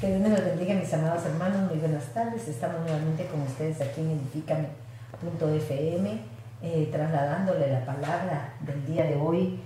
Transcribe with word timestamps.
Que 0.00 0.08
Dios 0.08 0.20
me 0.20 0.28
los 0.28 0.40
bendiga, 0.40 0.74
mis 0.74 0.92
amados 0.92 1.24
hermanos. 1.24 1.70
Muy 1.70 1.78
buenas 1.78 2.02
tardes. 2.12 2.48
Estamos 2.48 2.80
nuevamente 2.80 3.26
con 3.26 3.42
ustedes 3.42 3.80
aquí 3.80 4.00
en 4.00 4.10
Edifícame.fm, 4.10 6.20
eh, 6.62 6.88
trasladándole 6.90 7.72
la 7.72 7.86
palabra 7.86 8.54
del 8.60 8.84
día 8.86 9.04
de 9.04 9.16
hoy, 9.16 9.60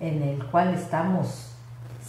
en 0.00 0.22
el 0.22 0.42
cual 0.46 0.72
estamos 0.74 1.50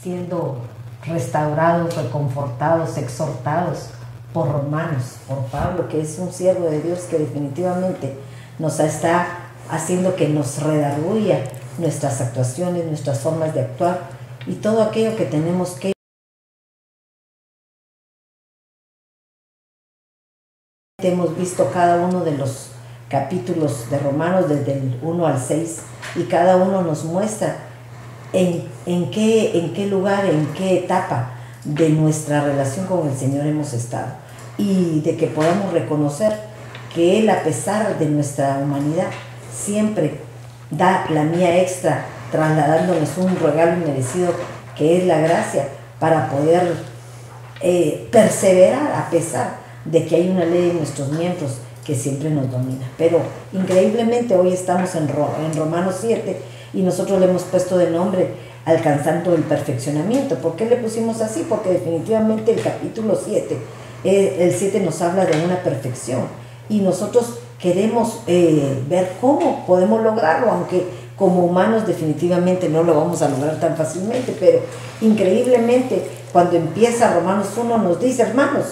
siendo 0.02 0.62
restaurados, 1.06 1.98
reconfortados, 1.98 2.98
exhortados 2.98 3.90
por 4.34 4.50
Romanos, 4.50 5.18
por 5.28 5.46
Pablo, 5.48 5.90
que 5.90 6.02
es 6.02 6.18
un 6.18 6.32
siervo 6.32 6.70
de 6.70 6.82
Dios 6.82 7.02
que 7.02 7.20
definitivamente 7.20 8.18
nos 8.58 8.80
está 8.80 9.28
haciendo 9.70 10.16
que 10.16 10.30
nos 10.30 10.64
redarguya 10.64 11.44
nuestras 11.78 12.22
actuaciones, 12.22 12.86
nuestras 12.86 13.20
formas 13.20 13.54
de 13.54 13.62
actuar 13.62 14.17
y 14.48 14.54
todo 14.56 14.82
aquello 14.82 15.16
que 15.16 15.26
tenemos 15.26 15.72
que 15.72 15.92
hemos 21.04 21.38
visto 21.38 21.70
cada 21.72 22.06
uno 22.06 22.22
de 22.24 22.38
los 22.38 22.70
capítulos 23.10 23.90
de 23.90 24.00
Romanos 24.00 24.50
desde 24.50 24.74
el 24.74 25.00
1 25.02 25.28
al 25.28 25.40
6 25.40 25.82
y 26.16 26.24
cada 26.24 26.58
uno 26.58 26.82
nos 26.82 27.04
muestra 27.04 27.58
en, 28.34 28.68
en, 28.86 29.12
qué, 29.12 29.60
en 29.60 29.74
qué 29.74 29.88
lugar, 29.88 30.26
en 30.26 30.48
qué 30.54 30.80
etapa 30.80 31.32
de 31.64 31.90
nuestra 31.90 32.42
relación 32.42 32.88
con 32.88 33.08
el 33.08 33.16
Señor 33.16 33.46
hemos 33.46 33.74
estado. 33.74 34.08
Y 34.58 35.02
de 35.02 35.16
que 35.16 35.28
podamos 35.28 35.72
reconocer 35.72 36.34
que 36.94 37.20
Él 37.20 37.30
a 37.30 37.44
pesar 37.44 38.00
de 38.00 38.08
nuestra 38.08 38.58
humanidad 38.58 39.08
siempre 39.54 40.20
da 40.72 41.06
la 41.10 41.24
mía 41.24 41.62
extra 41.62 42.06
trasladándonos 42.32 43.18
un 43.18 43.36
regalo 43.40 43.74
inmerecido 43.74 44.34
que 44.78 44.98
es 44.98 45.06
la 45.06 45.20
gracia 45.20 45.68
para 46.00 46.30
poder 46.30 46.76
eh, 47.62 48.08
perseverar 48.12 48.94
a 48.94 49.10
pesar 49.10 49.58
de 49.86 50.06
que 50.06 50.16
hay 50.16 50.30
una 50.30 50.46
ley 50.46 50.72
en 50.72 50.78
nuestros 50.78 51.12
miembros 51.12 51.58
que 51.86 51.96
siempre 51.96 52.30
nos 52.30 52.52
domina. 52.52 52.86
Pero 52.98 53.20
increíblemente 53.54 54.36
hoy 54.36 54.54
estamos 54.54 54.94
en, 54.96 55.04
en 55.04 55.58
Romanos 55.58 55.96
7 56.02 56.38
y 56.74 56.82
nosotros 56.82 57.20
le 57.20 57.28
hemos 57.28 57.44
puesto 57.44 57.78
de 57.78 57.90
nombre 57.90 58.32
alcanzando 58.66 59.34
el 59.34 59.44
perfeccionamiento. 59.44 60.36
¿Por 60.36 60.58
qué 60.58 60.66
le 60.66 60.76
pusimos 60.76 61.22
así? 61.22 61.46
Porque 61.48 61.72
definitivamente 61.72 62.54
el 62.54 62.62
capítulo 62.62 63.16
7, 63.16 63.58
eh, 64.04 64.38
el 64.40 64.54
7 64.54 64.82
nos 64.82 65.02
habla 65.02 65.26
de 65.26 65.44
una 65.44 65.64
perfección 65.64 66.24
y 66.68 66.82
nosotros 66.82 67.40
queremos 67.60 68.20
eh, 68.28 68.84
ver 68.90 69.14
cómo 69.22 69.66
podemos 69.66 70.04
lograrlo, 70.04 70.52
aunque 70.52 70.86
como 71.18 71.46
humanos 71.46 71.88
definitivamente 71.88 72.70
no 72.70 72.84
lo 72.84 72.96
vamos 72.96 73.22
a 73.22 73.30
lograr 73.30 73.60
tan 73.60 73.76
fácilmente, 73.76 74.36
pero 74.40 74.60
increíblemente 75.02 76.08
cuando 76.32 76.58
empieza 76.58 77.14
Romanos 77.14 77.48
1 77.58 77.78
nos 77.80 78.00
dice, 78.00 78.22
hermanos, 78.22 78.66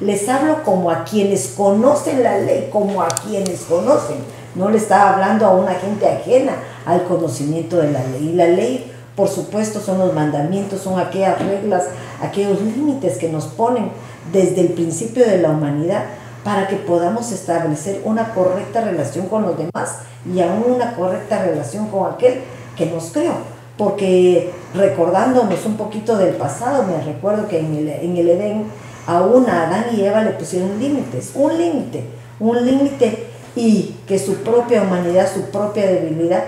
les 0.00 0.28
hablo 0.28 0.64
como 0.64 0.90
a 0.90 1.04
quienes 1.04 1.48
conocen 1.56 2.22
la 2.24 2.38
ley, 2.38 2.68
como 2.72 3.02
a 3.02 3.08
quienes 3.08 3.60
conocen. 3.60 4.16
No 4.54 4.68
le 4.68 4.78
estaba 4.78 5.14
hablando 5.14 5.46
a 5.46 5.54
una 5.54 5.74
gente 5.74 6.08
ajena 6.08 6.54
al 6.84 7.04
conocimiento 7.04 7.76
de 7.76 7.92
la 7.92 8.02
ley. 8.04 8.30
Y 8.30 8.32
la 8.34 8.48
ley, 8.48 8.90
por 9.14 9.28
supuesto, 9.28 9.80
son 9.80 9.98
los 9.98 10.12
mandamientos, 10.12 10.80
son 10.80 10.98
aquellas 10.98 11.38
reglas, 11.38 11.84
aquellos 12.20 12.60
límites 12.60 13.16
que 13.16 13.28
nos 13.28 13.44
ponen 13.44 13.90
desde 14.32 14.62
el 14.62 14.68
principio 14.68 15.24
de 15.24 15.38
la 15.38 15.50
humanidad 15.50 16.04
para 16.44 16.66
que 16.68 16.76
podamos 16.76 17.30
establecer 17.30 18.00
una 18.04 18.34
correcta 18.34 18.80
relación 18.80 19.28
con 19.28 19.42
los 19.42 19.56
demás 19.56 19.98
y 20.32 20.40
aún 20.40 20.64
una 20.74 20.94
correcta 20.94 21.44
relación 21.44 21.88
con 21.88 22.12
aquel 22.12 22.40
que 22.76 22.86
nos 22.86 23.12
creó. 23.12 23.34
Porque 23.78 24.50
recordándonos 24.74 25.64
un 25.64 25.76
poquito 25.76 26.16
del 26.16 26.34
pasado, 26.34 26.84
me 26.84 27.02
recuerdo 27.02 27.48
que 27.48 27.60
en 27.60 27.74
el, 27.74 27.88
en 27.88 28.16
el 28.16 28.28
Edén, 28.28 28.64
aún 29.06 29.48
a 29.48 29.66
Adán 29.66 29.86
y 29.96 30.02
Eva 30.02 30.22
le 30.22 30.30
pusieron 30.30 30.78
límites, 30.78 31.32
un 31.34 31.56
límite, 31.56 32.04
un 32.38 32.64
límite 32.64 33.26
y 33.56 33.96
que 34.06 34.18
su 34.18 34.36
propia 34.36 34.82
humanidad, 34.82 35.28
su 35.32 35.50
propia 35.50 35.86
debilidad 35.86 36.44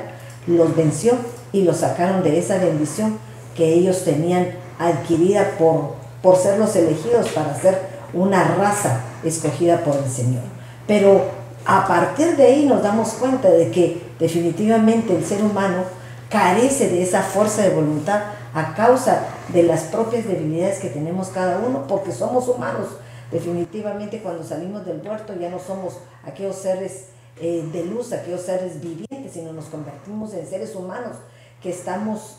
los 0.47 0.75
venció 0.77 1.15
y 1.53 1.62
los 1.62 1.78
sacaron 1.78 2.22
de 2.22 2.38
esa 2.38 2.59
bendición 2.59 3.19
que 3.56 3.72
ellos 3.72 4.04
tenían 4.04 4.49
adquirida 4.78 5.53
por, 5.59 5.94
por 6.22 6.37
ser 6.37 6.59
los 6.59 6.75
elegidos 6.77 7.28
para 7.28 7.54
ser 7.54 7.94
una 8.14 8.44
raza 8.56 9.00
escogida 9.25 9.84
por 9.84 9.97
el 9.97 10.10
Señor. 10.10 10.42
Pero 10.86 11.25
a 11.64 11.86
partir 11.86 12.36
de 12.36 12.44
ahí 12.44 12.66
nos 12.66 12.82
damos 12.82 13.14
cuenta 13.14 13.50
de 13.50 13.70
que 13.70 14.02
definitivamente 14.19 15.16
el 15.16 15.25
ser 15.25 15.42
humano 15.42 15.84
carece 16.28 16.88
de 16.88 17.03
esa 17.03 17.22
fuerza 17.22 17.62
de 17.62 17.70
voluntad 17.70 18.22
a 18.54 18.74
causa 18.74 19.26
de 19.48 19.62
las 19.64 19.84
propias 19.84 20.26
debilidades 20.26 20.78
que 20.78 20.88
tenemos 20.88 21.28
cada 21.28 21.58
uno, 21.58 21.86
porque 21.86 22.12
somos 22.12 22.48
humanos. 22.48 22.88
Definitivamente 23.30 24.20
cuando 24.20 24.44
salimos 24.44 24.84
del 24.86 25.00
huerto 25.06 25.34
ya 25.38 25.50
no 25.50 25.58
somos 25.58 25.98
aquellos 26.24 26.56
seres 26.56 27.06
eh, 27.41 27.69
de 27.72 27.84
luz, 27.84 28.12
aquellos 28.12 28.42
seres 28.42 28.80
vivientes, 28.80 29.32
sino 29.32 29.53
nos 29.53 29.64
convertimos 29.66 30.34
en 30.34 30.47
seres 30.47 30.74
humanos 30.76 31.16
que 31.60 31.70
estamos 31.70 32.36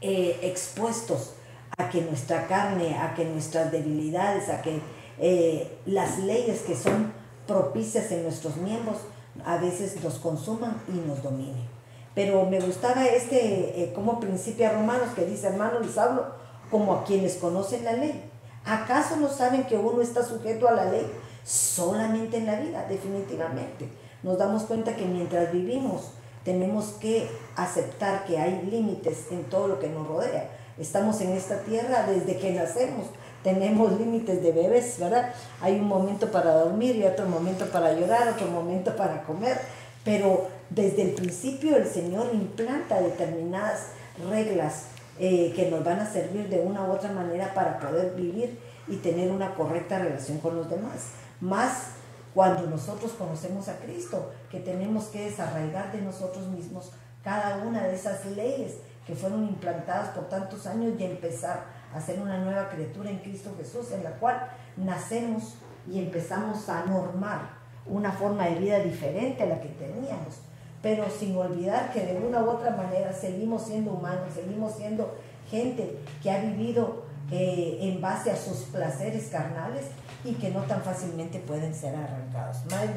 eh, 0.00 0.38
expuestos 0.42 1.32
a 1.76 1.88
que 1.88 2.02
nuestra 2.02 2.46
carne, 2.46 2.98
a 2.98 3.14
que 3.14 3.24
nuestras 3.24 3.70
debilidades, 3.72 4.48
a 4.48 4.62
que 4.62 4.80
eh, 5.18 5.78
las 5.86 6.18
leyes 6.18 6.60
que 6.60 6.76
son 6.76 7.12
propicias 7.46 8.10
en 8.12 8.22
nuestros 8.22 8.56
miembros 8.56 8.96
a 9.44 9.56
veces 9.58 10.02
nos 10.02 10.14
consuman 10.14 10.80
y 10.88 10.92
nos 10.92 11.22
dominen. 11.22 11.68
Pero 12.14 12.46
me 12.46 12.60
gustaba 12.60 13.04
este, 13.06 13.82
eh, 13.82 13.92
como 13.92 14.20
principio 14.20 14.68
a 14.68 14.72
Romanos, 14.72 15.10
que 15.16 15.26
dice, 15.26 15.48
hermanos, 15.48 15.84
les 15.84 15.98
hablo 15.98 16.26
como 16.70 16.94
a 16.94 17.04
quienes 17.04 17.34
conocen 17.34 17.84
la 17.84 17.92
ley. 17.92 18.30
¿Acaso 18.64 19.16
no 19.16 19.28
saben 19.28 19.64
que 19.64 19.76
uno 19.76 20.00
está 20.00 20.22
sujeto 20.22 20.68
a 20.68 20.72
la 20.72 20.86
ley 20.86 21.06
solamente 21.44 22.38
en 22.38 22.46
la 22.46 22.60
vida? 22.60 22.86
Definitivamente. 22.88 23.88
Nos 24.22 24.38
damos 24.38 24.62
cuenta 24.62 24.96
que 24.96 25.04
mientras 25.04 25.52
vivimos 25.52 26.12
tenemos 26.44 26.94
que 27.00 27.28
aceptar 27.56 28.24
que 28.24 28.38
hay 28.38 28.62
límites 28.70 29.26
en 29.30 29.44
todo 29.44 29.68
lo 29.68 29.80
que 29.80 29.88
nos 29.88 30.06
rodea. 30.06 30.50
Estamos 30.78 31.20
en 31.20 31.32
esta 31.32 31.60
tierra 31.60 32.04
desde 32.06 32.36
que 32.36 32.52
nacemos. 32.52 33.06
Tenemos 33.44 33.98
límites 33.98 34.42
de 34.42 34.52
bebés, 34.52 34.98
¿verdad? 34.98 35.32
Hay 35.60 35.74
un 35.74 35.86
momento 35.86 36.30
para 36.30 36.52
dormir 36.54 36.96
y 36.96 37.04
otro 37.04 37.26
momento 37.26 37.66
para 37.66 37.92
llorar, 37.92 38.28
otro 38.28 38.48
momento 38.48 38.96
para 38.96 39.22
comer. 39.22 39.58
Pero 40.04 40.48
desde 40.70 41.02
el 41.02 41.10
principio 41.12 41.76
el 41.76 41.86
Señor 41.86 42.30
implanta 42.32 43.00
determinadas 43.00 43.88
reglas 44.28 44.86
eh, 45.18 45.52
que 45.54 45.70
nos 45.70 45.84
van 45.84 46.00
a 46.00 46.12
servir 46.12 46.48
de 46.48 46.60
una 46.60 46.84
u 46.84 46.92
otra 46.92 47.12
manera 47.12 47.54
para 47.54 47.78
poder 47.78 48.14
vivir 48.16 48.58
y 48.88 48.96
tener 48.96 49.30
una 49.30 49.54
correcta 49.54 49.98
relación 50.00 50.38
con 50.38 50.56
los 50.56 50.68
demás. 50.68 51.10
Más 51.40 51.90
cuando 52.34 52.66
nosotros 52.66 53.12
conocemos 53.12 53.68
a 53.68 53.78
Cristo, 53.78 54.32
que 54.50 54.58
tenemos 54.58 55.04
que 55.04 55.30
desarraigar 55.30 55.92
de 55.92 56.02
nosotros 56.02 56.48
mismos 56.48 56.90
cada 57.22 57.64
una 57.64 57.84
de 57.84 57.94
esas 57.94 58.26
leyes 58.26 58.74
que 59.06 59.14
fueron 59.14 59.44
implantadas 59.44 60.10
por 60.10 60.28
tantos 60.28 60.66
años 60.66 60.94
y 60.98 61.04
empezar 61.04 61.64
a 61.94 62.00
ser 62.00 62.20
una 62.20 62.38
nueva 62.38 62.68
criatura 62.68 63.10
en 63.10 63.18
Cristo 63.18 63.54
Jesús, 63.56 63.92
en 63.92 64.02
la 64.02 64.12
cual 64.12 64.48
nacemos 64.76 65.54
y 65.90 65.98
empezamos 65.98 66.68
a 66.68 66.84
normar 66.86 67.64
una 67.86 68.12
forma 68.12 68.46
de 68.46 68.56
vida 68.56 68.78
diferente 68.78 69.42
a 69.42 69.46
la 69.46 69.60
que 69.60 69.68
teníamos, 69.68 70.40
pero 70.82 71.04
sin 71.10 71.36
olvidar 71.36 71.92
que 71.92 72.06
de 72.06 72.16
una 72.16 72.42
u 72.42 72.50
otra 72.50 72.70
manera 72.70 73.12
seguimos 73.12 73.66
siendo 73.66 73.92
humanos, 73.92 74.32
seguimos 74.34 74.74
siendo 74.74 75.14
gente 75.50 75.98
que 76.22 76.30
ha 76.30 76.40
vivido 76.40 77.04
eh, 77.30 77.78
en 77.80 78.00
base 78.00 78.30
a 78.30 78.36
sus 78.36 78.58
placeres 78.64 79.28
carnales 79.28 79.86
y 80.24 80.32
que 80.34 80.50
no 80.50 80.60
tan 80.62 80.82
fácilmente 80.82 81.38
pueden 81.40 81.74
ser 81.74 81.94
arrancados. 81.94 82.64
Madre, 82.70 82.94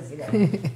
decir 0.00 0.22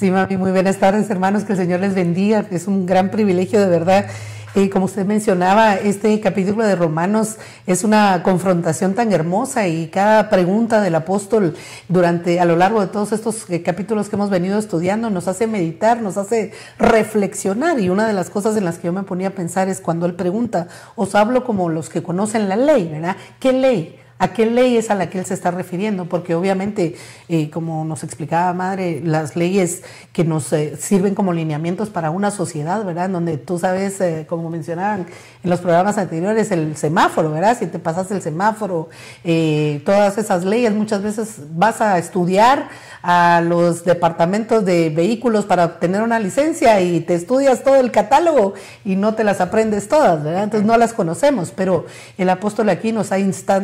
Sí, 0.00 0.10
mami, 0.10 0.38
muy 0.38 0.50
buenas 0.50 0.78
tardes, 0.78 1.10
hermanos, 1.10 1.44
que 1.44 1.52
el 1.52 1.58
Señor 1.58 1.80
les 1.80 1.94
bendiga. 1.94 2.46
Es 2.50 2.66
un 2.66 2.86
gran 2.86 3.10
privilegio, 3.10 3.60
de 3.60 3.68
verdad. 3.68 4.06
Eh, 4.54 4.70
como 4.70 4.86
usted 4.86 5.04
mencionaba, 5.04 5.74
este 5.74 6.18
capítulo 6.20 6.64
de 6.64 6.74
Romanos 6.74 7.36
es 7.66 7.84
una 7.84 8.22
confrontación 8.22 8.94
tan 8.94 9.12
hermosa 9.12 9.68
y 9.68 9.88
cada 9.88 10.30
pregunta 10.30 10.80
del 10.80 10.94
apóstol 10.94 11.54
durante 11.90 12.40
a 12.40 12.46
lo 12.46 12.56
largo 12.56 12.80
de 12.80 12.86
todos 12.86 13.12
estos 13.12 13.50
eh, 13.50 13.62
capítulos 13.62 14.08
que 14.08 14.16
hemos 14.16 14.30
venido 14.30 14.58
estudiando 14.58 15.10
nos 15.10 15.28
hace 15.28 15.46
meditar, 15.46 16.00
nos 16.00 16.16
hace 16.16 16.52
reflexionar 16.78 17.78
y 17.78 17.90
una 17.90 18.06
de 18.06 18.14
las 18.14 18.30
cosas 18.30 18.56
en 18.56 18.64
las 18.64 18.78
que 18.78 18.86
yo 18.86 18.94
me 18.94 19.02
ponía 19.02 19.28
a 19.28 19.32
pensar 19.32 19.68
es 19.68 19.82
cuando 19.82 20.06
él 20.06 20.14
pregunta, 20.14 20.68
os 20.96 21.14
hablo 21.14 21.44
como 21.44 21.68
los 21.68 21.90
que 21.90 22.02
conocen 22.02 22.48
la 22.48 22.56
ley, 22.56 22.88
¿verdad? 22.88 23.16
¿Qué 23.38 23.52
ley? 23.52 23.99
A 24.20 24.34
qué 24.34 24.44
ley 24.44 24.76
es 24.76 24.90
a 24.90 24.94
la 24.94 25.08
que 25.08 25.18
él 25.18 25.24
se 25.24 25.32
está 25.32 25.50
refiriendo, 25.50 26.04
porque 26.04 26.34
obviamente, 26.34 26.94
eh, 27.30 27.48
como 27.48 27.86
nos 27.86 28.04
explicaba 28.04 28.52
Madre, 28.52 29.00
las 29.02 29.34
leyes 29.34 29.82
que 30.12 30.24
nos 30.24 30.52
eh, 30.52 30.76
sirven 30.78 31.14
como 31.14 31.32
lineamientos 31.32 31.88
para 31.88 32.10
una 32.10 32.30
sociedad, 32.30 32.84
¿verdad? 32.84 33.08
Donde 33.08 33.38
tú 33.38 33.58
sabes, 33.58 33.98
eh, 34.02 34.26
como 34.28 34.50
mencionaban 34.50 35.06
en 35.42 35.50
los 35.50 35.60
programas 35.60 35.96
anteriores, 35.96 36.52
el 36.52 36.76
semáforo, 36.76 37.30
¿verdad? 37.30 37.56
Si 37.58 37.66
te 37.66 37.78
pasas 37.78 38.10
el 38.10 38.20
semáforo, 38.20 38.90
todas 39.86 40.18
esas 40.18 40.44
leyes, 40.44 40.74
muchas 40.74 41.02
veces 41.02 41.36
vas 41.54 41.80
a 41.80 41.96
estudiar 41.96 42.68
a 43.02 43.40
los 43.40 43.84
departamentos 43.84 44.64
de 44.64 44.90
vehículos 44.90 45.46
para 45.46 45.64
obtener 45.64 46.02
una 46.02 46.18
licencia 46.18 46.80
y 46.80 47.00
te 47.00 47.14
estudias 47.14 47.62
todo 47.62 47.76
el 47.76 47.90
catálogo 47.90 48.54
y 48.84 48.96
no 48.96 49.14
te 49.14 49.24
las 49.24 49.40
aprendes 49.40 49.88
todas, 49.88 50.22
¿verdad? 50.22 50.44
Entonces 50.44 50.66
no 50.66 50.76
las 50.76 50.92
conocemos, 50.92 51.52
pero 51.54 51.86
el 52.18 52.28
apóstol 52.28 52.68
aquí 52.68 52.92
nos, 52.92 53.12
ha 53.12 53.18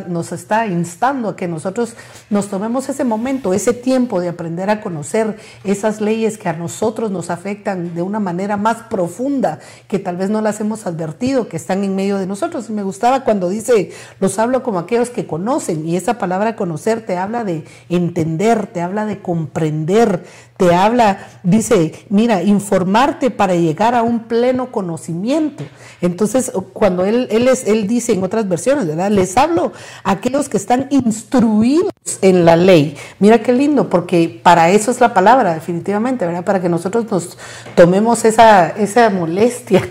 nos 0.07 0.31
está 0.31 0.65
instando 0.67 1.29
a 1.29 1.35
que 1.35 1.47
nosotros 1.47 1.95
nos 2.29 2.47
tomemos 2.47 2.89
ese 2.89 3.03
momento, 3.03 3.53
ese 3.53 3.73
tiempo 3.73 4.19
de 4.19 4.29
aprender 4.29 4.69
a 4.69 4.81
conocer 4.81 5.37
esas 5.63 6.01
leyes 6.01 6.37
que 6.37 6.49
a 6.49 6.53
nosotros 6.53 7.11
nos 7.11 7.29
afectan 7.29 7.93
de 7.93 8.01
una 8.01 8.19
manera 8.19 8.57
más 8.57 8.77
profunda, 8.89 9.59
que 9.87 9.99
tal 9.99 10.17
vez 10.17 10.29
no 10.29 10.41
las 10.41 10.59
hemos 10.59 10.85
advertido, 10.87 11.47
que 11.47 11.57
están 11.57 11.83
en 11.83 11.95
medio 11.95 12.17
de 12.17 12.27
nosotros. 12.27 12.69
Y 12.69 12.73
me 12.73 12.83
gustaba 12.83 13.23
cuando 13.23 13.49
dice, 13.49 13.91
los 14.19 14.39
hablo 14.39 14.63
como 14.63 14.79
aquellos 14.79 15.09
que 15.09 15.27
conocen, 15.27 15.87
y 15.87 15.95
esa 15.95 16.17
palabra 16.17 16.55
conocer 16.55 17.05
te 17.05 17.17
habla 17.17 17.43
de 17.43 17.65
entender, 17.89 18.67
te 18.67 18.81
habla 18.81 19.05
de 19.05 19.19
comprender, 19.27 20.23
te 20.57 20.73
habla, 20.73 21.19
dice, 21.43 22.05
mira, 22.09 22.41
informarte 22.41 23.29
para 23.29 23.55
llegar 23.55 23.93
a 23.95 24.01
un 24.01 24.21
pleno 24.21 24.71
conocimiento. 24.71 25.63
Entonces, 26.01 26.51
cuando 26.73 27.05
él, 27.05 27.27
él, 27.31 27.47
es, 27.47 27.67
él 27.67 27.87
dice 27.87 28.13
en 28.13 28.23
otras 28.23 28.49
versiones, 28.49 28.87
¿verdad? 28.87 29.11
Les 29.11 29.37
hablo 29.37 29.71
a 30.03 30.11
aquellos 30.11 30.49
que 30.49 30.57
están 30.57 30.87
instruidos 30.89 31.91
en 32.21 32.45
la 32.45 32.55
ley. 32.55 32.97
Mira 33.19 33.41
qué 33.41 33.53
lindo, 33.53 33.89
porque 33.89 34.39
para 34.41 34.71
eso 34.71 34.89
es 34.91 34.99
la 34.99 35.13
palabra, 35.13 35.53
definitivamente, 35.53 36.25
¿verdad? 36.25 36.43
Para 36.43 36.61
que 36.61 36.69
nosotros 36.69 37.09
nos 37.11 37.37
tomemos 37.75 38.25
esa, 38.25 38.69
esa 38.69 39.09
molestia, 39.09 39.87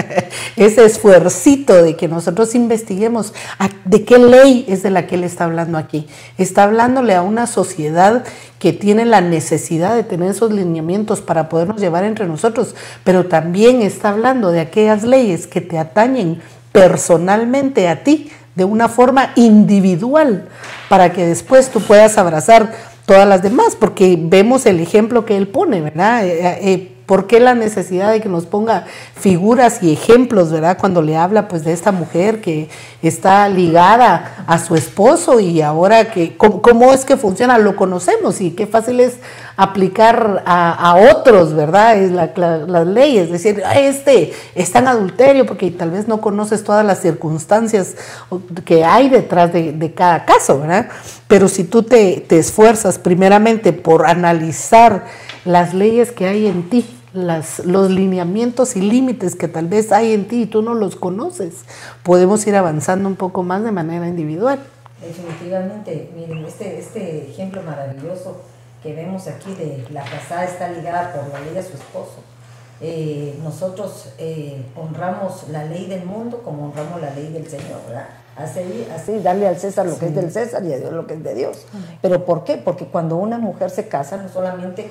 ese 0.56 0.84
esfuercito 0.84 1.82
de 1.82 1.96
que 1.96 2.08
nosotros 2.08 2.54
investiguemos 2.54 3.34
de 3.84 4.04
qué 4.04 4.18
ley 4.18 4.64
es 4.68 4.82
de 4.82 4.90
la 4.90 5.06
que 5.06 5.16
él 5.16 5.24
está 5.24 5.44
hablando 5.44 5.78
aquí. 5.78 6.06
Está 6.38 6.64
hablándole 6.64 7.14
a 7.14 7.22
una 7.22 7.46
sociedad 7.46 8.24
que 8.58 8.72
tiene 8.72 9.04
la 9.04 9.20
necesidad 9.20 9.94
de 9.94 10.04
tener 10.06 10.30
esos 10.30 10.52
lineamientos 10.52 11.20
para 11.20 11.48
podernos 11.48 11.80
llevar 11.80 12.04
entre 12.04 12.26
nosotros, 12.26 12.74
pero 13.04 13.26
también 13.26 13.82
está 13.82 14.10
hablando 14.10 14.50
de 14.50 14.60
aquellas 14.60 15.02
leyes 15.02 15.46
que 15.46 15.60
te 15.60 15.78
atañen 15.78 16.40
personalmente 16.72 17.88
a 17.88 18.02
ti 18.02 18.30
de 18.54 18.64
una 18.64 18.88
forma 18.88 19.32
individual 19.36 20.48
para 20.88 21.12
que 21.12 21.26
después 21.26 21.70
tú 21.70 21.80
puedas 21.80 22.18
abrazar 22.18 22.72
todas 23.06 23.26
las 23.26 23.42
demás, 23.42 23.76
porque 23.76 24.18
vemos 24.20 24.66
el 24.66 24.80
ejemplo 24.80 25.24
que 25.24 25.36
él 25.36 25.48
pone, 25.48 25.80
¿verdad? 25.80 26.26
Eh, 26.26 26.58
eh, 26.60 26.95
¿Por 27.06 27.28
qué 27.28 27.38
la 27.38 27.54
necesidad 27.54 28.10
de 28.10 28.20
que 28.20 28.28
nos 28.28 28.46
ponga 28.46 28.84
figuras 29.14 29.80
y 29.80 29.92
ejemplos, 29.92 30.50
verdad? 30.50 30.76
Cuando 30.76 31.02
le 31.02 31.16
habla 31.16 31.46
pues 31.46 31.64
de 31.64 31.72
esta 31.72 31.92
mujer 31.92 32.40
que 32.40 32.68
está 33.00 33.48
ligada 33.48 34.44
a 34.48 34.58
su 34.58 34.74
esposo 34.74 35.38
y 35.38 35.62
ahora 35.62 36.10
que, 36.10 36.36
¿cómo, 36.36 36.92
es 36.92 37.04
que 37.04 37.16
funciona? 37.16 37.58
Lo 37.58 37.76
conocemos 37.76 38.40
y 38.40 38.50
qué 38.50 38.66
fácil 38.66 38.98
es 38.98 39.18
aplicar 39.56 40.42
a, 40.46 40.96
otros, 41.12 41.54
¿verdad? 41.54 41.96
Es 41.96 42.10
la, 42.10 42.32
las 42.66 42.86
leyes, 42.86 43.26
es 43.26 43.32
decir, 43.32 43.62
este 43.74 44.32
está 44.56 44.80
en 44.80 44.88
adulterio 44.88 45.46
porque 45.46 45.70
tal 45.70 45.92
vez 45.92 46.08
no 46.08 46.20
conoces 46.20 46.64
todas 46.64 46.84
las 46.84 47.00
circunstancias 47.00 47.94
que 48.64 48.84
hay 48.84 49.08
detrás 49.08 49.52
de, 49.52 49.92
cada 49.94 50.24
caso, 50.24 50.58
¿verdad? 50.58 50.88
Pero 51.28 51.46
si 51.46 51.62
tú 51.62 51.84
te 51.84 52.26
esfuerzas 52.30 52.98
primeramente 52.98 53.72
por 53.72 54.06
analizar 54.06 55.04
las 55.44 55.72
leyes 55.72 56.10
que 56.10 56.26
hay 56.26 56.46
en 56.48 56.68
ti, 56.68 56.95
las, 57.16 57.60
los 57.60 57.90
lineamientos 57.90 58.76
y 58.76 58.80
límites 58.80 59.34
que 59.34 59.48
tal 59.48 59.66
vez 59.66 59.92
hay 59.92 60.12
en 60.12 60.28
ti 60.28 60.42
y 60.42 60.46
tú 60.46 60.62
no 60.62 60.74
los 60.74 60.96
conoces, 60.96 61.64
podemos 62.02 62.46
ir 62.46 62.54
avanzando 62.56 63.08
un 63.08 63.16
poco 63.16 63.42
más 63.42 63.64
de 63.64 63.72
manera 63.72 64.06
individual. 64.06 64.60
Definitivamente, 65.00 66.10
miren, 66.14 66.44
este, 66.44 66.78
este 66.78 67.30
ejemplo 67.30 67.62
maravilloso 67.62 68.40
que 68.82 68.94
vemos 68.94 69.26
aquí 69.26 69.52
de 69.54 69.84
la 69.90 70.04
casada 70.04 70.44
está 70.44 70.70
ligada 70.70 71.12
por 71.12 71.32
la 71.32 71.40
ley 71.40 71.56
a 71.56 71.62
su 71.62 71.74
esposo. 71.74 72.22
Eh, 72.80 73.38
nosotros 73.42 74.10
eh, 74.18 74.62
honramos 74.76 75.48
la 75.50 75.64
ley 75.64 75.86
del 75.86 76.04
mundo 76.04 76.42
como 76.44 76.66
honramos 76.66 77.00
la 77.00 77.10
ley 77.14 77.32
del 77.32 77.46
Señor, 77.48 77.80
¿verdad? 77.88 78.08
Así, 78.36 78.86
así 78.94 79.18
darle 79.20 79.48
al 79.48 79.58
César 79.58 79.86
lo 79.86 79.98
que 79.98 80.06
es 80.06 80.14
del 80.14 80.30
César 80.30 80.62
y 80.62 80.74
a 80.74 80.78
Dios 80.78 80.92
lo 80.92 81.06
que 81.06 81.14
es 81.14 81.24
de 81.24 81.34
Dios. 81.34 81.64
Pero 82.02 82.26
¿por 82.26 82.44
qué? 82.44 82.58
Porque 82.58 82.84
cuando 82.84 83.16
una 83.16 83.38
mujer 83.38 83.70
se 83.70 83.88
casa, 83.88 84.18
no 84.18 84.28
solamente 84.28 84.90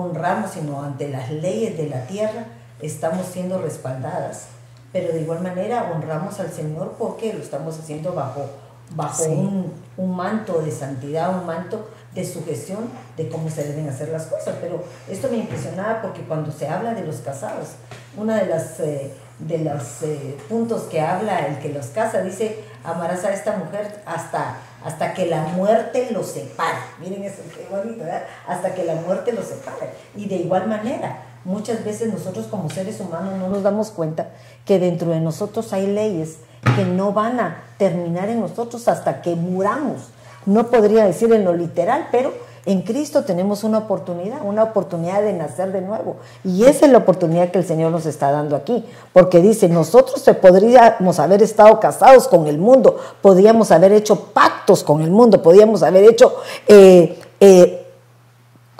honramos, 0.00 0.52
sino 0.52 0.82
ante 0.82 1.08
las 1.08 1.30
leyes 1.30 1.76
de 1.76 1.88
la 1.88 2.06
tierra 2.06 2.46
estamos 2.80 3.26
siendo 3.26 3.60
respaldadas. 3.60 4.46
Pero 4.92 5.12
de 5.12 5.22
igual 5.22 5.42
manera 5.42 5.90
honramos 5.94 6.38
al 6.40 6.52
Señor 6.52 6.94
porque 6.98 7.32
lo 7.32 7.40
estamos 7.40 7.78
haciendo 7.78 8.12
bajo, 8.12 8.46
bajo 8.94 9.24
un, 9.24 9.72
un, 9.96 10.16
manto 10.16 10.60
de 10.60 10.70
santidad, 10.70 11.36
un 11.36 11.46
manto 11.46 11.88
de 12.14 12.24
sujeción 12.24 12.88
de 13.16 13.28
cómo 13.28 13.50
se 13.50 13.64
deben 13.64 13.88
hacer 13.88 14.08
las 14.10 14.26
cosas. 14.26 14.54
Pero 14.60 14.84
esto 15.08 15.28
me 15.30 15.38
impresionaba 15.38 16.00
porque 16.02 16.22
cuando 16.22 16.52
se 16.52 16.68
habla 16.68 16.94
de 16.94 17.04
los 17.04 17.16
casados, 17.16 17.70
una 18.16 18.36
de 18.36 18.46
las... 18.46 18.80
Eh, 18.80 19.12
de 19.38 19.58
los 19.58 20.02
eh, 20.02 20.36
puntos 20.48 20.82
que 20.82 21.00
habla 21.00 21.46
el 21.46 21.58
que 21.58 21.68
los 21.70 21.86
casa, 21.86 22.20
dice, 22.20 22.64
amarás 22.84 23.24
a 23.24 23.32
esta 23.32 23.56
mujer 23.56 24.02
hasta 24.06 24.58
hasta 24.84 25.14
que 25.14 25.26
la 25.26 25.42
muerte 25.42 26.08
los 26.12 26.26
separe. 26.26 26.76
Miren 27.00 27.24
eso, 27.24 27.42
qué 27.56 27.66
bonito, 27.74 28.04
¿verdad? 28.04 28.24
Hasta 28.46 28.74
que 28.74 28.84
la 28.84 28.94
muerte 28.94 29.32
los 29.32 29.46
separe. 29.46 29.90
Y 30.14 30.26
de 30.26 30.36
igual 30.36 30.68
manera, 30.68 31.22
muchas 31.44 31.84
veces 31.84 32.12
nosotros 32.12 32.46
como 32.46 32.68
seres 32.68 33.00
humanos 33.00 33.38
no 33.38 33.48
nos 33.48 33.62
damos 33.62 33.90
cuenta 33.90 34.28
que 34.66 34.78
dentro 34.78 35.10
de 35.10 35.20
nosotros 35.20 35.72
hay 35.72 35.86
leyes 35.86 36.36
que 36.76 36.84
no 36.84 37.12
van 37.12 37.40
a 37.40 37.64
terminar 37.78 38.28
en 38.28 38.40
nosotros 38.40 38.86
hasta 38.86 39.22
que 39.22 39.34
muramos. 39.34 40.10
No 40.46 40.68
podría 40.68 41.04
decir 41.06 41.32
en 41.32 41.44
lo 41.44 41.54
literal, 41.54 42.08
pero 42.12 42.34
en 42.66 42.80
Cristo 42.82 43.24
tenemos 43.24 43.62
una 43.62 43.78
oportunidad, 43.78 44.38
una 44.42 44.62
oportunidad 44.62 45.22
de 45.22 45.34
nacer 45.34 45.70
de 45.72 45.82
nuevo. 45.82 46.16
Y 46.44 46.64
esa 46.64 46.86
es 46.86 46.92
la 46.92 46.98
oportunidad 46.98 47.50
que 47.50 47.58
el 47.58 47.66
Señor 47.66 47.92
nos 47.92 48.06
está 48.06 48.30
dando 48.30 48.56
aquí. 48.56 48.84
Porque 49.12 49.40
dice, 49.40 49.68
nosotros 49.68 50.24
podríamos 50.40 51.18
haber 51.18 51.42
estado 51.42 51.78
casados 51.78 52.26
con 52.26 52.46
el 52.46 52.58
mundo, 52.58 52.98
podríamos 53.20 53.70
haber 53.70 53.92
hecho 53.92 54.16
pactos 54.32 54.82
con 54.82 55.02
el 55.02 55.10
mundo, 55.10 55.42
podríamos 55.42 55.82
haber 55.82 56.04
hecho, 56.04 56.36
eh, 56.66 57.20
eh, 57.40 57.86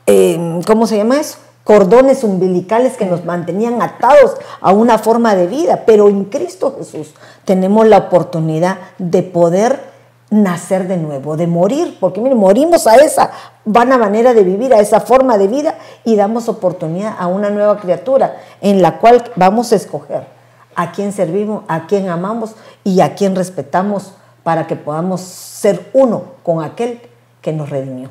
eh, 0.07 0.61
¿cómo 0.67 0.87
se 0.87 0.97
llama 0.97 1.21
eso? 1.21 1.39
cordones 1.65 2.25
umbilicales 2.25 2.99
que 2.99 3.07
nos 3.07 3.25
mantenían 3.25 3.81
atados 3.81 4.37
a 4.61 4.71
una 4.73 4.99
forma 4.99 5.35
de 5.35 5.47
vida, 5.47 5.85
pero 5.87 6.11
en 6.11 6.25
Cristo 6.25 6.77
Jesús 6.77 7.15
tenemos 7.47 7.87
la 7.87 7.97
oportunidad 7.97 8.77
de 8.99 9.23
poder 9.23 9.94
nacer 10.43 10.89
de 10.89 10.97
nuevo, 10.97 11.37
de 11.37 11.47
morir, 11.47 11.97
porque 12.01 12.21
miren, 12.21 12.39
morimos 12.39 12.87
a 12.87 12.97
esa 12.97 13.31
vana 13.65 13.99
manera 13.99 14.35
de 14.35 14.43
vivir, 14.43 14.75
a 14.75 14.81
esa 14.81 15.01
forma 15.01 15.39
de 15.39 15.49
vida 15.49 15.77
y 16.05 16.17
damos 16.17 16.49
oportunidad 16.49 17.15
a 17.19 17.27
una 17.27 17.51
nueva 17.51 17.79
criatura 17.79 18.37
en 18.61 18.83
la 18.83 18.99
cual 18.99 19.25
vamos 19.37 19.73
a 19.73 19.77
escoger 19.77 20.27
a 20.75 20.93
quién 20.93 21.13
servimos, 21.13 21.63
a 21.69 21.87
quién 21.87 22.09
amamos 22.09 22.55
y 22.83 23.01
a 23.01 23.15
quién 23.15 23.37
respetamos 23.37 24.15
para 24.43 24.67
que 24.67 24.77
podamos 24.77 25.21
ser 25.21 25.91
uno 25.93 26.25
con 26.43 26.63
aquel 26.63 27.01
que 27.41 27.53
nos 27.53 27.71
redimió. 27.71 28.09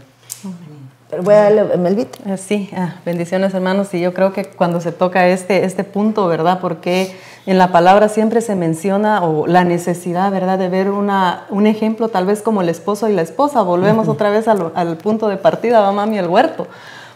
Pero 1.13 1.24
voy 1.24 1.36
a 1.36 1.43
darle, 1.43 1.77
Melvita. 1.77 2.17
Eh, 2.25 2.38
sí, 2.38 2.72
ah, 2.75 2.96
bendiciones 3.05 3.53
hermanos. 3.53 3.93
Y 3.93 4.01
yo 4.01 4.15
creo 4.15 4.34
que 4.34 4.46
cuando 4.46 4.82
se 4.82 4.91
toca 4.91 5.27
este, 5.27 5.63
este 5.63 5.84
punto, 5.84 6.27
¿verdad? 6.27 6.58
Porque 6.60 7.15
en 7.46 7.60
la 7.60 7.72
palabra 7.72 8.10
siempre 8.10 8.41
se 8.41 8.55
menciona 8.55 9.24
o 9.24 9.46
la 9.46 9.63
necesidad, 9.63 10.32
¿verdad?, 10.32 10.58
de 10.58 10.70
ver 10.70 10.89
una, 10.89 11.46
un 11.51 11.67
ejemplo 11.67 12.08
tal 12.08 12.25
vez 12.25 12.41
como 12.41 12.63
el 12.63 12.70
esposo 12.70 13.10
y 13.10 13.13
la 13.13 13.22
esposa. 13.22 13.62
Volvemos 13.62 14.08
otra 14.08 14.32
vez 14.32 14.48
al, 14.48 14.72
al, 14.74 14.98
punto 14.98 15.27
de 15.27 15.38
partida, 15.38 15.82
va 15.82 15.91
mami, 15.91 16.17
el 16.17 16.27
huerto. 16.27 16.67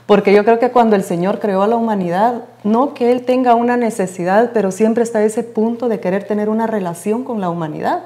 Porque 0.08 0.32
yo 0.32 0.46
creo 0.46 0.58
que 0.58 0.72
cuando 0.72 0.96
el 0.96 1.04
Señor 1.04 1.40
creó 1.40 1.64
a 1.64 1.68
la 1.68 1.76
humanidad, 1.76 2.46
no 2.64 2.94
que 2.94 3.12
Él 3.12 3.24
tenga 3.26 3.56
una 3.56 3.76
necesidad, 3.76 4.52
pero 4.54 4.72
siempre 4.72 5.04
está 5.04 5.22
ese 5.22 5.44
punto 5.44 5.90
de 5.90 6.00
querer 6.00 6.24
tener 6.24 6.48
una 6.48 6.66
relación 6.66 7.26
con 7.26 7.42
la 7.42 7.50
humanidad. 7.50 8.04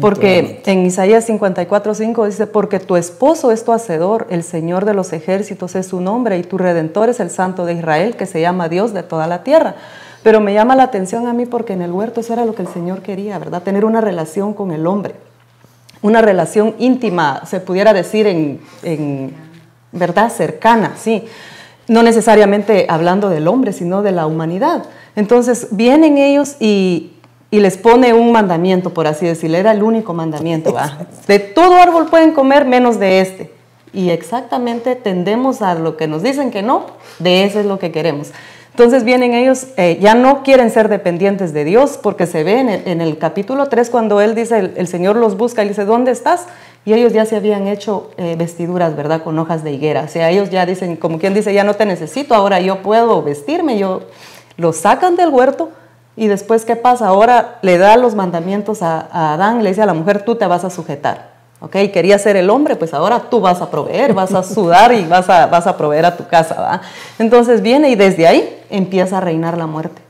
Porque 0.00 0.60
en 0.66 0.84
Isaías 0.84 1.28
54:5 1.28 2.26
dice, 2.26 2.48
porque 2.48 2.80
tu 2.80 2.96
esposo 2.96 3.52
es 3.52 3.64
tu 3.64 3.72
hacedor, 3.72 4.26
el 4.30 4.42
Señor 4.42 4.84
de 4.84 4.94
los 4.94 5.12
ejércitos 5.12 5.76
es 5.76 5.86
su 5.86 6.00
nombre 6.00 6.38
y 6.38 6.42
tu 6.42 6.58
redentor 6.58 7.08
es 7.08 7.20
el 7.20 7.30
Santo 7.30 7.64
de 7.64 7.74
Israel, 7.74 8.16
que 8.16 8.26
se 8.26 8.40
llama 8.40 8.68
Dios 8.68 8.92
de 8.92 9.04
toda 9.04 9.28
la 9.28 9.44
tierra. 9.44 9.76
Pero 10.24 10.40
me 10.40 10.54
llama 10.54 10.74
la 10.74 10.82
atención 10.82 11.28
a 11.28 11.34
mí 11.34 11.46
porque 11.46 11.74
en 11.74 11.82
el 11.82 11.92
huerto 11.92 12.18
eso 12.18 12.32
era 12.32 12.44
lo 12.44 12.56
que 12.56 12.62
el 12.62 12.68
Señor 12.68 13.02
quería, 13.02 13.38
¿verdad? 13.38 13.62
Tener 13.62 13.84
una 13.84 14.00
relación 14.00 14.54
con 14.54 14.72
el 14.72 14.88
hombre. 14.88 15.14
Una 16.02 16.20
relación 16.20 16.74
íntima, 16.78 17.42
se 17.46 17.60
pudiera 17.60 17.92
decir 17.92 18.26
en, 18.26 19.34
¿verdad? 19.94 20.30
Cercana, 20.30 20.92
sí. 20.96 21.24
No 21.88 22.02
necesariamente 22.02 22.86
hablando 22.88 23.30
del 23.30 23.48
hombre, 23.48 23.72
sino 23.72 24.02
de 24.02 24.12
la 24.12 24.26
humanidad. 24.26 24.84
Entonces 25.16 25.68
vienen 25.70 26.18
ellos 26.18 26.56
y, 26.60 27.12
y 27.50 27.60
les 27.60 27.78
pone 27.78 28.12
un 28.12 28.32
mandamiento, 28.32 28.92
por 28.92 29.06
así 29.06 29.26
decirlo, 29.26 29.56
era 29.56 29.72
el 29.72 29.82
único 29.82 30.12
mandamiento. 30.12 30.72
¿va? 30.72 31.06
De 31.26 31.38
todo 31.38 31.76
árbol 31.76 32.06
pueden 32.06 32.32
comer 32.32 32.64
menos 32.64 32.98
de 32.98 33.20
este. 33.20 33.52
Y 33.92 34.10
exactamente 34.10 34.96
tendemos 34.96 35.62
a 35.62 35.74
lo 35.74 35.96
que 35.96 36.08
nos 36.08 36.22
dicen 36.22 36.50
que 36.50 36.62
no, 36.62 36.86
de 37.20 37.44
eso 37.44 37.60
es 37.60 37.66
lo 37.66 37.78
que 37.78 37.92
queremos. 37.92 38.32
Entonces 38.74 39.04
vienen 39.04 39.34
ellos, 39.34 39.68
eh, 39.76 39.98
ya 40.00 40.16
no 40.16 40.42
quieren 40.42 40.68
ser 40.68 40.88
dependientes 40.88 41.52
de 41.52 41.64
Dios, 41.64 41.96
porque 42.02 42.26
se 42.26 42.42
ve 42.42 42.58
en 42.58 43.00
el, 43.00 43.18
capítulo 43.18 43.68
3 43.68 43.88
cuando 43.88 44.20
Él 44.20 44.34
dice, 44.34 44.72
el, 44.74 44.88
Señor 44.88 45.14
los 45.14 45.36
busca 45.36 45.64
y 45.64 45.68
dice, 45.68 45.84
¿dónde 45.84 46.10
estás? 46.10 46.46
Y 46.84 46.92
ellos 46.92 47.12
ya 47.12 47.24
se 47.24 47.36
habían 47.36 47.66
hecho 47.66 48.10
eh, 48.16 48.36
vestiduras, 48.36 48.94
¿verdad? 48.94 49.22
Con 49.22 49.38
hojas 49.38 49.64
de 49.64 49.72
higuera. 49.72 50.02
O 50.02 50.08
sea, 50.08 50.30
ellos 50.30 50.50
ya 50.50 50.66
dicen, 50.66 50.96
como 50.96 51.18
quien 51.18 51.34
dice, 51.34 51.54
ya 51.54 51.64
no 51.64 51.74
te 51.74 51.86
necesito, 51.86 52.34
ahora 52.34 52.60
yo 52.60 52.82
puedo 52.82 53.22
vestirme, 53.22 53.78
yo 53.78 54.02
los 54.56 54.76
sacan 54.76 55.16
del 55.16 55.30
huerto 55.30 55.70
y 56.16 56.26
después, 56.26 56.64
¿qué 56.64 56.76
pasa? 56.76 57.08
Ahora 57.08 57.58
le 57.62 57.78
da 57.78 57.96
los 57.96 58.14
mandamientos 58.14 58.82
a, 58.82 59.08
a 59.10 59.34
Adán, 59.34 59.62
le 59.62 59.70
dice 59.70 59.82
a 59.82 59.86
la 59.86 59.94
mujer, 59.94 60.24
tú 60.24 60.36
te 60.36 60.46
vas 60.46 60.64
a 60.64 60.70
sujetar. 60.70 61.34
¿ok? 61.64 61.76
Quería 61.92 62.18
ser 62.18 62.36
el 62.36 62.50
hombre, 62.50 62.76
pues 62.76 62.92
ahora 62.92 63.18
tú 63.30 63.40
vas 63.40 63.62
a 63.62 63.70
proveer, 63.70 64.12
vas 64.12 64.34
a 64.34 64.42
sudar 64.42 64.92
y 64.92 65.04
vas 65.06 65.28
a, 65.30 65.46
vas 65.46 65.66
a 65.66 65.76
proveer 65.76 66.04
a 66.04 66.16
tu 66.16 66.26
casa, 66.26 66.60
¿va? 66.60 66.80
Entonces 67.18 67.62
viene 67.62 67.88
y 67.88 67.94
desde 67.94 68.26
ahí 68.26 68.62
empieza 68.70 69.18
a 69.18 69.20
reinar 69.20 69.56
la 69.56 69.66
muerte. 69.66 70.03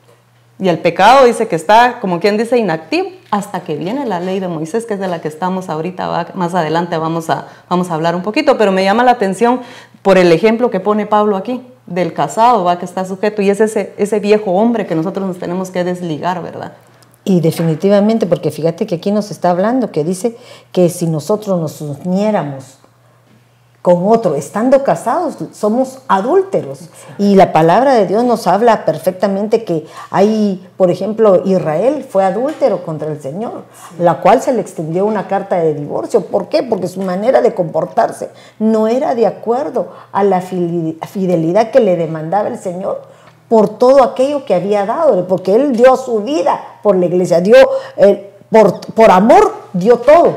Y 0.58 0.68
el 0.68 0.78
pecado 0.78 1.26
dice 1.26 1.49
que 1.49 1.56
está, 1.56 1.99
como 2.00 2.20
quien 2.20 2.37
dice, 2.37 2.58
inactivo 2.58 3.08
hasta 3.30 3.61
que 3.61 3.75
viene 3.75 4.06
la 4.06 4.20
ley 4.20 4.38
de 4.38 4.46
Moisés, 4.46 4.87
que 4.87 4.94
es 4.94 5.00
de 5.00 5.08
la 5.08 5.20
que 5.20 5.26
estamos 5.26 5.68
ahorita, 5.68 6.28
más 6.34 6.54
adelante 6.54 6.96
vamos 6.99 7.30
a, 7.30 7.49
vamos 7.68 7.90
a 7.90 7.94
hablar 7.94 8.14
un 8.14 8.23
poquito, 8.23 8.56
pero 8.56 8.70
me 8.70 8.84
llama 8.84 9.02
la 9.02 9.11
atención 9.11 9.61
por 10.02 10.18
el 10.18 10.30
ejemplo 10.30 10.70
que 10.70 10.78
pone 10.78 11.06
Pablo 11.06 11.37
aquí, 11.37 11.61
del 11.87 12.12
casado, 12.12 12.62
¿va? 12.62 12.78
que 12.78 12.84
está 12.84 13.04
sujeto, 13.04 13.42
y 13.42 13.50
es 13.50 13.61
ese, 13.61 13.92
ese 13.96 14.20
viejo 14.20 14.52
hombre 14.52 14.87
que 14.87 14.94
nosotros 14.94 15.26
nos 15.26 15.38
tenemos 15.38 15.70
que 15.70 15.82
desligar, 15.82 16.42
¿verdad? 16.42 16.75
Y 17.25 17.40
definitivamente, 17.40 18.26
porque 18.26 18.52
fíjate 18.52 18.87
que 18.87 18.94
aquí 18.94 19.11
nos 19.11 19.32
está 19.32 19.50
hablando, 19.50 19.90
que 19.90 20.04
dice 20.04 20.37
que 20.70 20.88
si 20.88 21.06
nosotros 21.06 21.61
nos 21.61 21.80
uniéramos 21.80 22.78
con 23.84 24.08
otro, 24.08 24.34
estando 24.34 24.82
casados, 24.82 25.36
somos 25.52 25.98
adúlteros. 26.08 26.88
Y 27.18 27.34
la 27.34 27.52
palabra 27.52 27.92
de 27.92 28.06
Dios 28.06 28.24
nos 28.24 28.46
habla 28.46 28.86
perfectamente 28.86 29.62
que 29.62 29.86
hay, 30.10 30.66
por 30.78 30.90
ejemplo, 30.90 31.42
Israel 31.44 32.02
fue 32.08 32.24
adúltero 32.24 32.82
contra 32.82 33.12
el 33.12 33.20
Señor, 33.20 33.64
la 33.98 34.22
cual 34.22 34.40
se 34.40 34.54
le 34.54 34.62
extendió 34.62 35.04
una 35.04 35.28
carta 35.28 35.56
de 35.56 35.74
divorcio. 35.74 36.22
¿Por 36.22 36.48
qué? 36.48 36.62
Porque 36.62 36.88
su 36.88 37.02
manera 37.02 37.42
de 37.42 37.54
comportarse 37.54 38.30
no 38.58 38.88
era 38.88 39.14
de 39.14 39.26
acuerdo 39.26 39.88
a 40.12 40.24
la 40.24 40.40
fidelidad 40.40 41.70
que 41.70 41.80
le 41.80 41.96
demandaba 41.96 42.48
el 42.48 42.58
Señor 42.58 43.02
por 43.50 43.68
todo 43.68 44.02
aquello 44.02 44.46
que 44.46 44.54
había 44.54 44.86
dado, 44.86 45.28
porque 45.28 45.54
Él 45.54 45.76
dio 45.76 45.94
su 45.96 46.20
vida 46.20 46.58
por 46.82 46.96
la 46.96 47.04
iglesia, 47.04 47.42
dio, 47.42 47.58
eh, 47.98 48.32
por, 48.50 48.80
por 48.94 49.10
amor, 49.10 49.52
dio 49.74 49.98
todo. 49.98 50.36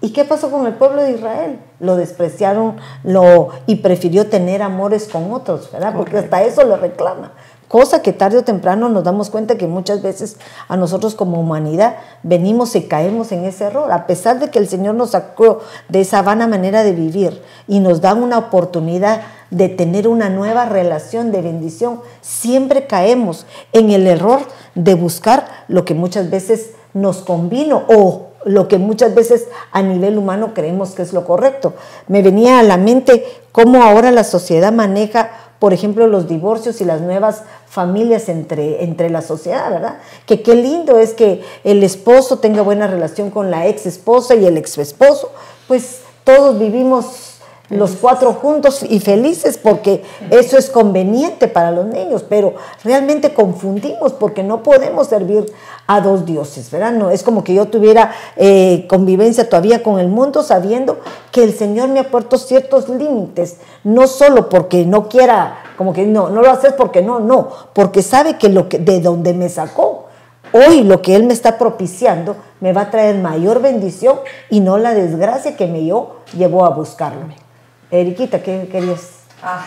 ¿Y 0.00 0.14
qué 0.14 0.24
pasó 0.24 0.50
con 0.50 0.66
el 0.66 0.72
pueblo 0.72 1.02
de 1.02 1.10
Israel? 1.10 1.58
Lo 1.78 1.96
despreciaron 1.96 2.76
lo, 3.04 3.50
y 3.66 3.76
prefirió 3.76 4.28
tener 4.28 4.62
amores 4.62 5.08
con 5.08 5.32
otros, 5.32 5.70
¿verdad? 5.72 5.94
Porque 5.96 6.18
hasta 6.18 6.42
eso 6.42 6.64
lo 6.64 6.76
reclama. 6.76 7.32
Cosa 7.68 8.00
que 8.00 8.12
tarde 8.12 8.38
o 8.38 8.44
temprano 8.44 8.88
nos 8.88 9.02
damos 9.02 9.28
cuenta 9.28 9.58
que 9.58 9.66
muchas 9.66 10.00
veces 10.00 10.36
a 10.68 10.76
nosotros 10.76 11.16
como 11.16 11.40
humanidad 11.40 11.96
venimos 12.22 12.76
y 12.76 12.82
caemos 12.82 13.32
en 13.32 13.44
ese 13.44 13.64
error. 13.64 13.90
A 13.90 14.06
pesar 14.06 14.38
de 14.38 14.50
que 14.50 14.60
el 14.60 14.68
Señor 14.68 14.94
nos 14.94 15.10
sacó 15.10 15.60
de 15.88 16.00
esa 16.00 16.22
vana 16.22 16.46
manera 16.46 16.84
de 16.84 16.92
vivir 16.92 17.42
y 17.66 17.80
nos 17.80 18.00
da 18.00 18.14
una 18.14 18.38
oportunidad 18.38 19.22
de 19.50 19.68
tener 19.68 20.06
una 20.06 20.28
nueva 20.28 20.66
relación 20.66 21.32
de 21.32 21.42
bendición, 21.42 22.00
siempre 22.20 22.86
caemos 22.86 23.46
en 23.72 23.90
el 23.90 24.06
error 24.06 24.40
de 24.76 24.94
buscar 24.94 25.46
lo 25.66 25.84
que 25.84 25.94
muchas 25.94 26.30
veces 26.30 26.70
nos 26.94 27.18
convino 27.18 27.82
o 27.88 28.28
lo 28.46 28.68
que 28.68 28.78
muchas 28.78 29.14
veces 29.14 29.48
a 29.72 29.82
nivel 29.82 30.16
humano 30.16 30.54
creemos 30.54 30.92
que 30.92 31.02
es 31.02 31.12
lo 31.12 31.24
correcto. 31.26 31.74
Me 32.08 32.22
venía 32.22 32.60
a 32.60 32.62
la 32.62 32.76
mente 32.76 33.24
cómo 33.52 33.82
ahora 33.82 34.10
la 34.10 34.24
sociedad 34.24 34.72
maneja 34.72 35.30
por 35.58 35.72
ejemplo, 35.72 36.06
los 36.06 36.28
divorcios 36.28 36.80
y 36.80 36.84
las 36.84 37.00
nuevas 37.00 37.42
familias 37.66 38.28
entre, 38.28 38.84
entre 38.84 39.08
la 39.08 39.22
sociedad, 39.22 39.70
¿verdad? 39.70 39.98
Que 40.26 40.42
qué 40.42 40.54
lindo 40.54 40.98
es 40.98 41.14
que 41.14 41.42
el 41.64 41.82
esposo 41.82 42.38
tenga 42.38 42.62
buena 42.62 42.86
relación 42.86 43.30
con 43.30 43.50
la 43.50 43.66
ex 43.66 43.86
esposa 43.86 44.34
y 44.34 44.44
el 44.44 44.58
ex 44.58 44.76
esposo, 44.78 45.30
pues 45.66 46.00
todos 46.24 46.58
vivimos 46.58 47.35
los 47.68 47.92
cuatro 47.96 48.32
juntos 48.32 48.84
y 48.88 49.00
felices 49.00 49.58
porque 49.58 50.02
eso 50.30 50.56
es 50.56 50.70
conveniente 50.70 51.48
para 51.48 51.70
los 51.70 51.86
niños, 51.86 52.24
pero 52.28 52.54
realmente 52.84 53.34
confundimos 53.34 54.12
porque 54.12 54.42
no 54.42 54.62
podemos 54.62 55.08
servir 55.08 55.52
a 55.86 56.00
dos 56.00 56.24
dioses, 56.26 56.70
¿verdad? 56.70 56.92
No, 56.92 57.10
es 57.10 57.22
como 57.22 57.44
que 57.44 57.54
yo 57.54 57.66
tuviera 57.66 58.12
eh, 58.36 58.86
convivencia 58.88 59.48
todavía 59.48 59.82
con 59.82 59.98
el 59.98 60.08
mundo 60.08 60.42
sabiendo 60.42 60.98
que 61.32 61.44
el 61.44 61.54
Señor 61.54 61.88
me 61.88 62.00
ha 62.00 62.10
puesto 62.10 62.38
ciertos 62.38 62.88
límites, 62.88 63.58
no 63.84 64.06
solo 64.06 64.48
porque 64.48 64.84
no 64.84 65.08
quiera, 65.08 65.58
como 65.76 65.92
que 65.92 66.06
no, 66.06 66.28
no 66.28 66.42
lo 66.42 66.50
haces 66.50 66.72
porque 66.72 67.02
no, 67.02 67.20
no, 67.20 67.48
porque 67.72 68.02
sabe 68.02 68.36
que, 68.36 68.48
lo 68.48 68.68
que 68.68 68.78
de 68.78 69.00
donde 69.00 69.34
me 69.34 69.48
sacó, 69.48 70.06
hoy 70.52 70.82
lo 70.82 71.02
que 71.02 71.14
Él 71.14 71.24
me 71.24 71.32
está 71.32 71.58
propiciando 71.58 72.36
me 72.60 72.72
va 72.72 72.82
a 72.82 72.90
traer 72.90 73.16
mayor 73.16 73.60
bendición 73.60 74.18
y 74.50 74.60
no 74.60 74.78
la 74.78 74.94
desgracia 74.94 75.56
que 75.56 75.66
me 75.66 75.84
yo 75.84 76.16
llevó 76.36 76.64
a 76.64 76.70
buscarlo. 76.70 77.45
Eriquita, 77.90 78.42
¿qué 78.42 78.68
querías? 78.70 79.20
Ah, 79.42 79.64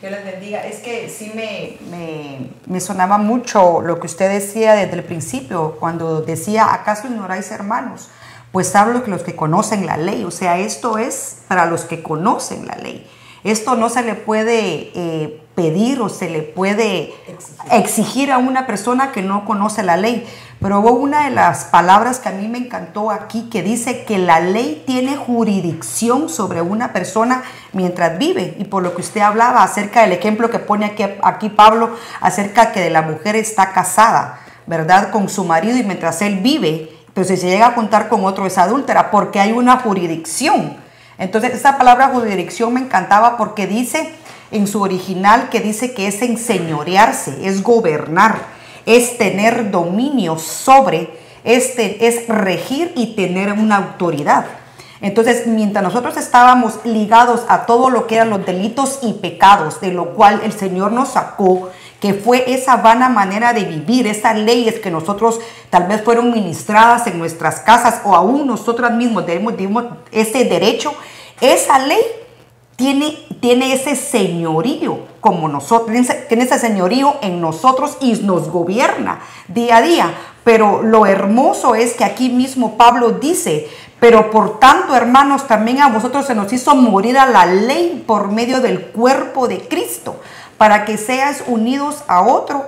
Dios 0.00 0.12
les 0.12 0.24
bendiga. 0.24 0.64
Es 0.64 0.78
que 0.80 1.08
sí 1.08 1.32
me, 1.34 1.78
me, 2.66 2.80
sonaba 2.80 3.18
mucho 3.18 3.82
lo 3.82 4.00
que 4.00 4.06
usted 4.06 4.30
decía 4.30 4.74
desde 4.74 4.94
el 4.94 5.04
principio, 5.04 5.76
cuando 5.78 6.22
decía, 6.22 6.72
¿acaso 6.72 7.08
ignoráis 7.08 7.50
hermanos? 7.50 8.08
Pues 8.52 8.74
hablo 8.74 9.04
que 9.04 9.10
los 9.10 9.22
que 9.22 9.36
conocen 9.36 9.84
la 9.84 9.98
ley, 9.98 10.24
o 10.24 10.30
sea, 10.30 10.58
esto 10.58 10.96
es 10.96 11.42
para 11.48 11.66
los 11.66 11.84
que 11.84 12.02
conocen 12.02 12.66
la 12.66 12.76
ley. 12.76 13.06
Esto 13.44 13.76
no 13.76 13.90
se 13.90 14.02
le 14.02 14.14
puede 14.14 14.90
eh, 14.94 15.42
pedir 15.58 16.00
o 16.00 16.08
se 16.08 16.30
le 16.30 16.42
puede 16.42 17.12
exigir 17.72 18.30
a 18.30 18.38
una 18.38 18.64
persona 18.64 19.10
que 19.10 19.22
no 19.22 19.44
conoce 19.44 19.82
la 19.82 19.96
ley. 19.96 20.24
Pero 20.60 20.78
hubo 20.78 20.92
una 20.92 21.24
de 21.24 21.30
las 21.32 21.64
palabras 21.64 22.20
que 22.20 22.28
a 22.28 22.32
mí 22.32 22.46
me 22.46 22.58
encantó 22.58 23.10
aquí 23.10 23.48
que 23.50 23.64
dice 23.64 24.04
que 24.04 24.18
la 24.18 24.38
ley 24.38 24.84
tiene 24.86 25.16
jurisdicción 25.16 26.28
sobre 26.28 26.62
una 26.62 26.92
persona 26.92 27.42
mientras 27.72 28.18
vive. 28.18 28.54
Y 28.60 28.66
por 28.66 28.84
lo 28.84 28.94
que 28.94 29.00
usted 29.00 29.20
hablaba 29.20 29.64
acerca 29.64 30.02
del 30.02 30.12
ejemplo 30.12 30.48
que 30.48 30.60
pone 30.60 30.86
aquí, 30.86 31.04
aquí 31.24 31.48
Pablo, 31.48 31.90
acerca 32.20 32.70
que 32.70 32.78
de 32.78 32.90
la 32.90 33.02
mujer 33.02 33.34
está 33.34 33.72
casada, 33.72 34.38
¿verdad? 34.66 35.10
Con 35.10 35.28
su 35.28 35.44
marido 35.44 35.76
y 35.76 35.82
mientras 35.82 36.22
él 36.22 36.38
vive, 36.38 36.88
pero 37.14 37.26
si 37.26 37.36
se 37.36 37.48
llega 37.48 37.66
a 37.66 37.72
juntar 37.72 38.08
con 38.08 38.24
otro 38.24 38.46
es 38.46 38.58
adúltera 38.58 39.10
porque 39.10 39.40
hay 39.40 39.50
una 39.50 39.78
jurisdicción. 39.78 40.76
Entonces 41.18 41.52
esa 41.52 41.78
palabra 41.78 42.10
jurisdicción 42.10 42.72
me 42.72 42.78
encantaba 42.78 43.36
porque 43.36 43.66
dice 43.66 44.14
en 44.50 44.66
su 44.66 44.82
original 44.82 45.48
que 45.48 45.60
dice 45.60 45.92
que 45.94 46.06
es 46.06 46.22
enseñorearse, 46.22 47.46
es 47.46 47.62
gobernar 47.62 48.58
es 48.88 49.18
tener 49.18 49.70
dominio 49.70 50.38
sobre, 50.38 51.10
este, 51.44 52.06
es 52.06 52.26
regir 52.26 52.92
y 52.96 53.14
tener 53.14 53.52
una 53.52 53.76
autoridad. 53.76 54.46
Entonces, 55.02 55.46
mientras 55.46 55.84
nosotros 55.84 56.16
estábamos 56.16 56.80
ligados 56.84 57.42
a 57.48 57.66
todo 57.66 57.90
lo 57.90 58.06
que 58.06 58.14
eran 58.14 58.30
los 58.30 58.46
delitos 58.46 59.00
y 59.02 59.12
pecados, 59.12 59.82
de 59.82 59.92
lo 59.92 60.14
cual 60.14 60.40
el 60.42 60.52
Señor 60.52 60.92
nos 60.92 61.10
sacó, 61.10 61.68
que 62.00 62.14
fue 62.14 62.50
esa 62.50 62.76
vana 62.76 63.10
manera 63.10 63.52
de 63.52 63.64
vivir, 63.64 64.06
esas 64.06 64.36
leyes 64.38 64.78
que 64.78 64.90
nosotros 64.90 65.38
tal 65.68 65.86
vez 65.86 66.02
fueron 66.02 66.30
ministradas 66.32 67.06
en 67.06 67.18
nuestras 67.18 67.60
casas 67.60 68.00
o 68.04 68.16
aún 68.16 68.46
nosotros 68.46 68.90
mismos 68.92 69.26
tenemos, 69.26 69.84
ese 70.10 70.44
derecho, 70.44 70.94
esa 71.42 71.78
ley 71.78 72.00
tiene, 72.78 73.18
tiene 73.40 73.72
ese 73.72 73.96
señorío 73.96 75.00
como 75.20 75.48
nosotros, 75.48 75.90
tiene 76.28 76.44
ese 76.44 76.60
señorío 76.60 77.16
en 77.22 77.40
nosotros 77.40 77.96
y 78.00 78.12
nos 78.22 78.48
gobierna 78.50 79.18
día 79.48 79.78
a 79.78 79.82
día. 79.82 80.14
Pero 80.44 80.84
lo 80.84 81.04
hermoso 81.04 81.74
es 81.74 81.94
que 81.94 82.04
aquí 82.04 82.28
mismo 82.28 82.76
Pablo 82.76 83.10
dice, 83.10 83.68
pero 83.98 84.30
por 84.30 84.60
tanto, 84.60 84.94
hermanos, 84.94 85.48
también 85.48 85.80
a 85.80 85.88
vosotros 85.88 86.24
se 86.24 86.36
nos 86.36 86.52
hizo 86.52 86.76
morir 86.76 87.18
a 87.18 87.26
la 87.26 87.46
ley 87.46 88.04
por 88.06 88.30
medio 88.30 88.60
del 88.60 88.86
cuerpo 88.86 89.48
de 89.48 89.66
Cristo, 89.66 90.20
para 90.56 90.84
que 90.84 90.96
seas 90.98 91.42
unidos 91.48 92.04
a 92.06 92.22
otro, 92.22 92.64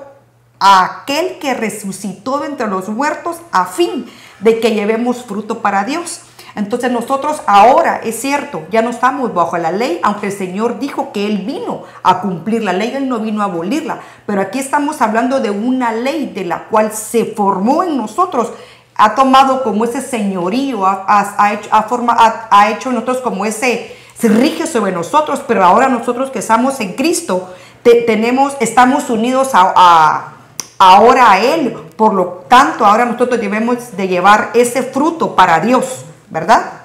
a 0.59 1.03
aquel 1.03 1.39
que 1.39 1.55
resucitó 1.55 2.45
entre 2.45 2.67
los 2.67 2.89
muertos, 2.89 3.37
a 3.53 3.65
fin 3.65 4.11
de 4.41 4.59
que 4.59 4.73
llevemos 4.73 5.25
fruto 5.25 5.63
para 5.63 5.85
Dios. 5.85 6.23
Entonces 6.57 6.91
nosotros 6.91 7.43
ahora, 7.47 8.01
es 8.05 8.21
cierto, 8.21 8.63
ya 8.71 8.83
no 8.83 8.91
estamos 8.91 9.33
bajo 9.35 9.57
la 9.59 9.73
ley, 9.73 10.01
aunque 10.03 10.27
el 10.27 10.33
Señor 10.33 10.79
dijo 10.79 11.13
que 11.13 11.27
Él 11.27 11.39
vino 11.39 11.85
a 12.03 12.21
cumplir 12.21 12.63
la 12.63 12.73
ley, 12.73 12.93
Él 12.95 13.09
no 13.09 13.19
vino 13.21 13.43
a 13.43 13.45
abolirla, 13.45 14.01
pero 14.27 14.41
aquí 14.41 14.59
estamos 14.59 15.01
hablando 15.01 15.41
de 15.41 15.51
una 15.51 15.93
ley 15.93 16.27
de 16.35 16.45
la 16.45 16.65
cual 16.65 16.93
se 16.93 17.25
formó 17.25 17.83
en 17.83 17.97
nosotros, 17.97 18.53
ha 18.97 19.15
tomado 19.15 19.63
como 19.63 19.85
ese 19.85 20.01
señorío, 20.01 20.85
ha, 20.85 21.53
hecho, 21.53 21.69
ha, 21.73 22.71
hecho 22.71 22.93
nosotros 22.93 23.19
como 23.19 23.47
ese, 23.47 23.97
se 24.19 24.29
rige 24.29 24.67
sobre 24.67 24.93
nosotros, 24.93 25.43
pero 25.47 25.65
ahora 25.65 25.89
nosotros 25.89 26.31
que 26.31 26.41
estamos 26.41 26.81
en 26.81 26.93
Cristo, 26.95 27.55
tenemos, 27.83 28.57
estamos 28.61 29.09
unidos 29.09 29.51
a 29.55 30.35
ahora 30.81 31.31
a 31.31 31.41
Él. 31.41 31.77
Por 31.97 32.15
lo 32.15 32.45
tanto, 32.49 32.85
ahora 32.85 33.05
nosotros 33.05 33.39
debemos 33.39 33.97
de 33.97 34.09
llevar 34.09 34.51
ese 34.55 34.83
fruto 34.83 35.37
para 35.37 35.61
Dios, 35.61 36.07
¿verdad? 36.31 36.83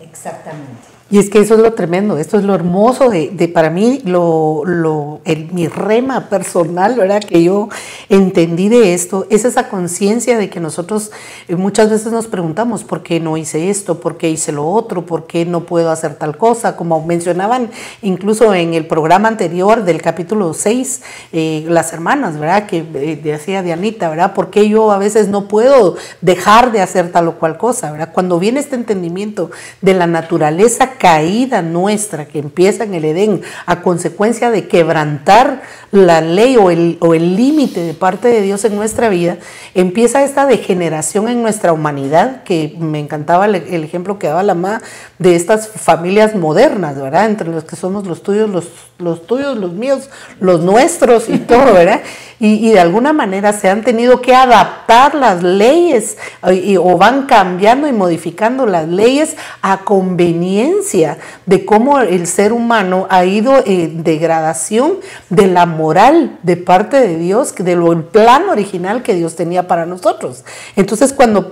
Exactamente. 0.00 0.95
Y 1.08 1.18
es 1.18 1.30
que 1.30 1.38
eso 1.38 1.54
es 1.54 1.60
lo 1.60 1.72
tremendo, 1.72 2.18
esto 2.18 2.36
es 2.36 2.42
lo 2.42 2.52
hermoso 2.52 3.08
de, 3.08 3.30
de 3.30 3.46
para 3.46 3.70
mí, 3.70 4.00
lo, 4.04 4.62
lo, 4.64 5.20
el, 5.24 5.52
mi 5.52 5.68
rema 5.68 6.28
personal, 6.28 6.96
¿verdad? 6.96 7.22
Que 7.22 7.44
yo 7.44 7.68
entendí 8.08 8.68
de 8.68 8.92
esto, 8.92 9.24
es 9.30 9.44
esa 9.44 9.68
conciencia 9.68 10.36
de 10.36 10.50
que 10.50 10.58
nosotros 10.58 11.12
eh, 11.46 11.54
muchas 11.54 11.90
veces 11.90 12.10
nos 12.10 12.26
preguntamos, 12.26 12.82
¿por 12.82 13.04
qué 13.04 13.20
no 13.20 13.36
hice 13.36 13.70
esto? 13.70 14.00
¿Por 14.00 14.16
qué 14.16 14.30
hice 14.30 14.50
lo 14.50 14.68
otro? 14.68 15.06
¿Por 15.06 15.28
qué 15.28 15.46
no 15.46 15.60
puedo 15.60 15.92
hacer 15.92 16.16
tal 16.16 16.36
cosa? 16.36 16.74
Como 16.74 17.00
mencionaban 17.06 17.70
incluso 18.02 18.52
en 18.52 18.74
el 18.74 18.88
programa 18.88 19.28
anterior 19.28 19.84
del 19.84 20.02
capítulo 20.02 20.54
6, 20.54 21.02
eh, 21.32 21.64
las 21.68 21.92
hermanas, 21.92 22.36
¿verdad? 22.36 22.66
Que 22.66 22.78
eh, 22.78 23.20
decía 23.22 23.62
Dianita, 23.62 24.08
¿verdad? 24.08 24.34
¿Por 24.34 24.50
qué 24.50 24.68
yo 24.68 24.90
a 24.90 24.98
veces 24.98 25.28
no 25.28 25.46
puedo 25.46 25.94
dejar 26.20 26.72
de 26.72 26.80
hacer 26.80 27.12
tal 27.12 27.28
o 27.28 27.38
cual 27.38 27.58
cosa, 27.58 27.92
¿verdad? 27.92 28.10
Cuando 28.12 28.40
viene 28.40 28.58
este 28.58 28.74
entendimiento 28.74 29.52
de 29.82 29.94
la 29.94 30.08
naturaleza 30.08 30.95
caída 30.98 31.62
nuestra 31.62 32.26
que 32.26 32.38
empieza 32.38 32.84
en 32.84 32.94
el 32.94 33.04
Edén 33.04 33.42
a 33.66 33.82
consecuencia 33.82 34.50
de 34.50 34.68
quebrantar 34.68 35.62
la 35.92 36.20
ley 36.20 36.56
o 36.56 36.70
el, 36.70 37.36
límite 37.36 37.80
de 37.80 37.94
parte 37.94 38.28
de 38.28 38.42
Dios 38.42 38.64
en 38.64 38.76
nuestra 38.76 39.08
vida, 39.08 39.38
empieza 39.74 40.24
esta 40.24 40.46
degeneración 40.46 41.28
en 41.28 41.42
nuestra 41.42 41.72
humanidad, 41.72 42.42
que 42.42 42.76
me 42.78 42.98
encantaba 42.98 43.46
el, 43.46 43.54
el 43.54 43.84
ejemplo 43.84 44.18
que 44.18 44.26
daba 44.26 44.42
la 44.42 44.54
mamá 44.54 44.82
de 45.18 45.36
estas 45.36 45.68
familias 45.68 46.34
modernas, 46.34 47.00
¿verdad? 47.00 47.26
Entre 47.26 47.48
los 47.48 47.64
que 47.64 47.76
somos 47.76 48.06
los 48.06 48.22
tuyos, 48.22 48.50
los, 48.50 48.66
los 48.98 49.26
tuyos, 49.26 49.56
los 49.56 49.72
míos, 49.72 50.10
los 50.40 50.60
nuestros 50.60 51.28
y 51.28 51.38
todo, 51.38 51.72
¿verdad? 51.72 52.00
Y, 52.38 52.70
de 52.70 52.80
alguna 52.80 53.14
manera 53.14 53.54
se 53.54 53.70
han 53.70 53.82
tenido 53.82 54.20
que 54.20 54.34
adaptar 54.34 55.14
las 55.14 55.42
leyes 55.42 56.18
y, 56.52 56.76
o 56.76 56.98
van 56.98 57.24
cambiando 57.24 57.88
y 57.88 57.92
modificando 57.92 58.66
las 58.66 58.86
leyes 58.88 59.36
a 59.62 59.78
conveniencia 59.78 61.16
de 61.46 61.64
cómo 61.64 62.00
el 62.00 62.26
ser 62.26 62.52
humano 62.52 63.06
ha 63.08 63.24
ido 63.24 63.62
en 63.64 64.04
degradación 64.04 64.96
de 65.30 65.46
la 65.46 65.64
moral 65.64 66.38
de 66.42 66.58
parte 66.58 67.00
de 67.00 67.16
Dios, 67.16 67.54
de 67.54 67.74
lo 67.74 67.92
el 67.92 68.02
plan 68.02 68.50
original 68.50 69.02
que 69.02 69.14
Dios 69.14 69.34
tenía 69.34 69.66
para 69.66 69.86
nosotros. 69.86 70.44
Entonces 70.74 71.14
cuando 71.14 71.48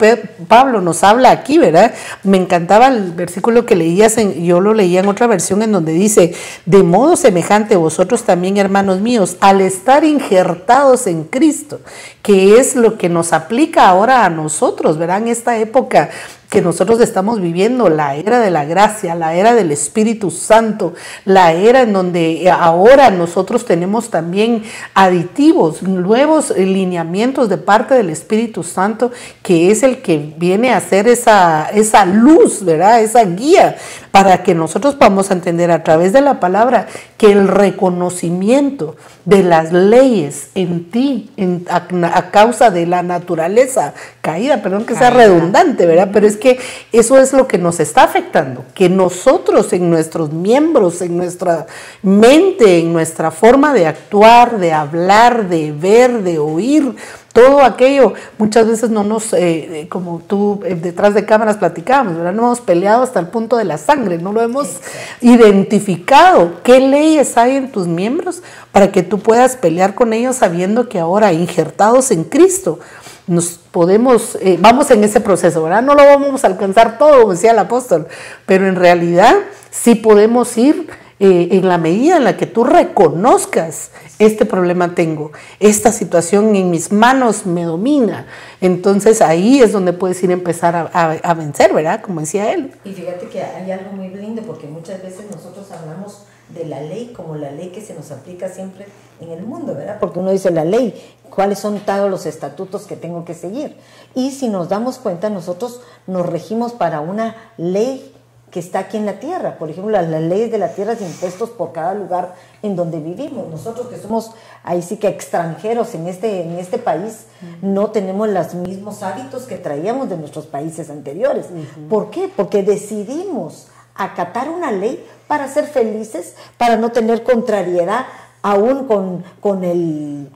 Pablo 0.48 0.82
nos 0.82 1.02
habla 1.02 1.30
aquí, 1.30 1.56
¿verdad? 1.56 1.94
Me 2.24 2.36
encantaba 2.36 2.88
el 2.88 3.12
versículo 3.12 3.64
que 3.64 3.76
leías, 3.76 4.16
yo 4.16 4.60
lo 4.60 4.74
leía 4.74 5.00
en 5.00 5.08
otra 5.08 5.26
versión 5.26 5.62
en 5.62 5.72
donde 5.72 5.92
dice, 5.92 6.34
de 6.66 6.82
modo 6.82 7.16
semejante 7.16 7.76
vosotros 7.76 8.24
también, 8.24 8.58
hermanos 8.58 9.00
míos, 9.00 9.36
al 9.40 9.62
estar 9.62 10.04
injertados 10.04 10.73
en 11.06 11.24
Cristo, 11.24 11.80
que 12.20 12.58
es 12.58 12.74
lo 12.74 12.98
que 12.98 13.08
nos 13.08 13.32
aplica 13.32 13.88
ahora 13.88 14.24
a 14.24 14.30
nosotros, 14.30 14.98
¿verdad? 14.98 15.18
En 15.18 15.28
esta 15.28 15.56
época 15.58 16.10
que 16.50 16.60
nosotros 16.60 17.00
estamos 17.00 17.40
viviendo, 17.40 17.88
la 17.88 18.16
era 18.16 18.40
de 18.40 18.50
la 18.50 18.64
gracia, 18.64 19.14
la 19.14 19.34
era 19.34 19.54
del 19.54 19.70
Espíritu 19.70 20.30
Santo, 20.30 20.94
la 21.24 21.52
era 21.52 21.82
en 21.82 21.92
donde 21.92 22.50
ahora 22.50 23.10
nosotros 23.10 23.64
tenemos 23.64 24.10
también 24.10 24.62
aditivos, 24.94 25.82
nuevos 25.82 26.50
lineamientos 26.56 27.48
de 27.48 27.58
parte 27.58 27.94
del 27.94 28.10
Espíritu 28.10 28.62
Santo, 28.62 29.10
que 29.42 29.70
es 29.70 29.82
el 29.82 30.02
que 30.02 30.34
viene 30.36 30.72
a 30.72 30.78
hacer 30.78 31.08
esa, 31.08 31.68
esa 31.72 32.04
luz, 32.04 32.64
¿verdad? 32.64 33.00
Esa 33.00 33.24
guía 33.24 33.76
para 34.14 34.44
que 34.44 34.54
nosotros 34.54 34.94
podamos 34.94 35.32
entender 35.32 35.72
a 35.72 35.82
través 35.82 36.12
de 36.12 36.20
la 36.20 36.38
palabra 36.38 36.86
que 37.18 37.32
el 37.32 37.48
reconocimiento 37.48 38.94
de 39.24 39.42
las 39.42 39.72
leyes 39.72 40.50
en 40.54 40.88
ti, 40.88 41.32
en, 41.36 41.66
a, 41.68 41.88
a, 42.16 42.30
causa 42.30 42.70
de 42.70 42.86
la 42.86 43.02
naturaleza 43.02 43.92
caída, 44.20 44.62
perdón 44.62 44.86
que 44.86 44.94
sea 44.94 45.10
redundante, 45.10 45.84
¿verdad? 45.84 46.10
Pero 46.12 46.28
es 46.28 46.36
que 46.36 46.60
eso 46.92 47.18
es 47.18 47.32
lo 47.32 47.48
que 47.48 47.58
nos 47.58 47.80
está 47.80 48.04
afectando, 48.04 48.64
que 48.72 48.88
nosotros 48.88 49.72
en 49.72 49.90
nuestros 49.90 50.32
miembros, 50.32 51.02
en 51.02 51.16
nuestra 51.16 51.66
mente, 52.00 52.78
en 52.78 52.92
nuestra 52.92 53.32
forma 53.32 53.74
de 53.74 53.88
actuar, 53.88 54.60
de 54.60 54.72
hablar, 54.72 55.48
de 55.48 55.72
ver, 55.72 56.22
de 56.22 56.38
oír, 56.38 56.94
todo 57.34 57.62
aquello, 57.62 58.14
muchas 58.38 58.68
veces 58.68 58.90
no 58.90 59.02
nos, 59.02 59.32
eh, 59.32 59.88
como 59.90 60.22
tú 60.24 60.60
eh, 60.64 60.76
detrás 60.76 61.14
de 61.14 61.26
cámaras 61.26 61.56
platicábamos, 61.56 62.14
¿verdad? 62.14 62.32
No 62.32 62.44
hemos 62.44 62.60
peleado 62.60 63.02
hasta 63.02 63.18
el 63.18 63.26
punto 63.26 63.56
de 63.56 63.64
la 63.64 63.76
sangre, 63.76 64.18
no 64.18 64.32
lo 64.32 64.40
hemos 64.40 64.76
identificado. 65.20 66.62
¿Qué 66.62 66.78
leyes 66.78 67.36
hay 67.36 67.56
en 67.56 67.72
tus 67.72 67.88
miembros 67.88 68.40
para 68.70 68.92
que 68.92 69.02
tú 69.02 69.18
puedas 69.18 69.56
pelear 69.56 69.96
con 69.96 70.12
ellos 70.12 70.36
sabiendo 70.36 70.88
que 70.88 71.00
ahora, 71.00 71.32
injertados 71.32 72.12
en 72.12 72.22
Cristo, 72.22 72.78
nos 73.26 73.58
podemos, 73.72 74.38
eh, 74.40 74.56
vamos 74.60 74.92
en 74.92 75.02
ese 75.02 75.20
proceso, 75.20 75.60
¿verdad? 75.64 75.82
No 75.82 75.96
lo 75.96 76.06
vamos 76.06 76.44
a 76.44 76.46
alcanzar 76.46 76.98
todo, 76.98 77.22
como 77.22 77.32
decía 77.32 77.50
el 77.50 77.58
apóstol, 77.58 78.06
pero 78.46 78.68
en 78.68 78.76
realidad 78.76 79.34
sí 79.72 79.96
podemos 79.96 80.56
ir 80.56 80.86
eh, 81.24 81.48
en 81.52 81.66
la 81.66 81.78
medida 81.78 82.18
en 82.18 82.24
la 82.24 82.36
que 82.36 82.44
tú 82.44 82.64
reconozcas, 82.64 83.92
este 84.18 84.44
problema 84.44 84.94
tengo, 84.94 85.32
esta 85.58 85.90
situación 85.90 86.54
en 86.54 86.70
mis 86.70 86.92
manos 86.92 87.46
me 87.46 87.64
domina, 87.64 88.26
entonces 88.60 89.22
ahí 89.22 89.62
es 89.62 89.72
donde 89.72 89.94
puedes 89.94 90.22
ir 90.22 90.28
a 90.28 90.34
empezar 90.34 90.76
a, 90.76 90.90
a, 90.92 91.12
a 91.12 91.32
vencer, 91.32 91.72
¿verdad? 91.72 92.02
Como 92.02 92.20
decía 92.20 92.52
él. 92.52 92.72
Y 92.84 92.92
fíjate 92.92 93.26
que 93.28 93.42
hay 93.42 93.70
algo 93.70 93.92
muy 93.92 94.10
lindo, 94.10 94.42
porque 94.42 94.66
muchas 94.66 95.02
veces 95.02 95.24
nosotros 95.30 95.70
hablamos 95.72 96.26
de 96.50 96.66
la 96.66 96.82
ley 96.82 97.14
como 97.16 97.36
la 97.36 97.50
ley 97.50 97.68
que 97.70 97.80
se 97.80 97.94
nos 97.94 98.10
aplica 98.10 98.50
siempre 98.50 98.84
en 99.22 99.30
el 99.30 99.44
mundo, 99.44 99.74
¿verdad? 99.74 99.96
Porque 100.00 100.18
uno 100.18 100.30
dice 100.30 100.50
la 100.50 100.66
ley, 100.66 100.94
cuáles 101.30 101.58
son 101.58 101.80
todos 101.80 102.10
los 102.10 102.26
estatutos 102.26 102.82
que 102.82 102.96
tengo 102.96 103.24
que 103.24 103.32
seguir. 103.32 103.76
Y 104.14 104.32
si 104.32 104.48
nos 104.48 104.68
damos 104.68 104.98
cuenta, 104.98 105.30
nosotros 105.30 105.80
nos 106.06 106.26
regimos 106.26 106.74
para 106.74 107.00
una 107.00 107.34
ley 107.56 108.13
que 108.54 108.60
está 108.60 108.78
aquí 108.78 108.96
en 108.96 109.04
la 109.04 109.18
tierra. 109.18 109.58
Por 109.58 109.68
ejemplo, 109.68 109.90
las, 109.90 110.08
las 110.08 110.22
leyes 110.22 110.48
de 110.52 110.58
la 110.58 110.68
tierra 110.68 110.94
de 110.94 111.04
impuestos 111.04 111.50
por 111.50 111.72
cada 111.72 111.92
lugar 111.92 112.36
en 112.62 112.76
donde 112.76 113.00
vivimos. 113.00 113.48
Nosotros 113.48 113.88
que 113.88 113.98
somos 113.98 114.30
ahí 114.62 114.80
sí 114.80 114.96
que 114.96 115.08
extranjeros 115.08 115.92
en 115.96 116.06
este, 116.06 116.42
en 116.42 116.56
este 116.60 116.78
país, 116.78 117.26
uh 117.42 117.46
-huh. 117.46 117.58
no 117.62 117.90
tenemos 117.90 118.28
los 118.28 118.54
mismos 118.54 119.02
hábitos 119.02 119.42
que 119.42 119.56
traíamos 119.56 120.08
de 120.08 120.16
nuestros 120.16 120.46
países 120.46 120.88
anteriores. 120.88 121.46
Uh 121.50 121.56
-huh. 121.56 121.88
¿Por 121.88 122.10
qué? 122.10 122.30
Porque 122.34 122.62
decidimos 122.62 123.66
acatar 123.96 124.48
una 124.48 124.70
ley 124.70 125.04
para 125.26 125.48
ser 125.48 125.64
felices, 125.64 126.36
para 126.56 126.76
no 126.76 126.92
tener 126.92 127.24
contrariedad 127.24 128.06
aún 128.40 128.86
con, 128.86 129.24
con, 129.40 129.64
el, 129.64 130.28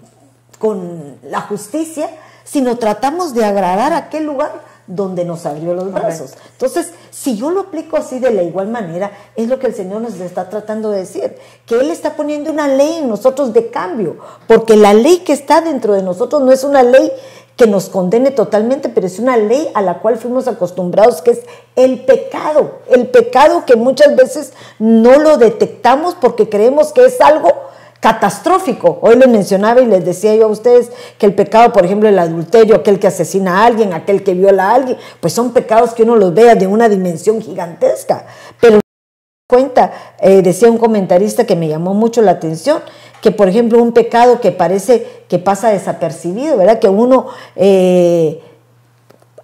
con 0.59 1.18
la 1.22 1.42
justicia, 1.42 2.11
sino 2.42 2.78
tratamos 2.78 3.33
de 3.33 3.44
agradar 3.44 3.92
a 3.92 3.98
aquel 3.98 4.24
lugar 4.24 4.66
donde 4.88 5.24
nos 5.24 5.46
abrió 5.46 5.74
los 5.74 5.92
brazos. 5.92 6.33
Entonces, 6.53 6.92
si 7.11 7.37
yo 7.37 7.51
lo 7.51 7.61
aplico 7.61 7.96
así 7.96 8.18
de 8.18 8.33
la 8.33 8.42
igual 8.42 8.68
manera, 8.68 9.12
es 9.37 9.48
lo 9.48 9.59
que 9.59 9.68
el 9.68 9.74
Señor 9.74 10.01
nos 10.01 10.14
está 10.14 10.48
tratando 10.48 10.90
de 10.90 11.01
decir, 11.01 11.37
que 11.66 11.77
Él 11.77 11.90
está 11.90 12.16
poniendo 12.16 12.51
una 12.51 12.66
ley 12.66 12.96
en 12.96 13.09
nosotros 13.09 13.53
de 13.53 13.70
cambio, 13.70 14.16
porque 14.48 14.77
la 14.77 14.94
ley 14.94 15.18
que 15.18 15.35
está 15.35 15.61
dentro 15.61 15.94
de 15.94 16.03
nosotros 16.03 16.42
no 16.42 16.51
es 16.51 16.64
una 16.64 16.83
ley 16.83 17.12
que 17.57 17.66
nos 17.66 17.88
condene 17.88 18.31
totalmente, 18.31 18.88
pero 18.88 19.07
es 19.07 19.18
una 19.18 19.37
ley 19.37 19.68
a 19.74 19.83
la 19.83 19.98
cual 19.98 20.16
fuimos 20.16 20.48
acostumbrados, 20.48 21.20
que 21.22 21.33
es 21.33 21.40
el 21.77 22.05
pecado, 22.05 22.79
el 22.88 23.09
pecado 23.09 23.66
que 23.66 23.77
muchas 23.77 24.16
veces 24.16 24.53
no 24.79 25.18
lo 25.18 25.37
detectamos 25.37 26.14
porque 26.14 26.48
creemos 26.48 26.92
que 26.92 27.05
es 27.05 27.20
algo 27.20 27.51
catastrófico. 28.00 28.98
Hoy 29.02 29.16
les 29.16 29.28
mencionaba 29.28 29.80
y 29.80 29.87
les 29.87 30.04
decía 30.04 30.34
yo 30.37 30.44
a 30.44 30.48
ustedes 30.48 30.90
que 31.18 31.26
el 31.26 31.34
pecado, 31.34 31.72
por 31.72 31.84
ejemplo, 31.84 32.08
el 32.08 32.18
adulterio, 32.18 32.76
aquel 32.76 32.98
que 32.98 33.08
asesina 33.08 33.62
a 33.62 33.66
alguien, 33.66 33.92
aquel 33.92 34.22
que 34.22 34.34
viola 34.34 34.70
a 34.70 34.74
alguien, 34.74 34.98
pues 35.20 35.32
son 35.32 35.52
pecados 35.52 35.94
que 35.94 36.04
uno 36.04 36.16
los 36.16 36.32
vea 36.34 36.54
de 36.54 36.66
una 36.66 36.88
dimensión 36.88 37.40
gigantesca. 37.42 38.26
Pero 38.61 38.80
cuenta, 39.48 39.92
eh, 40.20 40.42
decía 40.42 40.70
un 40.70 40.78
comentarista 40.78 41.44
que 41.44 41.56
me 41.56 41.68
llamó 41.68 41.94
mucho 41.94 42.22
la 42.22 42.32
atención, 42.32 42.82
que 43.20 43.32
por 43.32 43.48
ejemplo 43.48 43.82
un 43.82 43.92
pecado 43.92 44.40
que 44.40 44.52
parece 44.52 45.24
que 45.28 45.38
pasa 45.38 45.70
desapercibido, 45.70 46.56
¿verdad? 46.56 46.78
Que 46.78 46.88
uno 46.88 47.26
eh, 47.56 48.40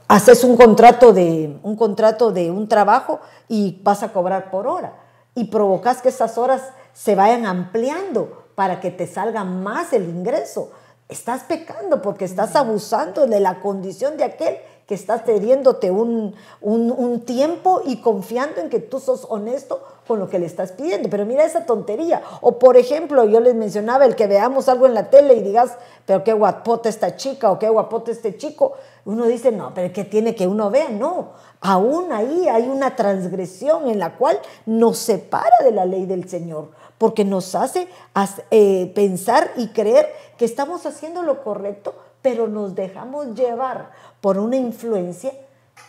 haces 0.07 0.45
un 0.45 0.57
contrato 0.57 1.13
de 1.13 1.57
un 1.63 1.75
contrato 1.75 2.31
de 2.31 2.53
un 2.53 2.69
trabajo 2.69 3.19
y 3.49 3.81
vas 3.83 4.05
a 4.05 4.13
cobrar 4.13 4.51
por 4.51 4.69
hora 4.69 4.93
y 5.35 5.45
provocas 5.45 6.03
que 6.03 6.11
esas 6.11 6.39
horas 6.39 6.63
se 6.93 7.17
vayan 7.17 7.47
ampliando 7.47 8.44
para 8.55 8.81
que 8.81 8.91
te 8.91 9.07
salga 9.07 9.45
más 9.45 9.93
el 9.93 10.05
ingreso. 10.05 10.73
Estás 11.09 11.43
pecando 11.43 12.01
porque 12.01 12.25
estás 12.25 12.57
abusando 12.57 13.27
de 13.27 13.41
la 13.41 13.61
condición 13.61 14.17
de 14.17 14.25
aquel 14.25 14.57
que 14.87 14.95
estás 14.95 15.23
cediéndote 15.25 15.91
un, 15.91 16.35
un, 16.61 16.91
un, 16.91 17.21
tiempo 17.21 17.81
y 17.85 18.03
confiando 18.03 18.61
en 18.61 18.69
que 18.69 18.81
tú 18.81 19.01
sos 19.01 19.27
honesto 19.31 19.83
con 20.07 20.19
lo 20.19 20.29
que 20.29 20.39
le 20.39 20.47
estás 20.47 20.73
pidiendo. 20.73 21.09
Pero 21.09 21.25
mira 21.25 21.45
esa 21.45 21.65
tontería. 21.65 22.23
O 22.43 22.59
por 22.59 22.77
ejemplo, 22.77 23.25
yo 23.25 23.41
les 23.41 23.55
mencionaba 23.55 24.05
el 24.05 24.15
que 24.15 24.27
veamos 24.27 24.69
algo 24.69 24.87
en 24.87 24.95
la 24.95 25.09
tele 25.09 25.35
y 25.35 25.43
digas, 25.43 25.73
pero 26.07 26.23
qué 26.23 26.35
guapota 26.35 26.89
esta 26.89 27.17
chica 27.17 27.51
o 27.51 27.59
qué 27.59 27.69
guapote 27.69 28.13
este 28.13 28.37
chico. 28.37 28.75
Uno 29.07 29.25
dice, 29.27 29.53
no, 29.53 29.73
pero 29.75 29.93
¿qué 29.93 30.05
tiene 30.05 30.35
que 30.35 30.47
uno 30.47 30.71
vea? 30.71 30.91
No, 30.91 31.31
aún 31.61 32.13
ahí 32.13 32.47
hay 32.49 32.69
una 32.69 32.95
transgresión 32.95 33.89
en 33.89 33.99
la 33.99 34.17
cual 34.17 34.39
nos 34.67 34.99
separa 34.99 35.57
de 35.65 35.73
la 35.73 35.87
ley 35.87 36.05
del 36.05 36.29
Señor, 36.29 36.69
porque 36.99 37.25
nos 37.25 37.55
hace 37.55 37.89
eh, 38.51 38.93
pensar 38.95 39.51
y 39.57 39.69
creer 39.69 40.13
que 40.37 40.45
estamos 40.45 40.85
haciendo 40.85 41.23
lo 41.23 41.43
correcto, 41.43 41.95
pero 42.25 42.49
nos 42.49 42.75
dejamos 42.75 43.35
llevar 43.35 43.91
por 44.23 44.39
una 44.39 44.57
influencia 44.57 45.31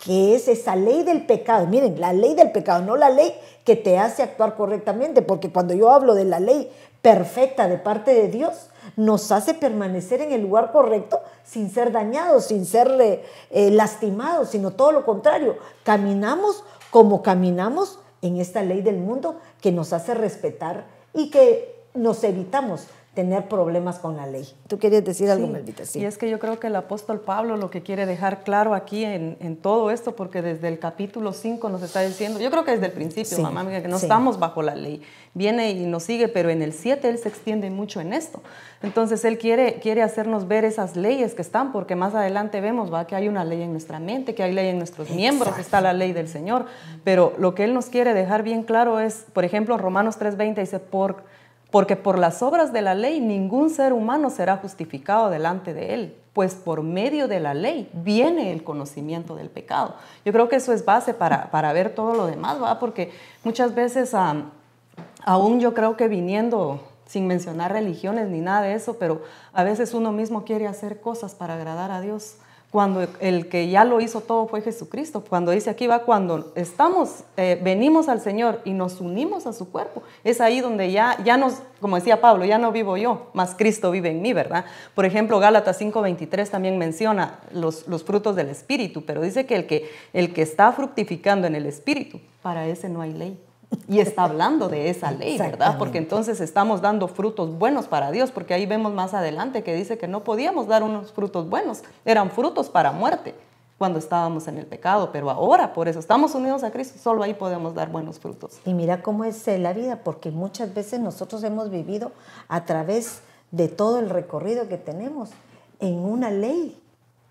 que 0.04 0.36
es 0.36 0.50
esa 0.50 0.76
ley 0.76 1.04
del 1.04 1.26
pecado. 1.26 1.66
Miren, 1.66 2.02
la 2.02 2.12
ley 2.12 2.36
del 2.36 2.52
pecado, 2.52 2.82
no 2.82 2.98
la 2.98 3.10
ley 3.10 3.34
que 3.64 3.78
te 3.78 3.98
hace 3.98 4.22
actuar 4.22 4.58
correctamente, 4.58 5.22
porque 5.22 5.50
cuando 5.50 5.74
yo 5.74 5.92
hablo 5.92 6.14
de 6.14 6.26
la 6.26 6.42
ley 6.42 6.70
perfecta 7.02 7.70
de 7.70 7.78
parte 7.78 8.14
de 8.14 8.28
Dios, 8.28 8.70
nos 8.98 9.32
hace 9.32 9.54
permanecer 9.54 10.20
en 10.20 10.34
el 10.34 10.42
lugar 10.42 10.74
correcto 10.74 11.22
sin 11.46 11.70
ser 11.70 11.94
dañados, 11.94 12.48
sin 12.48 12.66
ser 12.66 12.92
eh, 13.00 13.24
eh, 13.50 13.72
lastimados, 13.72 14.50
sino 14.50 14.72
todo 14.72 14.92
lo 14.92 15.06
contrario. 15.06 15.56
Caminamos 15.84 16.66
como 16.92 17.24
caminamos 17.24 17.98
en 18.22 18.42
esta 18.42 18.62
ley 18.62 18.82
del 18.82 18.98
mundo 18.98 19.40
que 19.62 19.72
nos 19.72 19.94
hace 19.94 20.14
respetar 20.14 20.86
y 21.14 21.30
que 21.30 21.76
nos 21.94 22.26
evitamos 22.26 22.88
tener 23.16 23.48
problemas 23.48 23.98
con 23.98 24.18
la 24.18 24.28
ley. 24.28 24.46
¿Tú 24.68 24.78
querías 24.78 25.04
decir 25.04 25.30
algo, 25.32 25.48
Melvita? 25.48 25.86
Sí. 25.86 26.00
Y 26.00 26.06
es 26.06 26.18
que 26.18 26.30
yo 26.30 26.38
creo 26.38 26.60
que 26.60 26.68
el 26.68 26.76
apóstol 26.76 27.22
Pablo 27.22 27.56
lo 27.56 27.72
que 27.72 27.82
quiere 27.82 28.06
dejar 28.06 28.44
claro 28.44 28.76
aquí 28.76 29.06
en, 29.06 29.38
en 29.40 29.56
todo 29.56 29.90
esto, 29.90 30.16
porque 30.16 30.42
desde 30.42 30.68
el 30.68 30.78
capítulo 30.78 31.32
5 31.32 31.70
nos 31.70 31.82
está 31.82 32.02
diciendo, 32.02 32.40
yo 32.40 32.52
creo 32.52 32.66
que 32.66 32.72
desde 32.72 32.88
el 32.88 32.92
principio, 32.92 33.40
mamá, 33.40 33.66
que 33.70 33.88
no 33.88 33.96
estamos 33.96 34.38
bajo 34.38 34.62
la 34.62 34.76
ley. 34.76 35.02
Viene 35.34 35.72
y 35.72 35.86
nos 35.86 36.04
sigue, 36.04 36.28
pero 36.28 36.50
en 36.50 36.62
el 36.62 36.74
7 36.74 37.08
él 37.08 37.18
se 37.18 37.30
extiende 37.30 37.70
mucho 37.70 38.02
en 38.02 38.14
esto. 38.14 38.42
Entonces 38.84 39.24
él 39.26 39.38
quiere, 39.38 39.80
quiere 39.82 40.02
hacernos 40.02 40.48
ver 40.48 40.66
esas 40.66 40.96
leyes 40.96 41.34
que 41.34 41.42
están, 41.42 41.72
porque 41.72 41.96
más 41.96 42.14
adelante 42.14 42.62
vemos 42.62 42.94
¿va? 42.94 43.08
que 43.08 43.16
hay 43.16 43.28
una 43.30 43.46
ley 43.46 43.62
en 43.62 43.72
nuestra 43.72 44.00
mente, 44.00 44.36
que 44.36 44.44
hay 44.44 44.52
ley 44.52 44.68
en 44.68 44.78
nuestros 44.78 45.10
miembros, 45.10 45.56
que 45.56 45.62
está 45.62 45.80
la 45.82 45.94
ley 45.94 46.12
del 46.12 46.28
Señor. 46.28 46.66
Pero 47.04 47.34
lo 47.38 47.56
que 47.56 47.64
él 47.64 47.74
nos 47.74 47.88
quiere 47.88 48.14
dejar 48.14 48.44
bien 48.44 48.64
claro 48.64 49.00
es, 49.00 49.26
por 49.34 49.46
ejemplo, 49.46 49.78
Romanos 49.78 50.20
3:20 50.20 50.56
dice, 50.56 50.80
por 50.80 51.24
porque 51.72 51.96
por 51.96 52.18
las 52.18 52.42
obras 52.42 52.72
de 52.72 52.82
la 52.82 52.96
ley 52.96 53.20
ningún 53.20 53.70
ser 53.70 53.94
humano 53.94 54.30
será 54.30 54.58
justificado 54.58 55.30
delante 55.30 55.74
de 55.74 55.94
él, 55.94 56.16
pues 56.34 56.56
por 56.56 56.84
medio 56.84 57.28
de 57.28 57.40
la 57.40 57.54
ley 57.54 57.90
viene 57.94 58.52
el 58.52 58.64
conocimiento 58.64 59.36
del 59.36 59.50
pecado. 59.50 59.96
Yo 60.26 60.34
creo 60.34 60.50
que 60.50 60.58
eso 60.58 60.74
es 60.74 60.86
base 60.86 61.14
para, 61.14 61.50
para 61.52 61.74
ver 61.74 61.96
todo 61.96 62.14
lo 62.14 62.26
demás, 62.26 62.62
¿va? 62.62 62.80
Porque 62.80 63.12
muchas 63.44 63.74
veces, 63.74 64.14
aún 64.14 65.60
yo 65.60 65.74
creo 65.74 65.98
que 65.98 66.08
viniendo 66.08 66.82
sin 67.06 67.28
mencionar 67.28 67.72
religiones 67.72 68.30
ni 68.30 68.42
nada 68.42 68.62
de 68.62 68.74
eso, 68.74 68.98
pero 68.98 69.22
a 69.54 69.64
veces 69.64 69.94
uno 69.94 70.12
mismo 70.12 70.44
quiere 70.44 70.68
hacer 70.68 71.00
cosas 71.00 71.36
para 71.36 71.56
agradar 71.56 71.92
a 71.92 72.02
Dios 72.02 72.38
cuando 72.76 73.08
el 73.22 73.48
que 73.48 73.70
ya 73.70 73.86
lo 73.86 74.02
hizo 74.02 74.20
todo 74.20 74.48
fue 74.48 74.60
Jesucristo. 74.60 75.24
Cuando 75.30 75.52
dice 75.52 75.70
aquí 75.70 75.88
va, 75.88 76.00
cuando 76.00 76.52
estamos, 76.56 77.24
eh, 77.38 77.58
venimos 77.64 78.10
al 78.10 78.20
Señor 78.20 78.60
y 78.66 78.74
nos 78.74 79.00
unimos 79.00 79.48
a 79.48 79.54
su 79.54 79.72
cuerpo, 79.72 80.04
es 80.26 80.42
ahí 80.42 80.60
donde 80.60 80.92
ya, 80.92 81.18
ya 81.24 81.38
nos, 81.38 81.62
como 81.80 81.96
decía 81.96 82.20
Pablo, 82.20 82.44
ya 82.44 82.58
no 82.58 82.74
vivo 82.74 82.98
yo, 82.98 83.30
más 83.32 83.56
Cristo 83.56 83.92
vive 83.92 84.10
en 84.10 84.22
mí, 84.22 84.34
¿verdad? 84.34 84.66
Por 84.94 85.06
ejemplo, 85.06 85.40
Gálatas 85.40 85.80
5:23 85.80 86.50
también 86.50 86.78
menciona 86.78 87.40
los, 87.54 87.88
los 87.88 88.04
frutos 88.04 88.36
del 88.36 88.50
Espíritu, 88.50 89.06
pero 89.06 89.22
dice 89.22 89.46
que 89.46 89.56
el, 89.56 89.68
que 89.68 89.90
el 90.12 90.34
que 90.34 90.42
está 90.42 90.74
fructificando 90.74 91.48
en 91.48 91.56
el 91.56 91.68
Espíritu, 91.68 92.20
para 92.42 92.68
ese 92.68 92.90
no 92.90 93.00
hay 93.00 93.14
ley. 93.14 93.40
Y 93.88 94.00
está 94.00 94.24
hablando 94.24 94.68
de 94.68 94.90
esa 94.90 95.12
ley, 95.12 95.38
¿verdad? 95.38 95.78
Porque 95.78 95.98
entonces 95.98 96.42
estamos 96.42 96.82
dando 96.82 97.08
frutos 97.08 97.58
buenos 97.58 97.88
para 97.88 98.12
Dios, 98.12 98.32
porque 98.32 98.54
ahí 98.54 98.66
vemos 98.66 98.94
más 98.94 99.14
adelante 99.14 99.64
que 99.64 99.74
dice 99.74 99.98
que 99.98 100.08
no 100.08 100.24
podíamos 100.24 100.68
dar 100.68 100.84
unos 100.84 101.12
frutos 101.12 101.50
buenos, 101.50 101.84
eran 102.04 102.32
frutos 102.32 102.70
para 102.70 102.92
muerte 102.92 103.36
cuando 103.78 104.00
estábamos 104.00 104.48
en 104.48 104.58
el 104.58 104.66
pecado, 104.66 105.12
pero 105.12 105.30
ahora 105.30 105.74
por 105.74 105.88
eso 105.88 106.00
estamos 106.00 106.34
unidos 106.34 106.64
a 106.64 106.72
Cristo, 106.72 106.98
solo 107.02 107.24
ahí 107.24 107.34
podemos 107.34 107.76
dar 107.76 107.92
buenos 107.92 108.20
frutos. 108.20 108.60
Y 108.66 108.74
mira 108.74 109.02
cómo 109.02 109.26
es 109.26 109.48
eh, 109.48 109.60
la 109.60 109.74
vida, 109.74 110.02
porque 110.04 110.32
muchas 110.32 110.74
veces 110.74 111.00
nosotros 111.00 111.44
hemos 111.44 111.70
vivido 111.70 112.12
a 112.48 112.66
través 112.66 113.20
de 113.52 113.68
todo 113.68 114.00
el 114.00 114.10
recorrido 114.10 114.68
que 114.70 114.78
tenemos 114.78 115.32
en 115.80 115.96
una 115.96 116.32
ley, 116.32 116.82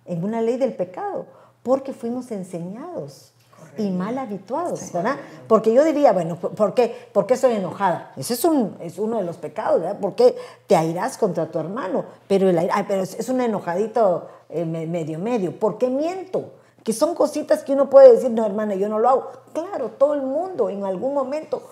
en 0.04 0.22
una 0.24 0.42
ley 0.42 0.58
del 0.58 0.74
pecado, 0.74 1.26
porque 1.62 1.94
fuimos 1.94 2.30
enseñados 2.30 3.33
y 3.76 3.90
mal 3.90 4.18
habituados, 4.18 4.92
¿verdad? 4.92 5.16
Porque 5.48 5.72
yo 5.72 5.84
diría, 5.84 6.12
bueno, 6.12 6.36
¿por 6.36 6.74
qué, 6.74 7.08
¿por 7.12 7.26
qué 7.26 7.36
soy 7.36 7.54
enojada? 7.54 8.12
Ese 8.16 8.34
es, 8.34 8.44
un, 8.44 8.76
es 8.80 8.98
uno 8.98 9.18
de 9.18 9.24
los 9.24 9.36
pecados, 9.36 9.80
¿verdad? 9.80 9.98
¿Por 9.98 10.14
qué 10.14 10.36
te 10.66 10.76
airás 10.76 11.18
contra 11.18 11.46
tu 11.46 11.58
hermano? 11.58 12.04
Pero, 12.28 12.48
el, 12.48 12.70
pero 12.86 13.02
es 13.02 13.28
un 13.28 13.40
enojadito 13.40 14.28
eh, 14.48 14.64
medio, 14.64 15.18
medio. 15.18 15.58
¿Por 15.58 15.78
qué 15.78 15.88
miento? 15.88 16.52
Que 16.82 16.92
son 16.92 17.14
cositas 17.14 17.64
que 17.64 17.72
uno 17.72 17.90
puede 17.90 18.12
decir, 18.12 18.30
no, 18.30 18.44
hermana, 18.46 18.74
yo 18.74 18.88
no 18.88 18.98
lo 18.98 19.08
hago. 19.08 19.30
Claro, 19.52 19.90
todo 19.98 20.14
el 20.14 20.22
mundo 20.22 20.70
en 20.70 20.84
algún 20.84 21.14
momento 21.14 21.62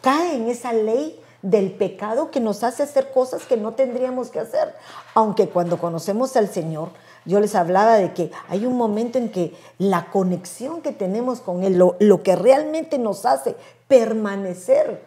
cae 0.00 0.36
en 0.36 0.48
esa 0.48 0.72
ley 0.72 1.20
del 1.44 1.72
pecado 1.72 2.30
que 2.30 2.40
nos 2.40 2.64
hace 2.64 2.82
hacer 2.82 3.12
cosas 3.12 3.44
que 3.44 3.58
no 3.58 3.74
tendríamos 3.74 4.30
que 4.30 4.40
hacer. 4.40 4.74
Aunque 5.12 5.46
cuando 5.46 5.78
conocemos 5.78 6.34
al 6.36 6.48
Señor, 6.48 6.88
yo 7.26 7.38
les 7.38 7.54
hablaba 7.54 7.96
de 7.96 8.14
que 8.14 8.30
hay 8.48 8.64
un 8.64 8.78
momento 8.78 9.18
en 9.18 9.30
que 9.30 9.54
la 9.76 10.10
conexión 10.10 10.80
que 10.80 10.92
tenemos 10.92 11.40
con 11.40 11.62
Él, 11.62 11.76
lo, 11.76 12.22
que 12.22 12.34
realmente 12.34 12.98
nos 12.98 13.26
hace 13.26 13.56
permanecer, 13.88 15.02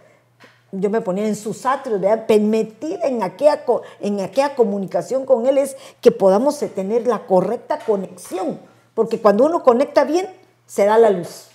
yo 0.71 0.91
me 0.91 1.01
ponía 1.01 1.27
en 1.27 1.35
sus 1.35 1.65
atrios, 1.65 1.99
metida 2.39 3.07
en 3.07 3.23
aquella, 3.23 3.63
en 3.99 4.19
aquella 4.19 4.55
comunicación 4.55 5.25
con 5.25 5.47
Él, 5.47 5.57
es 5.57 5.75
que 6.01 6.11
podamos 6.11 6.59
tener 6.59 7.07
la 7.07 7.25
correcta 7.25 7.79
conexión. 7.79 8.59
Porque 8.93 9.19
cuando 9.19 9.45
uno 9.45 9.63
conecta 9.63 10.03
bien, 10.03 10.27
se 10.67 10.85
da 10.85 10.99
la 10.99 11.09
luz. 11.09 11.47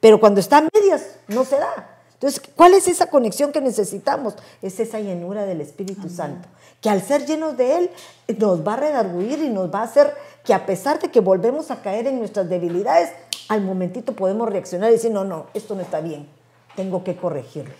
Pero 0.00 0.20
cuando 0.20 0.40
está 0.40 0.58
a 0.58 0.68
medias, 0.74 1.16
no 1.28 1.46
se 1.46 1.56
da. 1.56 1.91
Entonces, 2.22 2.40
¿cuál 2.54 2.74
es 2.74 2.86
esa 2.86 3.06
conexión 3.06 3.50
que 3.50 3.60
necesitamos? 3.60 4.34
Es 4.62 4.78
esa 4.78 5.00
llenura 5.00 5.44
del 5.44 5.60
Espíritu 5.60 6.08
Santo 6.08 6.48
que 6.82 6.90
al 6.90 7.00
ser 7.00 7.24
llenos 7.24 7.56
de 7.56 7.78
Él 7.78 7.90
nos 8.38 8.66
va 8.66 8.74
a 8.74 8.76
redarguir 8.76 9.38
y 9.38 9.48
nos 9.48 9.72
va 9.72 9.80
a 9.80 9.84
hacer 9.84 10.14
que 10.44 10.52
a 10.52 10.66
pesar 10.66 11.00
de 11.00 11.10
que 11.10 11.20
volvemos 11.20 11.70
a 11.70 11.80
caer 11.80 12.08
en 12.08 12.18
nuestras 12.18 12.50
debilidades, 12.50 13.10
al 13.48 13.62
momentito 13.62 14.14
podemos 14.14 14.48
reaccionar 14.50 14.90
y 14.90 14.94
decir, 14.94 15.12
no, 15.12 15.24
no, 15.24 15.46
esto 15.54 15.76
no 15.76 15.80
está 15.80 16.00
bien, 16.00 16.26
tengo 16.74 17.04
que 17.04 17.14
corregirlo. 17.16 17.72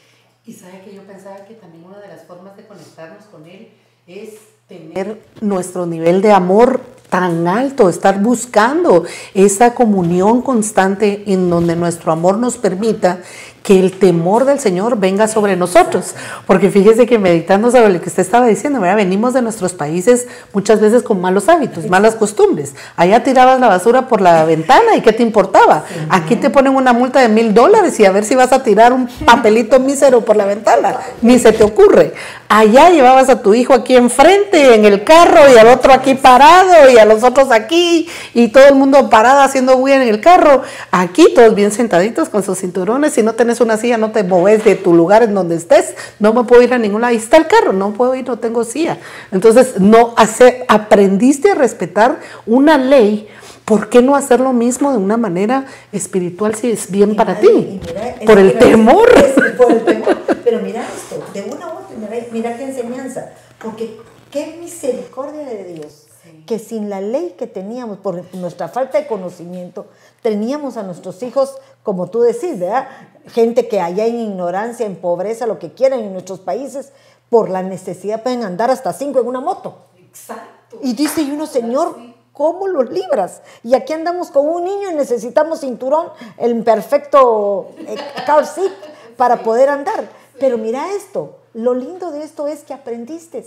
Y 0.47 0.53
sabe 0.53 0.83
que 0.85 0.95
yo 0.95 1.03
pensaba 1.03 1.37
que 1.45 1.55
también 1.55 1.85
una 1.85 1.99
de 1.99 2.09
las 2.09 2.23
formas 2.25 2.57
de 2.57 2.65
conectarnos 2.65 3.25
con 3.25 3.45
Él 3.47 3.71
es 4.07 4.35
tener 4.69 5.21
nuestro 5.41 5.85
nivel 5.85 6.23
de 6.23 6.31
amor 6.31 6.81
tan 7.11 7.47
alto, 7.47 7.89
estar 7.89 8.23
buscando 8.23 9.05
esa 9.35 9.75
comunión 9.75 10.41
constante 10.43 11.25
en 11.27 11.51
donde 11.51 11.77
nuestro 11.77 12.11
amor 12.11 12.39
nos 12.39 12.57
permita 12.57 13.21
que 13.63 13.79
el 13.79 13.93
temor 13.93 14.45
del 14.45 14.59
Señor 14.59 14.99
venga 14.99 15.29
sobre 15.29 15.57
nosotros. 15.57 16.15
Porque 16.47 16.71
fíjese 16.71 17.07
que 17.07 17.19
meditando 17.19 17.71
sobre 17.71 17.91
lo 17.91 18.01
que 18.01 18.09
usted 18.09 18.23
estaba 18.23 18.47
diciendo, 18.47 18.81
venimos 18.81 19.35
de 19.35 19.43
nuestros 19.43 19.73
países 19.73 20.27
muchas 20.53 20.81
veces 20.81 21.03
con 21.03 21.21
malos 21.21 21.49
hábitos, 21.49 21.87
malas 21.89 22.15
costumbres. 22.15 22.75
Allá 22.97 23.23
tirabas 23.23 23.61
la 23.61 23.69
basura 23.69 24.09
por 24.09 24.21
la 24.21 24.45
ventana 24.45 24.97
y 24.97 25.01
¿qué 25.01 25.13
te 25.13 25.23
importaba? 25.23 25.85
Aquí 26.09 26.37
te 26.37 26.51
ponen 26.51 26.75
una 26.75 26.93
multa 26.93 27.21
de 27.21 27.29
mil 27.29 27.55
dólares 27.55 27.99
y 28.01 28.05
a 28.05 28.13
ver 28.13 28.25
si 28.25 28.35
vas 28.35 28.53
a 28.53 28.63
tirar 28.63 28.93
un 28.93 29.09
papelito 29.25 29.79
mísero 29.79 30.23
por 30.23 30.37
la 30.37 30.47
ventana. 30.47 30.97
Ni 31.21 31.39
se 31.39 31.53
te 31.53 31.65
ocurre. 31.65 32.13
Allá 32.49 32.91
llevabas 32.91 33.31
a 33.31 33.41
tu 33.41 33.55
hijo 33.55 33.73
aquí 33.73 33.97
enfrente, 33.97 34.75
en 34.75 34.85
el 34.85 35.05
carro, 35.05 35.41
y 35.51 35.57
al 35.57 35.69
otro 35.69 35.91
aquí 35.91 36.15
parado, 36.15 36.91
y 36.91 36.99
a 36.99 37.07
los 37.07 37.23
otros 37.23 37.51
aquí, 37.51 38.07
y 38.35 38.49
todo 38.49 38.67
el 38.67 38.75
mundo 38.75 39.09
parado 39.09 39.41
haciendo 39.41 39.79
bulla 39.79 39.97
en 39.97 40.07
el 40.07 40.21
carro. 40.21 40.61
Aquí 40.91 41.33
todos 41.35 41.55
bien 41.55 41.73
sentaditos 41.73 42.29
con 42.29 42.43
sus 42.43 42.59
cinturones, 42.59 43.15
si 43.15 43.23
no 43.23 43.33
tenés 43.33 43.52
una 43.61 43.77
silla, 43.77 43.99
no 43.99 44.13
te 44.13 44.23
moves 44.23 44.65
de 44.65 44.75
tu 44.75 44.95
lugar 44.95 45.23
en 45.23 45.35
donde 45.35 45.57
estés, 45.57 45.95
no 46.19 46.33
me 46.33 46.45
puedo 46.45 46.63
ir 46.63 46.73
a 46.73 46.79
ningún 46.79 47.01
lado, 47.01 47.11
ahí 47.11 47.17
está 47.17 47.37
el 47.37 47.47
carro, 47.47 47.73
no 47.73 47.93
puedo 47.93 48.15
ir, 48.15 48.27
no 48.27 48.39
tengo 48.39 48.65
silla. 48.65 48.99
Entonces, 49.31 49.81
no 49.81 50.15
hace, 50.17 50.65
aprendiste 50.69 51.51
a 51.51 51.55
respetar 51.55 52.19
una 52.47 52.79
ley, 52.79 53.29
¿por 53.65 53.89
qué 53.89 54.03
no 54.03 54.17
hacer 54.17 54.41
lo 54.41 54.53
mismo 54.53 54.93
de 54.93 54.99
una 54.99 55.17
manera 55.17 55.67
espiritual 55.93 56.55
si 56.55 56.71
es 56.71 56.91
bien 56.91 57.17
para 57.17 57.41
ti? 57.41 57.81
por, 58.27 58.39
el 58.39 58.59
temor. 58.59 59.09
por 59.57 59.73
el 59.73 59.85
temor. 59.85 60.17
Pero 60.45 60.61
mira 60.61 60.83
esto, 60.83 61.25
de 61.33 61.43
una 61.43 61.67
u 61.69 61.79
otra, 61.79 61.97
mira, 61.97 62.27
mira 62.33 62.57
qué 62.57 62.65
enseñanza, 62.65 63.33
porque 63.63 63.99
qué 64.31 64.59
misericordia 64.61 65.45
de 65.45 65.75
Dios 65.75 66.07
que 66.47 66.59
sin 66.59 66.91
la 66.91 67.01
ley 67.01 67.35
que 67.39 67.47
teníamos, 67.47 67.99
por 67.99 68.35
nuestra 68.35 68.69
falta 68.69 68.99
de 68.99 69.07
conocimiento, 69.07 69.87
teníamos 70.23 70.77
a 70.77 70.83
nuestros 70.83 71.23
hijos, 71.23 71.55
como 71.83 72.09
tú 72.09 72.21
decís, 72.21 72.59
¿verdad? 72.59 72.89
Gente 73.27 73.69
que 73.69 73.81
allá 73.81 74.07
en 74.07 74.19
ignorancia, 74.19 74.87
en 74.87 74.97
pobreza, 74.97 75.47
lo 75.47 75.59
que 75.59 75.73
quieran 75.73 76.01
en 76.01 76.13
nuestros 76.13 76.41
países, 76.41 76.93
por 77.29 77.49
la 77.49 77.63
necesidad 77.63 78.23
pueden 78.23 78.45
andar 78.45 78.71
hasta 78.71 78.93
cinco 78.93 79.21
en 79.21 79.27
una 79.27 79.41
moto. 79.41 79.77
Exacto. 79.99 80.79
Y 80.83 80.95
dice 80.95 81.23
uno, 81.23 81.47
Señor, 81.47 81.97
¿cómo 82.33 82.67
los 82.69 82.91
libras? 82.91 83.43
Y 83.63 83.75
aquí 83.75 83.93
andamos 83.93 84.31
con 84.31 84.49
un 84.49 84.65
niño 84.65 84.91
y 84.91 84.95
necesitamos 84.95 85.61
cinturón, 85.61 86.09
el 86.37 86.63
perfecto 86.63 87.71
eh, 87.79 87.97
car 88.27 88.47
seat 88.47 88.73
para 89.17 89.43
poder 89.43 89.69
andar. 89.69 90.09
Pero 90.39 90.59
mira 90.59 90.93
esto, 90.93 91.37
lo 91.55 91.75
lindo 91.75 92.11
de 92.11 92.23
esto 92.23 92.47
es 92.47 92.65
que 92.65 92.75
aprendiste 92.75 93.45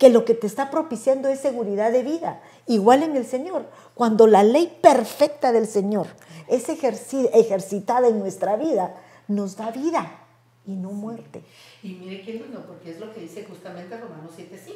que 0.00 0.08
lo 0.08 0.24
que 0.24 0.34
te 0.34 0.46
está 0.46 0.70
propiciando 0.70 1.28
es 1.28 1.40
seguridad 1.40 1.92
de 1.92 2.02
vida, 2.02 2.40
igual 2.66 3.02
en 3.02 3.16
el 3.16 3.26
Señor. 3.26 3.66
Cuando 3.94 4.26
la 4.26 4.42
ley 4.42 4.78
perfecta 4.80 5.52
del 5.52 5.66
Señor 5.66 6.06
es 6.48 6.70
ejercitada 6.70 8.08
en 8.08 8.18
nuestra 8.18 8.56
vida, 8.56 8.96
nos 9.28 9.58
da 9.58 9.70
vida 9.70 10.10
y 10.64 10.76
no 10.76 10.92
muerte. 10.92 11.42
Y 11.82 11.90
mire 11.90 12.22
qué 12.22 12.32
lindo, 12.32 12.64
porque 12.66 12.92
es 12.92 12.98
lo 12.98 13.12
que 13.12 13.20
dice 13.20 13.44
justamente 13.44 13.94
Romanos 13.98 14.32
7.5. 14.38 14.72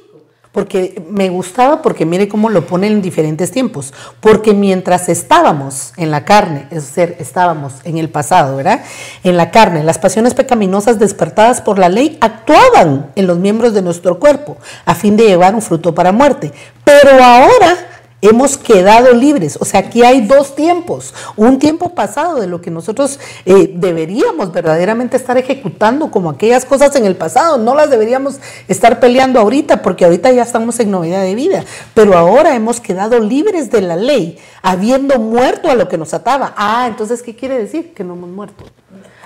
Porque 0.54 1.04
me 1.10 1.28
gustaba, 1.28 1.82
porque 1.82 2.06
mire 2.06 2.28
cómo 2.28 2.48
lo 2.48 2.64
pone 2.64 2.86
en 2.86 3.02
diferentes 3.02 3.50
tiempos. 3.50 3.92
Porque 4.20 4.54
mientras 4.54 5.10
estábamos 5.10 5.92
en 5.96 6.10
la 6.10 6.24
carne, 6.24 6.68
es 6.70 6.94
decir, 6.94 7.16
estábamos 7.18 7.74
en 7.84 7.98
el 7.98 8.08
pasado, 8.08 8.56
¿verdad? 8.56 8.80
En 9.24 9.36
la 9.36 9.50
carne, 9.50 9.84
las 9.84 9.98
pasiones 9.98 10.32
pecaminosas 10.32 10.98
despertadas 10.98 11.60
por 11.60 11.78
la 11.78 11.88
ley 11.88 12.16
actuaban 12.20 13.10
en 13.16 13.26
los 13.26 13.36
miembros 13.38 13.74
de 13.74 13.82
nuestro 13.82 14.18
cuerpo 14.18 14.56
a 14.86 14.94
fin 14.94 15.16
de 15.16 15.26
llevar 15.26 15.54
un 15.54 15.60
fruto 15.60 15.94
para 15.94 16.12
muerte. 16.12 16.52
Pero 16.84 17.22
ahora 17.22 17.93
hemos 18.28 18.56
quedado 18.56 19.12
libres. 19.12 19.58
O 19.60 19.64
sea, 19.64 19.80
aquí 19.80 20.02
hay 20.02 20.22
dos 20.26 20.54
tiempos. 20.54 21.14
Un 21.36 21.58
tiempo 21.58 21.94
pasado 21.94 22.40
de 22.40 22.46
lo 22.46 22.60
que 22.60 22.70
nosotros 22.70 23.18
eh, 23.44 23.72
deberíamos 23.74 24.52
verdaderamente 24.52 25.16
estar 25.16 25.36
ejecutando 25.38 26.10
como 26.10 26.30
aquellas 26.30 26.64
cosas 26.64 26.94
en 26.96 27.04
el 27.04 27.16
pasado. 27.16 27.58
No 27.58 27.74
las 27.74 27.90
deberíamos 27.90 28.40
estar 28.68 29.00
peleando 29.00 29.40
ahorita 29.40 29.82
porque 29.82 30.04
ahorita 30.04 30.32
ya 30.32 30.42
estamos 30.42 30.80
en 30.80 30.90
novedad 30.90 31.22
de 31.22 31.34
vida. 31.34 31.64
Pero 31.94 32.16
ahora 32.16 32.54
hemos 32.54 32.80
quedado 32.80 33.18
libres 33.20 33.70
de 33.70 33.80
la 33.80 33.96
ley, 33.96 34.38
habiendo 34.62 35.18
muerto 35.18 35.70
a 35.70 35.74
lo 35.74 35.88
que 35.88 35.98
nos 35.98 36.14
ataba. 36.14 36.54
Ah, 36.56 36.86
entonces, 36.88 37.22
¿qué 37.22 37.34
quiere 37.34 37.58
decir? 37.58 37.94
Que 37.94 38.04
no 38.04 38.14
hemos 38.14 38.30
muerto. 38.30 38.64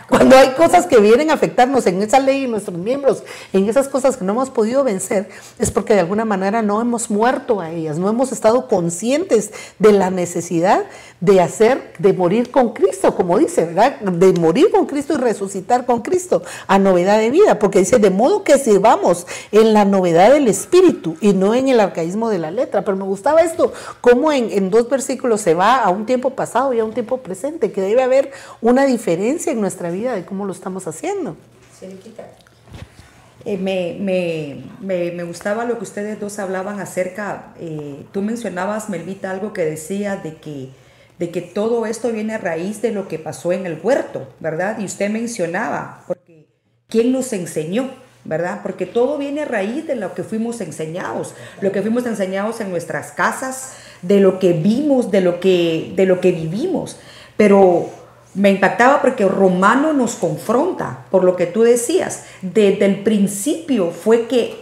Cuando 0.09 0.39
hay 0.39 0.55
cosas 0.55 0.87
que 0.87 1.01
vienen 1.01 1.31
a 1.31 1.35
afectarnos 1.35 1.87
en 1.87 2.01
esa 2.01 2.19
ley 2.19 2.45
y 2.45 2.49
nuestros 2.49 2.79
miembros, 2.79 3.23
en 3.53 3.69
esas 3.69 3.89
cosas 3.89 4.17
que 4.17 4.25
no 4.25 4.33
hemos 4.33 4.49
podido 4.49 4.83
vencer, 4.83 5.29
es 5.59 5.71
porque 5.71 5.93
de 5.93 6.01
alguna 6.01 6.25
manera 6.25 6.63
no 6.63 6.81
hemos 6.81 7.11
muerto 7.11 7.61
a 7.61 7.71
ellas, 7.71 7.99
no 7.99 8.09
hemos 8.09 8.33
estado 8.33 8.69
conscientes 8.69 9.53
de 9.79 9.93
la 9.93 10.11
necesidad 10.11 10.87
de 11.21 11.43
hacer, 11.43 11.93
de 11.99 12.15
morir 12.15 12.51
con 12.51 12.73
Cristo, 12.73 13.15
como 13.15 13.39
dice, 13.39 13.67
¿verdad? 13.67 14.01
De 14.01 14.33
morir 14.33 14.71
con 14.71 14.87
Cristo 14.87 15.13
y 15.13 15.17
resucitar 15.19 15.85
con 15.85 16.01
Cristo 16.01 16.43
a 16.69 16.79
novedad 16.79 17.19
de 17.19 17.29
vida, 17.29 17.59
porque 17.59 17.81
dice, 17.81 17.99
de 17.99 18.09
modo 18.09 18.45
que 18.45 18.57
sirvamos 18.57 19.27
en 19.53 19.75
la 19.75 19.85
novedad 19.85 20.33
del 20.33 20.49
Espíritu 20.49 21.19
y 21.21 21.35
no 21.35 21.55
en 21.55 21.69
el 21.69 21.81
arcaísmo 21.81 22.31
de 22.31 22.39
la 22.39 22.51
letra. 22.51 22.83
Pero 22.83 22.97
me 22.97 23.05
gustaba 23.05 23.43
esto, 23.43 23.75
cómo 24.01 24.33
en, 24.33 24.51
en 24.53 24.71
dos 24.71 24.89
versículos 24.89 25.43
se 25.43 25.53
va 25.53 25.83
a 25.83 25.91
un 25.91 26.07
tiempo 26.07 26.31
pasado 26.31 26.73
y 26.73 26.81
a 26.81 26.85
un 26.87 26.93
tiempo 26.93 27.19
presente, 27.19 27.73
que 27.73 27.83
debe 27.83 28.03
haber 28.03 28.31
una 28.63 28.87
diferencia 28.87 29.53
en 29.53 29.61
nuestra 29.61 29.91
vida 29.91 29.98
de 30.03 30.25
cómo 30.25 30.45
lo 30.45 30.53
estamos 30.53 30.87
haciendo. 30.87 31.37
Eh, 33.45 33.57
me, 33.57 33.97
me, 34.01 34.65
me, 34.81 35.13
me, 35.13 35.23
gustaba 35.23 35.65
lo 35.65 35.79
que 35.79 35.85
ustedes 35.85 36.19
dos 36.19 36.39
hablaban 36.39 36.81
acerca, 36.81 37.55
eh, 37.61 38.05
tú 38.13 38.21
mencionabas, 38.21 38.89
Melvita, 38.89 39.31
algo 39.31 39.53
que 39.53 39.65
decía 39.65 40.17
de 40.17 40.37
que, 40.37 40.71
de 41.19 41.31
que 41.31 41.41
todo 41.41 41.87
esto 41.87 42.11
viene 42.11 42.35
a 42.35 42.39
raíz 42.39 42.83
de 42.83 42.91
lo 42.91 43.07
que 43.07 43.19
pasó 43.19 43.53
en 43.53 43.65
el 43.65 43.79
huerto, 43.83 44.29
¿verdad? 44.41 44.79
Y 44.81 44.85
usted 44.85 45.09
mencionaba, 45.09 46.03
porque 46.07 46.49
¿quién 46.89 47.13
nos 47.13 47.33
enseñó? 47.33 47.91
¿verdad? 48.25 48.61
Porque 48.63 48.85
todo 48.85 49.17
viene 49.17 49.43
a 49.43 49.45
raíz 49.47 49.87
de 49.87 49.97
lo 49.97 50.15
que 50.15 50.23
fuimos 50.23 50.61
enseñados, 50.61 51.35
lo 51.63 51.73
que 51.73 51.81
fuimos 51.81 52.05
enseñados 52.05 52.61
en 52.61 52.71
nuestras 52.71 53.13
casas, 53.13 53.73
de 54.03 54.21
lo 54.21 54.39
que 54.39 54.53
vimos, 54.53 55.11
de 55.11 55.23
lo 55.23 55.41
que, 55.41 55.93
de 55.97 56.05
lo 56.05 56.21
que 56.21 56.33
vivimos. 56.33 56.99
Pero 57.39 57.89
me 58.39 58.51
impactaba 58.51 59.03
porque 59.03 59.27
Romano 59.27 59.93
nos 59.93 60.15
confronta, 60.15 61.05
por 61.11 61.25
lo 61.25 61.35
que 61.35 61.47
tú 61.47 61.63
decías, 61.63 62.25
desde 62.41 62.87
el 62.87 63.03
principio 63.03 63.91
fue 63.91 64.27
que 64.27 64.57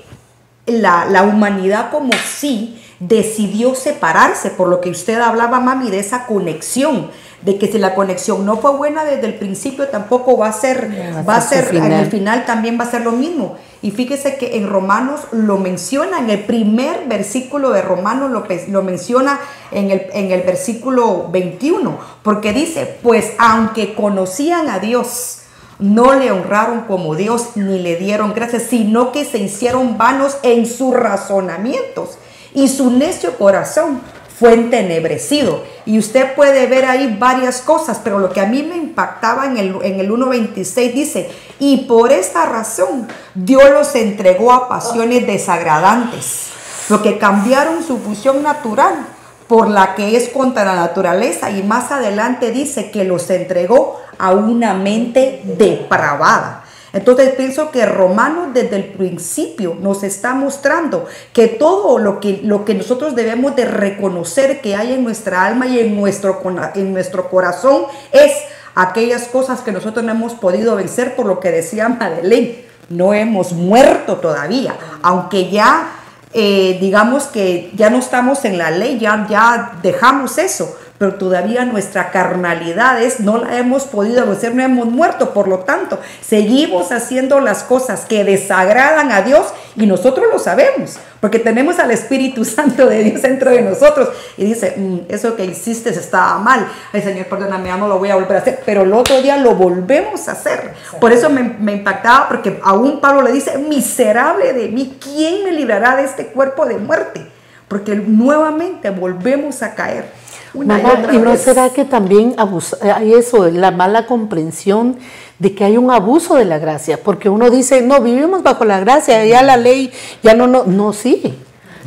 la, 0.65 1.23
humanidad 1.23 1.91
como 1.91 2.13
sí 2.15 2.83
decidió 3.01 3.75
separarse, 3.75 4.51
por 4.51 4.69
lo 4.69 4.81
que 4.81 4.91
usted 4.91 5.21
hablaba, 5.21 5.61
mami, 5.61 5.91
de 5.91 5.99
esa 5.99 6.27
conexión, 6.27 7.11
de 7.47 7.59
que 7.59 7.71
si 7.71 7.79
la 7.79 7.95
conexión 7.95 8.45
no 8.45 8.57
fue 8.57 8.73
buena 8.73 9.05
desde 9.05 9.25
el 9.25 9.35
principio, 9.35 9.87
tampoco 9.87 10.37
va 10.37 10.49
a 10.49 10.53
ser, 10.53 10.91
va 11.27 11.37
a 11.37 11.41
ser, 11.41 11.73
en 11.77 11.93
el 11.93 12.07
final 12.07 12.45
también 12.45 12.77
va 12.77 12.83
a 12.83 12.91
ser 12.91 13.03
lo 13.03 13.13
mismo. 13.13 13.55
Y 13.83 13.93
fíjese 13.93 14.37
que 14.37 14.57
en 14.57 14.69
Romanos 14.69 15.21
lo 15.31 15.57
menciona, 15.57 16.19
en 16.19 16.29
el 16.29 16.41
primer 16.41 17.07
versículo 17.07 17.71
de 17.71 17.83
Romanos 17.83 18.33
lo, 18.33 18.45
lo 18.69 18.83
menciona 18.83 19.39
en 19.71 19.93
el, 19.93 20.07
en 20.13 20.33
el 20.33 20.43
versículo 20.43 21.29
21, 21.31 21.97
porque 22.25 22.53
dice, 22.53 22.99
pues 23.01 23.35
aunque 23.39 23.95
conocían 23.95 24.69
a 24.69 24.81
Dios, 24.81 25.43
no 25.79 26.15
le 26.15 26.33
honraron 26.33 26.81
como 26.81 27.15
Dios 27.15 27.51
ni 27.55 27.79
le 27.79 27.95
dieron 27.95 28.35
gracias, 28.35 28.65
sino 28.65 29.13
que 29.13 29.25
se 29.25 29.39
hicieron 29.39 29.97
vanos 29.97 30.37
en 30.43 30.67
sus 30.67 30.93
razonamientos 30.93 32.19
y 32.55 32.67
su 32.67 32.91
necio 32.91 33.37
corazón 33.37 34.01
fue 34.39 34.55
entenebrecido. 34.55 35.65
Y 35.87 35.99
usted 35.99 36.35
puede 36.35 36.67
ver 36.67 36.85
ahí 36.85 37.17
varias 37.19 37.61
cosas, 37.61 38.01
pero 38.03 38.19
lo 38.19 38.31
que 38.31 38.41
a 38.41 38.47
mí 38.47 38.63
me 38.63 38.77
impactaba 38.77 39.47
en 39.47 39.57
el, 39.57 39.77
en 39.83 40.01
el 40.01 40.11
1.26 40.11 40.93
dice, 40.93 41.31
y 41.59 41.85
por 41.89 42.13
esta 42.13 42.45
razón 42.47 43.09
Dios 43.35 43.71
los 43.71 43.95
entregó 43.95 44.53
a 44.53 44.69
pasiones 44.69 45.27
desagradantes, 45.27 46.49
lo 46.89 47.03
que 47.03 47.19
cambiaron 47.19 47.83
su 47.83 47.99
fusión 47.99 48.43
natural 48.43 49.07
por 49.49 49.69
la 49.71 49.95
que 49.95 50.17
es 50.17 50.29
contra 50.29 50.65
la 50.65 50.75
naturaleza 50.75 51.51
y 51.51 51.63
más 51.63 51.93
adelante 51.93 52.51
dice 52.51 52.91
que 52.91 53.05
los 53.05 53.31
entregó 53.31 54.01
a 54.19 54.33
una 54.33 54.75
mente 54.75 55.41
depravada. 55.45 56.66
Entonces 56.97 57.35
pienso 57.35 57.71
que 57.71 57.85
Romanos 57.85 58.55
desde 58.55 58.77
el 58.77 58.85
principio 58.85 59.77
nos 59.79 60.03
está 60.03 60.35
mostrando 60.35 61.05
que 61.35 61.47
todo 61.47 61.99
lo 61.99 62.21
que, 62.21 62.41
lo 62.43 62.65
que 62.65 62.73
nosotros 62.73 63.15
debemos 63.15 63.55
de 63.55 63.67
reconocer 63.67 64.63
que 64.63 64.75
hay 64.75 64.95
en 64.95 65.05
nuestra 65.05 65.45
alma 65.45 65.67
y 65.67 65.79
en 65.79 65.95
nuestro, 65.95 66.41
en 66.75 66.95
nuestro 66.95 67.29
corazón 67.29 67.83
es 68.13 68.33
aquellas 68.75 69.29
cosas 69.29 69.61
que 69.61 69.73
nosotros 69.73 70.07
no 70.07 70.13
hemos 70.13 70.33
podido 70.33 70.75
vencer 70.75 71.15
por 71.17 71.27
lo 71.27 71.39
que 71.39 71.51
decía 71.51 71.87
Madeleine. 71.91 72.65
No 72.89 73.13
hemos 73.13 73.53
muerto 73.53 74.17
todavía, 74.17 74.75
aunque 75.03 75.51
ya 75.51 75.91
eh, 76.33 76.79
digamos 76.81 77.25
que 77.25 77.73
ya 77.75 77.91
no 77.91 77.99
estamos 77.99 78.47
en 78.47 78.57
la 78.57 78.71
ley, 78.71 78.99
ya, 78.99 79.27
ya 79.29 79.73
dejamos 79.83 80.39
eso 80.39 80.79
pero 80.99 81.15
todavía 81.15 81.65
nuestra 81.65 82.11
carnalidad 82.11 83.03
es, 83.03 83.21
no 83.21 83.39
la 83.39 83.59
hemos 83.59 83.85
podido 83.85 84.27
vencer, 84.27 84.55
no 84.55 84.63
hemos 84.63 84.87
muerto, 84.87 85.33
por 85.33 85.49
lo 85.49 85.61
tanto, 85.61 85.99
seguimos 86.21 86.93
haciendo 86.93 87.41
las 87.41 87.63
cosas 87.63 88.05
que 88.07 88.25
desagradan 88.25 89.13
a 89.13 89.23
Dios 89.23 89.47
y 89.77 89.87
nosotros 89.87 90.27
lo 90.33 90.39
sabemos, 90.39 90.99
porque 91.21 91.39
tenemos 91.39 91.79
al 91.79 91.91
Espíritu 91.91 92.45
Santo 92.57 92.87
de 92.87 93.05
Dios 93.05 93.23
dentro 93.23 93.51
de 93.51 93.63
nosotros 93.63 94.09
y 94.37 94.45
dice, 94.45 94.75
mm, 94.77 94.99
eso 95.09 95.37
que 95.37 95.45
hiciste 95.45 95.91
estaba 95.91 96.39
mal, 96.39 96.67
ay 96.93 97.03
Señor, 97.03 97.27
perdóname, 97.27 97.69
ya 97.69 97.77
no 97.77 97.89
lo 97.89 97.99
voy 97.99 98.11
a 98.11 98.15
volver 98.15 98.37
a 98.37 98.41
hacer, 98.41 98.61
pero 98.65 98.83
el 98.83 98.93
otro 98.93 99.21
día 99.21 99.37
lo 99.37 99.55
volvemos 99.55 100.29
a 100.29 100.33
hacer. 100.33 100.75
Por 101.01 101.13
eso 101.13 101.31
me, 101.31 101.43
me 101.43 101.73
impactaba, 101.73 102.29
porque 102.29 102.61
aún 102.63 103.01
Pablo 103.01 103.23
le 103.23 103.33
dice, 103.33 103.59
miserable 103.59 104.53
de 104.53 104.69
mí, 104.69 104.97
¿quién 105.03 105.45
me 105.45 105.53
librará 105.53 105.97
de 105.97 106.05
este 106.05 106.27
cuerpo 106.29 106.67
de 106.67 106.79
muerte? 106.79 107.27
Porque 107.69 107.97
nuevamente 107.97 108.91
volvemos 108.91 109.63
a 109.63 109.75
caer. 109.75 110.26
¿Y, 110.63 111.19
no 111.19 111.37
será 111.37 111.71
que 111.71 111.85
también 111.85 112.35
hay 112.81 113.15
eso, 113.15 113.49
la 113.49 113.71
mala 113.71 114.07
comprensión 114.07 114.97
de 115.39 115.55
que 115.55 115.65
hay 115.65 115.77
un 115.77 115.91
abuso 115.91 116.37
de 116.37 116.45
la 116.45 116.59
gracia? 116.59 117.01
Porque 117.03 117.29
uno 117.29 117.51
dice, 117.51 117.83
no, 117.83 118.01
vivimos 118.01 118.43
bajo 118.43 118.65
la 118.65 118.81
gracia, 118.81 119.25
ya 119.25 119.43
la 119.43 119.57
ley, 119.57 119.93
ya 120.23 120.35
no, 120.35 120.47
no, 120.47 120.65
no, 120.65 120.93
sí. 120.93 121.39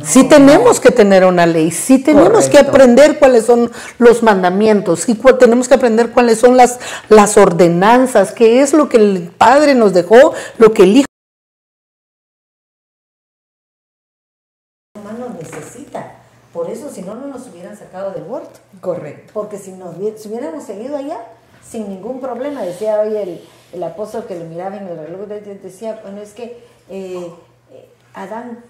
sí 0.02 0.24
tenemos 0.24 0.80
que 0.80 0.90
tener 0.90 1.24
una 1.24 1.46
ley, 1.46 1.70
sí 1.70 1.98
tenemos 1.98 2.48
que 2.48 2.58
aprender 2.58 3.18
cuáles 3.18 3.46
son 3.46 3.70
los 3.98 4.22
mandamientos, 4.22 5.00
sí 5.00 5.18
tenemos 5.38 5.68
que 5.68 5.74
aprender 5.74 6.10
cuáles 6.10 6.38
son 6.38 6.56
las, 6.56 6.78
las 7.08 7.36
ordenanzas, 7.36 8.32
qué 8.32 8.60
es 8.60 8.72
lo 8.72 8.88
que 8.88 8.96
el 8.96 9.32
Padre 9.36 9.74
nos 9.74 9.92
dejó, 9.92 10.32
lo 10.58 10.72
que 10.72 10.84
el 10.84 10.96
Hijo 10.96 11.06
Por 16.52 16.68
eso, 16.68 16.90
si 16.90 17.02
no, 17.02 17.14
no 17.14 17.26
nos 17.28 17.46
hubieran 17.46 17.76
sacado 17.90 18.12
del 18.12 18.24
huerto. 18.24 18.60
Correcto. 18.80 19.32
Porque 19.34 19.58
si, 19.58 19.72
nos, 19.72 19.96
si 20.16 20.28
hubiéramos 20.28 20.64
seguido 20.64 20.96
allá, 20.96 21.18
sin 21.62 21.88
ningún 21.88 22.20
problema, 22.20 22.62
decía 22.62 23.00
hoy 23.00 23.16
el, 23.16 23.44
el 23.72 23.82
apóstol 23.82 24.24
que 24.26 24.38
lo 24.38 24.44
miraba 24.44 24.76
en 24.76 24.88
el 24.88 24.98
reloj, 24.98 25.26
decía, 25.28 26.00
bueno, 26.02 26.20
es 26.20 26.32
que 26.32 26.64
eh, 26.88 27.32
eh, 27.70 27.88
Adán 28.14 28.64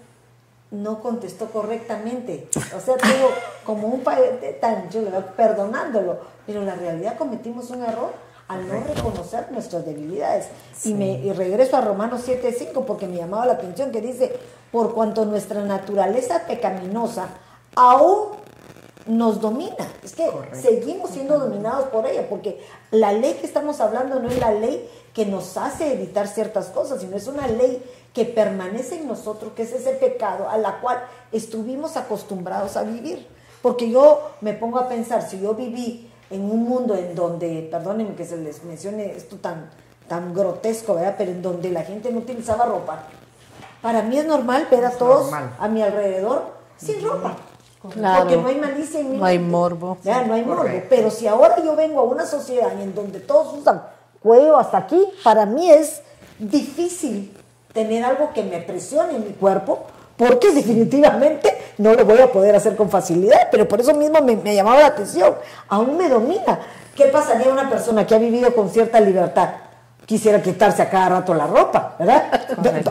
no 0.71 1.01
contestó 1.01 1.47
correctamente. 1.47 2.47
O 2.75 2.79
sea, 2.79 2.97
tuvo 2.97 3.29
como 3.65 3.87
un 3.87 4.01
padre 4.01 4.57
tan 4.59 4.89
chulo, 4.89 5.11
perdonándolo. 5.35 6.19
Pero 6.45 6.61
en 6.61 6.65
la 6.65 6.75
realidad 6.75 7.17
cometimos 7.17 7.69
un 7.69 7.83
error 7.83 8.11
al 8.47 8.67
no 8.67 8.83
reconocer 8.83 9.51
nuestras 9.51 9.85
debilidades. 9.85 10.47
Y, 10.83 10.93
me, 10.93 11.11
y 11.11 11.31
regreso 11.31 11.77
a 11.77 11.81
Romanos 11.81 12.27
7.5 12.27 12.85
porque 12.85 13.07
me 13.07 13.17
llamaba 13.17 13.45
la 13.45 13.53
atención 13.53 13.91
que 13.91 14.01
dice, 14.01 14.33
por 14.71 14.93
cuanto 14.93 15.25
nuestra 15.25 15.61
naturaleza 15.63 16.45
pecaminosa 16.47 17.29
aún 17.75 18.40
nos 19.05 19.41
domina. 19.41 19.87
Es 20.03 20.15
que 20.15 20.29
seguimos 20.53 21.11
siendo 21.11 21.39
dominados 21.39 21.85
por 21.89 22.05
ella, 22.05 22.27
porque 22.29 22.59
la 22.91 23.13
ley 23.13 23.35
que 23.35 23.45
estamos 23.45 23.79
hablando 23.81 24.19
no 24.19 24.29
es 24.29 24.39
la 24.39 24.51
ley 24.51 24.89
que 25.13 25.25
nos 25.25 25.57
hace 25.57 25.93
evitar 25.93 26.27
ciertas 26.27 26.67
cosas, 26.67 27.01
sino 27.01 27.17
es 27.17 27.27
una 27.27 27.47
ley 27.47 27.83
que 28.13 28.25
permanece 28.25 28.95
en 28.95 29.07
nosotros, 29.07 29.53
que 29.55 29.63
es 29.63 29.73
ese 29.73 29.91
pecado 29.91 30.49
a 30.49 30.57
la 30.57 30.79
cual 30.81 31.03
estuvimos 31.31 31.97
acostumbrados 31.97 32.77
a 32.77 32.83
vivir. 32.83 33.27
Porque 33.61 33.89
yo 33.89 34.31
me 34.41 34.53
pongo 34.53 34.79
a 34.79 34.87
pensar, 34.87 35.27
si 35.27 35.39
yo 35.39 35.53
viví 35.53 36.09
en 36.29 36.49
un 36.49 36.63
mundo 36.63 36.95
en 36.95 37.13
donde, 37.13 37.67
perdónenme 37.69 38.15
que 38.15 38.25
se 38.25 38.37
les 38.37 38.63
mencione 38.63 39.15
esto 39.15 39.37
tan, 39.37 39.69
tan 40.07 40.33
grotesco, 40.33 40.95
¿verdad? 40.95 41.15
Pero 41.17 41.31
en 41.31 41.41
donde 41.41 41.69
la 41.69 41.83
gente 41.83 42.11
no 42.11 42.19
utilizaba 42.19 42.65
ropa. 42.65 43.07
Para 43.81 44.01
mí 44.01 44.17
es 44.17 44.25
normal 44.25 44.67
ver 44.69 44.85
a 44.85 44.91
todos 44.91 45.31
a 45.33 45.67
mi 45.67 45.81
alrededor 45.81 46.53
sin 46.77 47.03
ropa. 47.03 47.35
Porque 47.81 48.37
no 48.37 48.47
hay 48.47 48.55
malicia 48.55 48.99
en 48.99 49.11
mi 49.11 49.17
No 49.17 49.25
hay 49.25 49.39
morbo. 49.39 49.97
No 50.03 50.33
hay 50.33 50.43
morbo. 50.43 50.65
Pero 50.89 51.09
si 51.09 51.27
ahora 51.27 51.55
yo 51.63 51.75
vengo 51.75 52.01
a 52.01 52.03
una 52.03 52.25
sociedad 52.25 52.79
en 52.79 52.93
donde 52.93 53.19
todos 53.19 53.57
usan 53.57 53.81
cuello 54.21 54.57
hasta 54.57 54.77
aquí, 54.77 55.03
para 55.23 55.45
mí 55.45 55.69
es 55.69 56.01
difícil 56.37 57.35
tener 57.73 58.03
algo 58.03 58.31
que 58.33 58.43
me 58.43 58.59
presione 58.59 59.15
en 59.15 59.25
mi 59.25 59.33
cuerpo, 59.33 59.79
porque 60.17 60.51
definitivamente 60.51 61.57
no 61.77 61.93
lo 61.93 62.05
voy 62.05 62.19
a 62.19 62.31
poder 62.31 62.55
hacer 62.55 62.75
con 62.75 62.89
facilidad, 62.89 63.47
pero 63.51 63.67
por 63.67 63.81
eso 63.81 63.93
mismo 63.93 64.21
me, 64.21 64.35
me 64.35 64.53
llamaba 64.53 64.81
la 64.81 64.87
atención, 64.87 65.35
aún 65.67 65.97
me 65.97 66.07
domina. 66.09 66.59
¿Qué 66.95 67.05
pasaría 67.05 67.47
a 67.47 67.53
una 67.53 67.69
persona 67.69 68.05
que 68.05 68.13
ha 68.13 68.19
vivido 68.19 68.53
con 68.53 68.69
cierta 68.69 68.99
libertad? 68.99 69.49
Quisiera 70.05 70.41
quitarse 70.41 70.81
a 70.81 70.89
cada 70.89 71.09
rato 71.09 71.33
la 71.33 71.47
ropa, 71.47 71.95
¿verdad? 71.97 72.23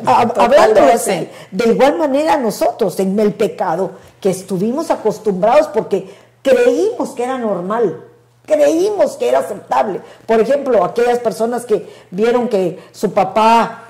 Hablando 0.36 0.82
así. 0.84 1.28
De 1.50 1.70
igual 1.70 1.98
manera 1.98 2.36
nosotros, 2.36 2.98
en 3.00 3.18
el 3.18 3.34
pecado, 3.34 3.92
que 4.20 4.30
estuvimos 4.30 4.90
acostumbrados 4.90 5.68
porque 5.68 6.08
creímos 6.42 7.10
que 7.10 7.24
era 7.24 7.36
normal, 7.36 8.04
creímos 8.46 9.16
que 9.16 9.28
era 9.28 9.40
aceptable. 9.40 10.00
Por 10.26 10.40
ejemplo, 10.40 10.84
aquellas 10.84 11.18
personas 11.18 11.66
que 11.66 11.88
vieron 12.10 12.48
que 12.48 12.78
su 12.92 13.12
papá 13.12 13.84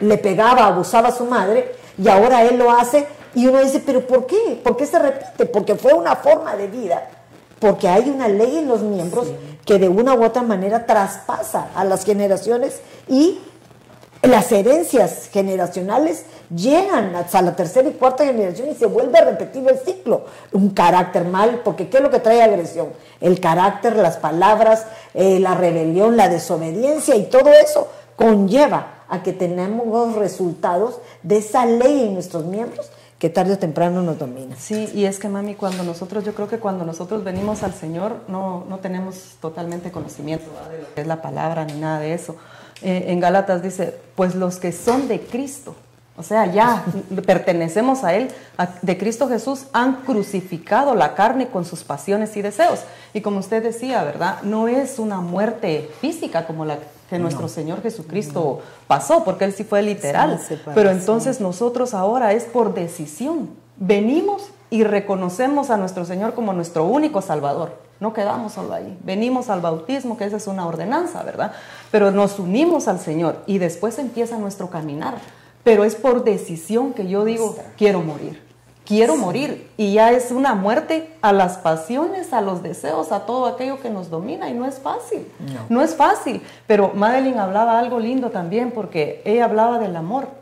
le 0.00 0.18
pegaba, 0.18 0.66
abusaba 0.66 1.08
a 1.08 1.12
su 1.12 1.24
madre, 1.24 1.74
y 2.02 2.08
ahora 2.08 2.44
él 2.44 2.58
lo 2.58 2.70
hace, 2.70 3.06
y 3.34 3.46
uno 3.46 3.60
dice, 3.60 3.82
pero 3.84 4.06
¿por 4.06 4.26
qué? 4.26 4.60
¿Por 4.62 4.76
qué 4.76 4.86
se 4.86 4.98
repite? 4.98 5.46
Porque 5.46 5.74
fue 5.74 5.92
una 5.92 6.16
forma 6.16 6.56
de 6.56 6.66
vida, 6.66 7.08
porque 7.60 7.88
hay 7.88 8.10
una 8.10 8.26
ley 8.26 8.58
en 8.58 8.68
los 8.68 8.82
miembros 8.82 9.28
que 9.64 9.78
de 9.78 9.88
una 9.88 10.14
u 10.14 10.24
otra 10.24 10.42
manera 10.42 10.86
traspasa 10.86 11.68
a 11.74 11.84
las 11.84 12.04
generaciones 12.04 12.80
y 13.06 13.38
las 14.22 14.52
herencias 14.52 15.28
generacionales 15.32 16.24
llegan 16.54 17.14
hasta 17.14 17.40
la 17.40 17.56
tercera 17.56 17.88
y 17.88 17.92
cuarta 17.92 18.24
generación 18.24 18.68
y 18.68 18.74
se 18.74 18.86
vuelve 18.86 19.18
a 19.18 19.24
repetir 19.24 19.66
el 19.68 19.78
ciclo. 19.78 20.24
Un 20.52 20.70
carácter 20.70 21.24
mal, 21.24 21.62
porque 21.64 21.88
¿qué 21.88 21.98
es 21.98 22.02
lo 22.02 22.10
que 22.10 22.18
trae 22.18 22.42
agresión? 22.42 22.88
El 23.20 23.40
carácter, 23.40 23.96
las 23.96 24.18
palabras, 24.18 24.86
eh, 25.14 25.38
la 25.40 25.54
rebelión, 25.54 26.16
la 26.16 26.28
desobediencia 26.28 27.16
y 27.16 27.24
todo 27.24 27.50
eso 27.50 27.88
conlleva 28.16 29.04
a 29.08 29.22
que 29.22 29.32
tenemos 29.32 30.14
resultados 30.16 30.98
de 31.22 31.38
esa 31.38 31.64
ley 31.64 32.04
en 32.04 32.14
nuestros 32.14 32.44
miembros 32.44 32.89
que 33.20 33.28
tarde 33.28 33.52
o 33.52 33.58
temprano 33.58 34.00
nos 34.00 34.18
domina. 34.18 34.56
Sí, 34.58 34.88
y 34.94 35.04
es 35.04 35.18
que 35.18 35.28
mami, 35.28 35.54
cuando 35.54 35.84
nosotros, 35.84 36.24
yo 36.24 36.34
creo 36.34 36.48
que 36.48 36.58
cuando 36.58 36.86
nosotros 36.86 37.22
venimos 37.22 37.62
al 37.62 37.74
Señor, 37.74 38.22
no, 38.28 38.64
no 38.66 38.78
tenemos 38.78 39.36
totalmente 39.42 39.92
conocimiento 39.92 40.46
de 40.70 40.78
lo 40.78 40.94
que 40.94 41.02
es 41.02 41.06
la 41.06 41.20
palabra 41.20 41.66
ni 41.66 41.74
nada 41.74 42.00
de 42.00 42.14
eso. 42.14 42.36
Eh, 42.80 43.04
en 43.08 43.20
Gálatas 43.20 43.62
dice, 43.62 43.94
pues 44.14 44.34
los 44.34 44.56
que 44.56 44.72
son 44.72 45.06
de 45.06 45.20
Cristo, 45.20 45.76
o 46.20 46.22
sea, 46.22 46.44
ya 46.44 46.84
pertenecemos 47.24 48.04
a 48.04 48.14
Él, 48.14 48.28
de 48.82 48.98
Cristo 48.98 49.26
Jesús, 49.26 49.68
han 49.72 50.02
crucificado 50.02 50.94
la 50.94 51.14
carne 51.14 51.48
con 51.48 51.64
sus 51.64 51.82
pasiones 51.82 52.36
y 52.36 52.42
deseos. 52.42 52.80
Y 53.14 53.22
como 53.22 53.38
usted 53.38 53.62
decía, 53.62 54.04
¿verdad? 54.04 54.42
No 54.42 54.68
es 54.68 54.98
una 54.98 55.22
muerte 55.22 55.90
física 56.02 56.46
como 56.46 56.66
la 56.66 56.78
que 57.08 57.18
nuestro 57.18 57.48
Señor 57.48 57.80
Jesucristo 57.80 58.60
pasó, 58.86 59.24
porque 59.24 59.46
Él 59.46 59.54
sí 59.54 59.64
fue 59.64 59.80
literal. 59.80 60.38
Pero 60.74 60.90
entonces 60.90 61.40
nosotros 61.40 61.94
ahora 61.94 62.34
es 62.34 62.44
por 62.44 62.74
decisión. 62.74 63.48
Venimos 63.78 64.50
y 64.68 64.84
reconocemos 64.84 65.70
a 65.70 65.78
nuestro 65.78 66.04
Señor 66.04 66.34
como 66.34 66.52
nuestro 66.52 66.84
único 66.84 67.22
Salvador. 67.22 67.78
No 67.98 68.12
quedamos 68.12 68.52
solo 68.52 68.74
ahí. 68.74 68.98
Venimos 69.04 69.48
al 69.48 69.62
bautismo, 69.62 70.18
que 70.18 70.26
esa 70.26 70.36
es 70.36 70.46
una 70.46 70.66
ordenanza, 70.66 71.22
¿verdad? 71.22 71.52
Pero 71.90 72.10
nos 72.10 72.38
unimos 72.38 72.88
al 72.88 73.00
Señor 73.00 73.42
y 73.46 73.56
después 73.56 73.98
empieza 73.98 74.36
nuestro 74.36 74.68
caminar. 74.68 75.14
Pero 75.62 75.84
es 75.84 75.94
por 75.94 76.24
decisión 76.24 76.92
que 76.92 77.08
yo 77.08 77.24
digo, 77.24 77.56
quiero 77.76 78.02
morir 78.02 78.50
quiero 78.90 79.16
morir. 79.16 79.70
Y 79.76 79.92
ya 79.94 80.10
es 80.10 80.32
una 80.32 80.56
muerte 80.56 81.08
a 81.22 81.32
las 81.32 81.58
pasiones, 81.58 82.32
a 82.32 82.40
los 82.40 82.60
deseos, 82.60 83.12
a 83.12 83.20
todo 83.24 83.46
aquello 83.46 83.80
que 83.80 83.88
nos 83.88 84.10
domina. 84.10 84.50
Y 84.50 84.54
no 84.54 84.66
es 84.66 84.80
fácil. 84.80 85.30
No, 85.68 85.80
es 85.80 85.94
fácil. 85.94 86.42
Pero 86.66 86.90
Madeline 86.92 87.38
hablaba 87.38 87.78
algo 87.78 88.00
lindo 88.00 88.30
también 88.30 88.72
porque 88.72 89.22
ella 89.24 89.44
hablaba 89.44 89.78
del 89.78 89.94
amor. 89.94 90.39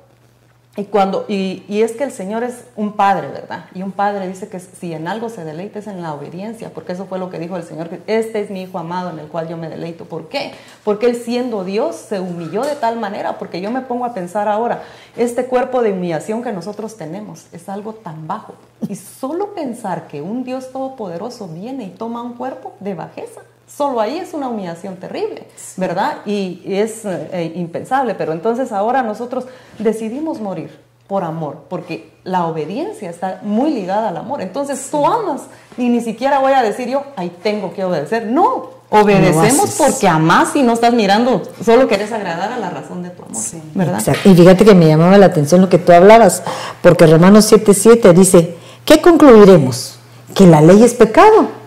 Y, 0.78 0.84
cuando, 0.84 1.24
y, 1.26 1.64
y, 1.66 1.82
es 1.82 1.90
que 1.90 2.04
el 2.04 2.12
Señor 2.12 2.44
es 2.44 2.64
un 2.76 2.92
padre, 2.92 3.26
¿verdad? 3.26 3.64
Y 3.74 3.82
un 3.82 3.90
padre 3.90 4.28
dice 4.28 4.46
que 4.46 4.60
si 4.60 4.92
en 4.92 5.08
algo 5.08 5.28
se 5.28 5.44
deleita 5.44 5.80
es 5.80 5.88
en 5.88 6.02
la 6.02 6.14
obediencia, 6.14 6.70
porque 6.72 6.92
eso 6.92 7.06
fue 7.06 7.18
lo 7.18 7.30
que 7.30 7.40
dijo 7.40 7.56
el 7.56 7.64
Señor, 7.64 7.88
que 7.88 8.00
este 8.06 8.40
es 8.40 8.48
mi 8.48 8.62
hijo 8.62 8.78
amado 8.78 9.10
en 9.10 9.18
el 9.18 9.26
cual 9.26 9.48
yo 9.48 9.56
me 9.56 9.68
deleito. 9.68 10.04
¿Por 10.04 10.28
qué? 10.28 10.52
Porque 10.84 11.06
Él 11.06 11.16
siendo 11.16 11.64
Dios 11.64 11.96
se 11.96 12.20
humilló 12.20 12.62
de 12.62 12.76
tal 12.76 12.96
manera, 13.00 13.38
porque 13.38 13.60
yo 13.60 13.72
me 13.72 13.80
pongo 13.80 14.04
a 14.04 14.14
pensar 14.14 14.46
ahora, 14.46 14.84
este 15.16 15.46
cuerpo 15.46 15.82
de 15.82 15.90
humillación 15.90 16.44
que 16.44 16.52
nosotros 16.52 16.96
tenemos 16.96 17.46
es 17.50 17.68
algo 17.68 17.94
tan 17.94 18.28
bajo. 18.28 18.54
Y 18.88 18.94
solo 18.94 19.54
pensar 19.54 20.06
que 20.06 20.22
un 20.22 20.44
Dios 20.44 20.70
todopoderoso 20.70 21.48
viene 21.48 21.86
y 21.86 21.90
toma 21.90 22.22
un 22.22 22.34
cuerpo 22.34 22.74
de 22.78 22.94
bajeza, 22.94 23.40
Solo 23.68 24.00
ahí 24.00 24.16
es 24.18 24.32
una 24.32 24.48
humillación 24.48 24.96
terrible, 24.96 25.46
¿verdad? 25.76 26.18
Y, 26.24 26.62
es 26.66 27.04
eh, 27.04 27.52
impensable, 27.54 28.14
pero 28.14 28.32
entonces 28.32 28.72
ahora 28.72 29.02
nosotros 29.02 29.44
decidimos 29.78 30.40
morir 30.40 30.70
por 31.06 31.24
amor, 31.24 31.64
porque 31.68 32.10
la 32.24 32.46
obediencia 32.46 33.08
está 33.08 33.40
muy 33.42 33.70
ligada 33.70 34.08
al 34.08 34.16
amor. 34.16 34.42
Entonces 34.42 34.88
tú 34.90 35.06
amas 35.06 35.42
y 35.76 35.88
ni 35.88 36.00
siquiera 36.00 36.38
voy 36.38 36.52
a 36.52 36.62
decir 36.62 36.88
yo, 36.88 37.04
ahí 37.16 37.34
tengo 37.42 37.72
que 37.72 37.84
obedecer. 37.84 38.26
No, 38.26 38.70
obedecemos 38.90 39.74
porque 39.76 40.08
amas 40.08 40.54
y 40.56 40.62
no 40.62 40.74
estás 40.74 40.92
mirando, 40.92 41.42
solo 41.64 41.88
quieres 41.88 42.12
agradar 42.12 42.52
a 42.52 42.58
la 42.58 42.70
razón 42.70 43.02
de 43.02 43.10
tu 43.10 43.22
amor, 43.22 43.42
¿verdad? 43.74 44.02
Y 44.24 44.34
fíjate 44.34 44.64
que 44.64 44.74
me 44.74 44.86
llamaba 44.86 45.16
la 45.18 45.26
atención 45.26 45.60
lo 45.60 45.68
que 45.68 45.78
tú 45.78 45.92
hablabas, 45.92 46.42
porque 46.82 47.06
Romanos 47.06 47.50
7:7 47.50 48.12
dice, 48.12 48.56
¿qué 48.84 49.00
concluiremos? 49.00 49.98
Que 50.34 50.46
la 50.46 50.60
ley 50.60 50.82
es 50.82 50.94
pecado. 50.94 51.57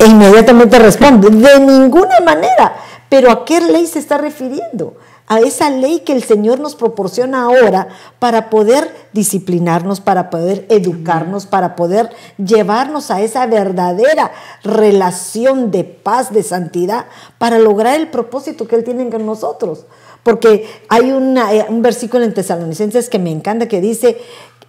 E 0.00 0.06
inmediatamente 0.06 0.78
responde, 0.78 1.30
de 1.30 1.60
ninguna 1.60 2.20
manera. 2.24 2.74
Pero 3.10 3.30
¿a 3.30 3.44
qué 3.44 3.60
ley 3.60 3.86
se 3.86 3.98
está 3.98 4.18
refiriendo? 4.18 4.94
A 5.26 5.40
esa 5.40 5.70
ley 5.70 6.00
que 6.00 6.12
el 6.12 6.24
Señor 6.24 6.58
nos 6.58 6.74
proporciona 6.74 7.44
ahora 7.44 7.88
para 8.18 8.50
poder 8.50 8.92
disciplinarnos, 9.12 10.00
para 10.00 10.30
poder 10.30 10.66
educarnos, 10.70 11.46
para 11.46 11.76
poder 11.76 12.10
llevarnos 12.36 13.10
a 13.10 13.20
esa 13.20 13.46
verdadera 13.46 14.32
relación 14.64 15.70
de 15.70 15.84
paz, 15.84 16.32
de 16.32 16.42
santidad, 16.42 17.04
para 17.38 17.58
lograr 17.58 18.00
el 18.00 18.08
propósito 18.08 18.66
que 18.66 18.76
Él 18.76 18.84
tiene 18.84 19.08
con 19.10 19.26
nosotros. 19.26 19.86
Porque 20.22 20.68
hay 20.88 21.10
eh, 21.10 21.66
un 21.68 21.82
versículo 21.82 22.24
en 22.24 22.34
Tesalonicenses 22.34 23.08
que 23.08 23.18
me 23.18 23.30
encanta 23.30 23.68
que 23.68 23.80
dice 23.80 24.18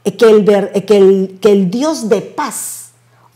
que 0.04 0.30
el, 1.50 1.72
Dios 1.72 2.10
de 2.10 2.22
paz, 2.22 2.81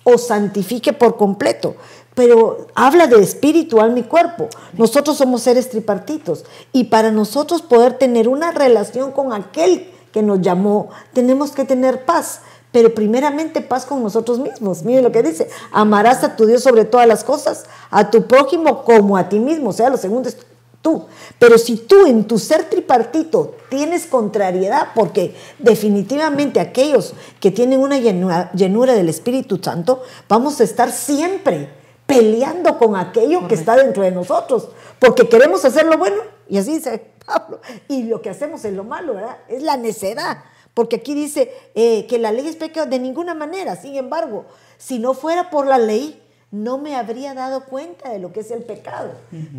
o 0.06 0.18
santifique 0.18 0.94
por 0.94 1.18
completo. 1.18 1.76
Pero 2.14 2.68
habla 2.76 3.08
de 3.08 3.22
espiritual 3.22 3.92
mi 3.92 4.04
cuerpo. 4.04 4.48
Nosotros 4.78 5.18
somos 5.18 5.42
seres 5.42 5.70
tripartitos 5.70 6.46
y 6.72 6.86
para 6.86 7.12
nosotros 7.12 7.62
poder 7.62 7.98
tener 7.98 8.30
una 8.30 8.52
relación 8.52 9.12
con 9.12 9.34
aquel 9.34 9.92
que 10.14 10.24
nos 10.24 10.40
llamó, 10.40 10.90
tenemos 11.12 11.52
que 11.52 11.66
tener 11.66 12.06
paz. 12.06 12.40
Pero 12.72 12.94
primeramente 12.94 13.62
paz 13.62 13.86
con 13.86 14.02
nosotros 14.02 14.40
mismos. 14.40 14.84
Mire 14.84 15.02
lo 15.02 15.12
que 15.12 15.24
dice, 15.24 15.50
amarás 15.72 16.24
a 16.24 16.36
tu 16.36 16.46
Dios 16.46 16.64
sobre 16.64 16.86
todas 16.86 17.08
las 17.08 17.24
cosas, 17.24 17.66
a 17.90 18.10
tu 18.10 18.28
prójimo 18.28 18.84
como 18.84 19.18
a 19.18 19.28
ti 19.28 19.40
mismo. 19.40 19.70
O 19.70 19.74
sea, 19.74 19.90
lo 19.90 19.98
segundo 19.98 20.30
es 20.30 20.38
tú. 20.86 21.08
Pero 21.40 21.58
si 21.58 21.78
tú 21.78 22.06
en 22.06 22.26
tu 22.26 22.38
ser 22.38 22.70
tripartito 22.70 23.56
tienes 23.70 24.06
contrariedad, 24.06 24.90
porque 24.94 25.34
definitivamente 25.58 26.60
aquellos 26.60 27.16
que 27.40 27.50
tienen 27.50 27.80
una 27.80 27.98
llenura, 27.98 28.94
del 28.94 29.10
Espíritu 29.10 29.58
Santo, 29.58 30.04
vamos 30.30 30.62
a 30.62 30.64
estar 30.64 30.92
siempre 30.92 31.70
peleando 32.06 32.78
con 32.78 32.96
aquello 32.96 33.48
que 33.48 33.56
está 33.56 33.76
dentro 33.76 34.04
de 34.04 34.12
nosotros, 34.12 34.70
porque 35.00 35.28
queremos 35.28 35.66
hacer 35.66 35.88
lo 35.88 35.98
bueno, 35.98 36.18
y 36.48 36.60
así 36.60 36.76
dice 36.76 37.14
Pablo, 37.26 37.60
y 37.88 38.04
lo 38.04 38.22
que 38.22 38.30
hacemos 38.30 38.64
es 38.64 38.74
lo 38.74 38.84
malo, 38.84 39.16
¿verdad? 39.16 39.38
Es 39.48 39.64
la 39.64 39.78
necedad, 39.78 40.44
porque 40.76 40.98
aquí 40.98 41.16
dice 41.16 41.52
eh, 41.74 42.06
que 42.06 42.20
la 42.20 42.32
ley 42.32 42.48
es 42.48 42.58
pecado 42.58 42.86
de 42.86 43.00
ninguna 43.00 43.34
manera, 43.34 43.76
sin 43.76 43.96
embargo, 43.96 44.46
si 44.78 45.00
no 45.00 45.16
fuera 45.16 45.50
por 45.50 45.66
la 45.66 45.80
ley, 45.80 46.22
no 46.64 46.78
me 46.78 46.96
habría 46.96 47.34
dado 47.34 47.66
cuenta 47.66 48.10
de 48.10 48.20
lo 48.20 48.32
que 48.32 48.40
es 48.42 48.52
el 48.52 48.64
pecado. 48.64 49.12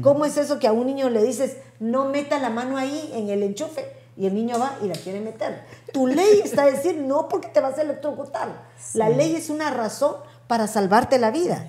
¿Cómo 0.02 0.24
es 0.24 0.37
eso 0.37 0.59
que 0.59 0.66
a 0.66 0.72
un 0.72 0.87
niño 0.87 1.11
le 1.11 1.22
dices, 1.22 1.56
no 1.80 2.06
meta 2.06 2.38
la 2.38 2.48
mano 2.50 2.76
ahí 2.78 3.11
en 3.14 3.28
el 3.28 3.42
enchufe? 3.42 3.85
Y 4.16 4.26
el 4.26 4.35
niño 4.35 4.59
va 4.59 4.76
y 4.82 4.87
la 4.87 4.94
quiere 4.94 5.20
meter. 5.20 5.62
Tu 5.92 6.06
ley 6.06 6.40
está 6.42 6.62
a 6.62 6.66
decir, 6.70 6.96
no 6.96 7.28
porque 7.28 7.48
te 7.48 7.61
vas 7.61 7.76
a 7.78 7.82
electrocutar. 7.82 8.48
La 8.94 9.11
ley 9.11 9.37
es 9.37 9.50
una 9.50 9.70
razón 9.70 10.16
para 10.46 10.66
salvarte 10.66 11.18
la 11.18 11.30
vida. 11.30 11.66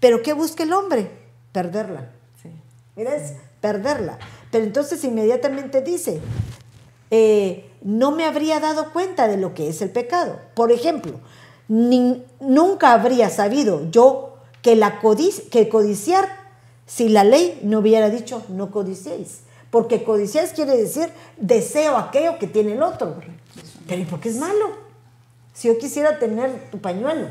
Pero 0.00 0.20
¿qué 0.22 0.32
busca 0.32 0.64
el 0.64 0.72
hombre? 0.72 1.08
Perderla. 1.52 2.10
Sí. 2.42 2.50
Mira, 2.96 3.14
es 3.14 3.34
perderla. 3.60 4.18
Pero 4.50 4.64
entonces 4.64 5.04
inmediatamente 5.04 5.82
dice, 5.82 6.20
eh, 7.10 7.70
no 7.82 8.10
me 8.10 8.24
habría 8.24 8.58
dado 8.60 8.92
cuenta 8.92 9.28
de 9.28 9.36
lo 9.36 9.54
que 9.54 9.68
es 9.68 9.80
el 9.82 9.90
pecado. 9.90 10.38
Por 10.54 10.72
ejemplo, 10.72 11.20
ni- 11.68 12.24
nunca 12.40 12.92
habría 12.92 13.30
sabido 13.30 13.88
yo 13.90 14.33
que, 14.64 14.76
la 14.76 14.98
que 15.50 15.68
codiciar 15.68 16.26
si 16.86 17.10
la 17.10 17.22
ley 17.22 17.60
no 17.62 17.80
hubiera 17.80 18.08
dicho 18.08 18.42
no 18.48 18.70
codiciéis. 18.70 19.40
Porque 19.70 20.04
codiciar 20.04 20.48
quiere 20.54 20.74
decir 20.76 21.10
deseo 21.36 21.98
aquello 21.98 22.38
que 22.38 22.46
tiene 22.46 22.72
el 22.72 22.82
otro. 22.82 23.16
Pero 23.86 24.00
¿y 24.00 24.04
por 24.06 24.20
qué 24.20 24.30
es 24.30 24.36
malo? 24.36 24.78
Si 25.52 25.68
yo 25.68 25.76
quisiera 25.76 26.18
tener 26.18 26.70
tu 26.70 26.78
pañuelo, 26.78 27.28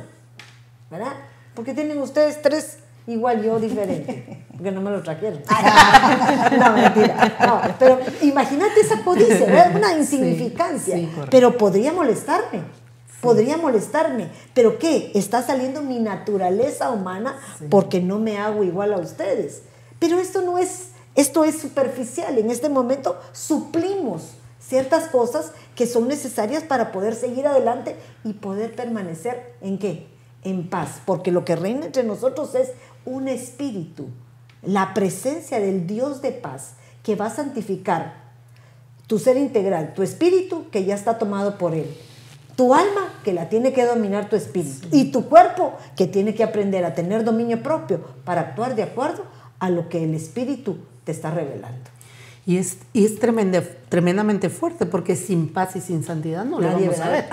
¿verdad? 0.92 1.14
¿Por 1.56 1.66
qué 1.66 1.74
tienen 1.74 2.00
ustedes 2.00 2.40
tres 2.44 2.78
igual 3.08 3.44
yo 3.44 3.60
diferente? 3.60 4.46
Porque 4.52 4.70
no 4.70 4.82
me 4.82 4.92
lo 4.92 5.02
trajeron. 5.02 5.42
no, 6.60 6.74
mentira. 6.74 7.36
No, 7.40 7.62
pero 7.80 8.00
imagínate 8.22 8.82
esa 8.82 9.04
codicia, 9.04 9.46
¿verdad? 9.48 9.76
Una 9.76 9.98
insignificancia. 9.98 10.98
sí, 10.98 11.10
pero 11.32 11.58
podría 11.58 11.92
molestarme. 11.92 12.62
Podría 13.24 13.56
molestarme. 13.56 14.28
¿Pero 14.54 14.78
qué? 14.78 15.12
Está 15.16 15.42
saliendo 15.42 15.82
mi 15.82 15.98
naturaleza 16.00 16.92
humana 16.92 17.40
porque 17.70 18.02
no 18.02 18.20
me 18.20 18.38
hago 18.38 18.66
igual 18.66 18.94
a 18.94 18.98
ustedes. 18.98 19.62
Pero 19.98 20.20
esto 20.20 20.42
no 20.42 20.58
es, 20.58 20.90
esto 21.16 21.46
es 21.46 21.58
superficial. 21.58 22.38
En 22.38 22.52
este 22.52 22.68
momento 22.68 23.18
suplimos 23.32 24.34
ciertas 24.60 25.08
cosas 25.08 25.54
que 25.74 25.88
son 25.88 26.10
necesarias 26.10 26.64
para 26.64 26.92
poder 26.92 27.16
seguir 27.16 27.48
adelante 27.48 27.96
y 28.26 28.34
poder 28.34 28.76
permanecer 28.76 29.56
en 29.62 29.80
qué? 29.80 30.08
En 30.44 30.70
paz. 30.70 31.02
Porque 31.06 31.32
lo 31.32 31.46
que 31.46 31.56
reina 31.56 31.86
entre 31.86 32.04
nosotros 32.04 32.54
es 32.56 32.72
un 33.06 33.30
espíritu, 33.30 34.08
la 34.62 34.94
presencia 34.94 35.62
del 35.62 35.88
Dios 35.88 36.22
de 36.22 36.34
paz 36.34 36.74
que 37.04 37.16
va 37.16 37.28
a 37.28 37.36
santificar 37.36 38.22
tu 39.08 39.18
ser 39.18 39.38
integral, 39.38 39.94
tu 39.94 40.04
espíritu 40.04 40.70
que 40.72 40.84
ya 40.84 40.96
está 40.96 41.18
tomado 41.18 41.58
por 41.58 41.74
Él, 41.74 41.88
tu 42.56 42.74
alma 42.74 43.12
que 43.24 43.34
la 43.34 43.50
tiene 43.50 43.74
que 43.74 43.86
dominar 43.86 44.30
tu 44.30 44.36
espíritu 44.36 44.88
y 44.92 45.12
tu 45.12 45.26
cuerpo 45.30 45.74
que 45.98 46.08
tiene 46.08 46.36
que 46.36 46.44
aprender 46.44 46.86
a 46.86 46.94
tener 46.94 47.24
dominio 47.24 47.64
propio 47.64 48.02
para 48.26 48.42
actuar 48.42 48.76
de 48.76 48.84
acuerdo 48.84 49.26
a 49.60 49.70
lo 49.70 49.90
que 49.90 50.04
el 50.04 50.14
espíritu 50.14 50.78
te 51.04 51.12
está 51.12 51.32
revelando. 51.32 51.90
Y 52.46 52.58
es, 52.58 52.78
y 52.92 53.06
es 53.06 53.20
tremenda- 53.20 53.64
tremendamente 53.90 54.50
fuerte 54.50 54.86
porque 54.86 55.16
sin 55.16 55.48
paz 55.54 55.76
y 55.78 55.82
sin 55.82 56.04
santidad 56.04 56.44
no 56.46 56.60
lo 56.60 56.68
vamos 56.68 57.00
a 57.00 57.10
ver. 57.10 57.26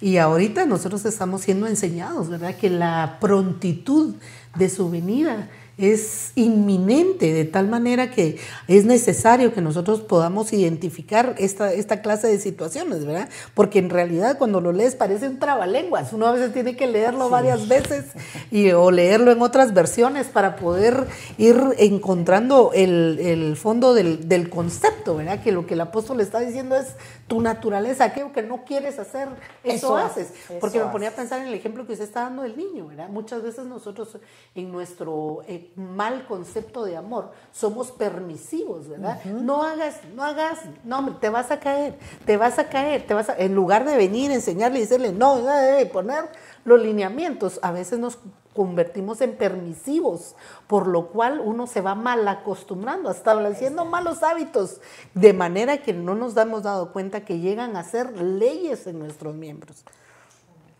Y 0.00 0.16
ahorita 0.16 0.66
nosotros 0.66 1.04
estamos 1.04 1.42
siendo 1.42 1.66
enseñados, 1.66 2.28
¿verdad? 2.28 2.54
Que 2.56 2.70
la 2.70 3.18
prontitud 3.20 4.14
de 4.56 4.68
su 4.68 4.90
venida 4.90 5.48
es 5.78 6.32
inminente, 6.34 7.32
de 7.32 7.44
tal 7.44 7.68
manera 7.68 8.10
que 8.10 8.38
es 8.68 8.84
necesario 8.84 9.54
que 9.54 9.60
nosotros 9.60 10.00
podamos 10.00 10.52
identificar 10.52 11.34
esta, 11.38 11.72
esta 11.72 12.02
clase 12.02 12.28
de 12.28 12.38
situaciones, 12.38 13.04
¿verdad? 13.04 13.28
Porque 13.54 13.78
en 13.78 13.90
realidad 13.90 14.38
cuando 14.38 14.60
lo 14.60 14.72
lees 14.72 14.94
parece 14.94 15.28
un 15.28 15.38
trabalenguas, 15.38 16.12
uno 16.12 16.26
a 16.26 16.32
veces 16.32 16.52
tiene 16.52 16.76
que 16.76 16.86
leerlo 16.86 17.30
varias 17.30 17.68
veces 17.68 18.04
y, 18.50 18.70
o 18.72 18.90
leerlo 18.90 19.32
en 19.32 19.40
otras 19.42 19.72
versiones 19.74 20.26
para 20.26 20.56
poder 20.56 21.06
ir 21.38 21.58
encontrando 21.78 22.70
el, 22.74 23.18
el 23.20 23.56
fondo 23.56 23.94
del, 23.94 24.28
del 24.28 24.50
concepto, 24.50 25.16
¿verdad? 25.16 25.42
Que 25.42 25.52
lo 25.52 25.66
que 25.66 25.74
el 25.74 25.80
apóstol 25.80 26.20
está 26.20 26.40
diciendo 26.40 26.76
es 26.76 26.88
tu 27.26 27.40
naturaleza, 27.40 28.04
aquello 28.04 28.32
que 28.32 28.42
no 28.42 28.64
quieres 28.64 28.98
hacer, 28.98 29.28
eso, 29.64 29.86
Eso 29.86 29.96
haces. 29.96 30.32
Porque 30.60 30.78
me 30.78 30.86
ponía 30.86 31.10
a 31.10 31.12
pensar 31.12 31.40
en 31.40 31.48
el 31.48 31.54
ejemplo 31.54 31.86
que 31.86 31.92
usted 31.92 32.04
está 32.04 32.22
dando 32.22 32.42
del 32.42 32.56
niño, 32.56 32.88
¿verdad? 32.88 33.08
Muchas 33.08 33.42
veces 33.42 33.64
nosotros 33.64 34.18
en 34.54 34.70
nuestro 34.70 35.42
eh, 35.46 35.70
mal 35.76 36.26
concepto 36.26 36.84
de 36.84 36.96
amor 36.96 37.32
somos 37.52 37.90
permisivos, 37.90 38.88
¿verdad? 38.88 39.24
No 39.24 39.62
hagas, 39.62 40.00
no 40.14 40.24
hagas, 40.24 40.60
no, 40.84 40.98
hombre, 40.98 41.14
te 41.20 41.30
vas 41.30 41.50
a 41.50 41.60
caer, 41.60 41.98
te 42.26 42.36
vas 42.36 42.58
a 42.58 42.68
caer, 42.68 43.06
te 43.06 43.14
vas 43.14 43.28
a, 43.28 43.36
en 43.38 43.54
lugar 43.54 43.84
de 43.84 43.96
venir, 43.96 44.30
enseñarle 44.30 44.78
y 44.78 44.82
decirle, 44.82 45.12
no, 45.12 45.38
no 45.38 45.46
debe 45.46 45.86
poner 45.86 46.28
los 46.64 46.80
lineamientos, 46.80 47.58
a 47.62 47.72
veces 47.72 47.98
nos 47.98 48.18
convertimos 48.54 49.20
en 49.20 49.36
permisivos, 49.36 50.34
por 50.66 50.86
lo 50.86 51.08
cual 51.08 51.40
uno 51.40 51.66
se 51.66 51.80
va 51.80 51.94
mal 51.94 52.26
acostumbrando, 52.28 53.10
estableciendo 53.10 53.84
malos 53.84 54.22
hábitos, 54.22 54.80
de 55.14 55.32
manera 55.32 55.78
que 55.78 55.92
no 55.92 56.14
nos 56.14 56.36
hemos 56.36 56.62
dado 56.62 56.92
cuenta 56.92 57.24
que 57.24 57.38
llegan 57.38 57.76
a 57.76 57.84
ser 57.84 58.20
leyes 58.20 58.86
en 58.86 58.98
nuestros 58.98 59.34
miembros. 59.34 59.84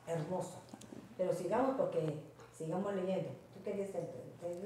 Hermoso. 0.06 0.60
Pero 1.16 1.32
sigamos 1.34 1.76
porque 1.76 2.20
sigamos 2.56 2.94
leyendo. 2.94 3.30
¿Tú 3.54 3.62
querías 3.64 3.88
estar 3.88 4.02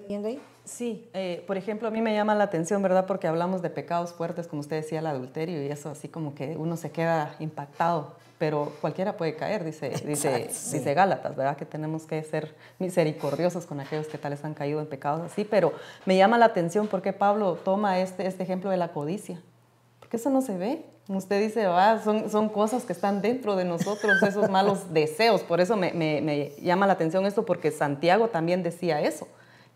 leyendo 0.02 0.28
ahí? 0.28 0.40
Sí, 0.66 1.08
eh, 1.14 1.44
por 1.46 1.56
ejemplo, 1.56 1.86
a 1.86 1.90
mí 1.92 2.02
me 2.02 2.12
llama 2.12 2.34
la 2.34 2.44
atención, 2.44 2.82
¿verdad? 2.82 3.06
Porque 3.06 3.28
hablamos 3.28 3.62
de 3.62 3.70
pecados 3.70 4.12
fuertes, 4.12 4.48
como 4.48 4.60
usted 4.60 4.76
decía, 4.76 4.98
el 4.98 5.06
adulterio, 5.06 5.62
y 5.62 5.68
eso 5.68 5.90
así 5.90 6.08
como 6.08 6.34
que 6.34 6.56
uno 6.56 6.76
se 6.76 6.90
queda 6.90 7.36
impactado, 7.38 8.14
pero 8.38 8.72
cualquiera 8.80 9.16
puede 9.16 9.36
caer, 9.36 9.62
dice, 9.64 9.90
dice, 10.04 10.48
sí. 10.50 10.78
dice 10.78 10.92
Gálatas, 10.92 11.36
¿verdad? 11.36 11.56
Que 11.56 11.66
tenemos 11.66 12.04
que 12.04 12.20
ser 12.24 12.54
misericordiosos 12.80 13.64
con 13.64 13.78
aquellos 13.78 14.08
que 14.08 14.18
tales 14.18 14.44
han 14.44 14.54
caído 14.54 14.80
en 14.80 14.86
pecados 14.86 15.20
así, 15.22 15.44
pero 15.44 15.72
me 16.04 16.16
llama 16.16 16.36
la 16.36 16.46
atención 16.46 16.88
porque 16.88 17.12
Pablo 17.12 17.54
toma 17.64 18.00
este, 18.00 18.26
este 18.26 18.42
ejemplo 18.42 18.68
de 18.68 18.76
la 18.76 18.88
codicia, 18.88 19.40
porque 20.00 20.16
eso 20.16 20.30
no 20.30 20.42
se 20.42 20.56
ve. 20.58 20.84
Usted 21.08 21.40
dice, 21.40 21.64
ah, 21.66 22.00
son, 22.02 22.28
son 22.28 22.48
cosas 22.48 22.84
que 22.84 22.92
están 22.92 23.22
dentro 23.22 23.54
de 23.54 23.64
nosotros, 23.64 24.20
esos 24.24 24.50
malos 24.50 24.92
deseos. 24.92 25.42
Por 25.42 25.60
eso 25.60 25.76
me, 25.76 25.92
me- 25.92 26.20
me 26.20 26.50
llama 26.60 26.88
la 26.88 26.94
atención 26.94 27.24
esto, 27.24 27.46
porque 27.46 27.70
Santiago 27.70 28.26
también 28.26 28.64
decía 28.64 29.00
eso, 29.00 29.28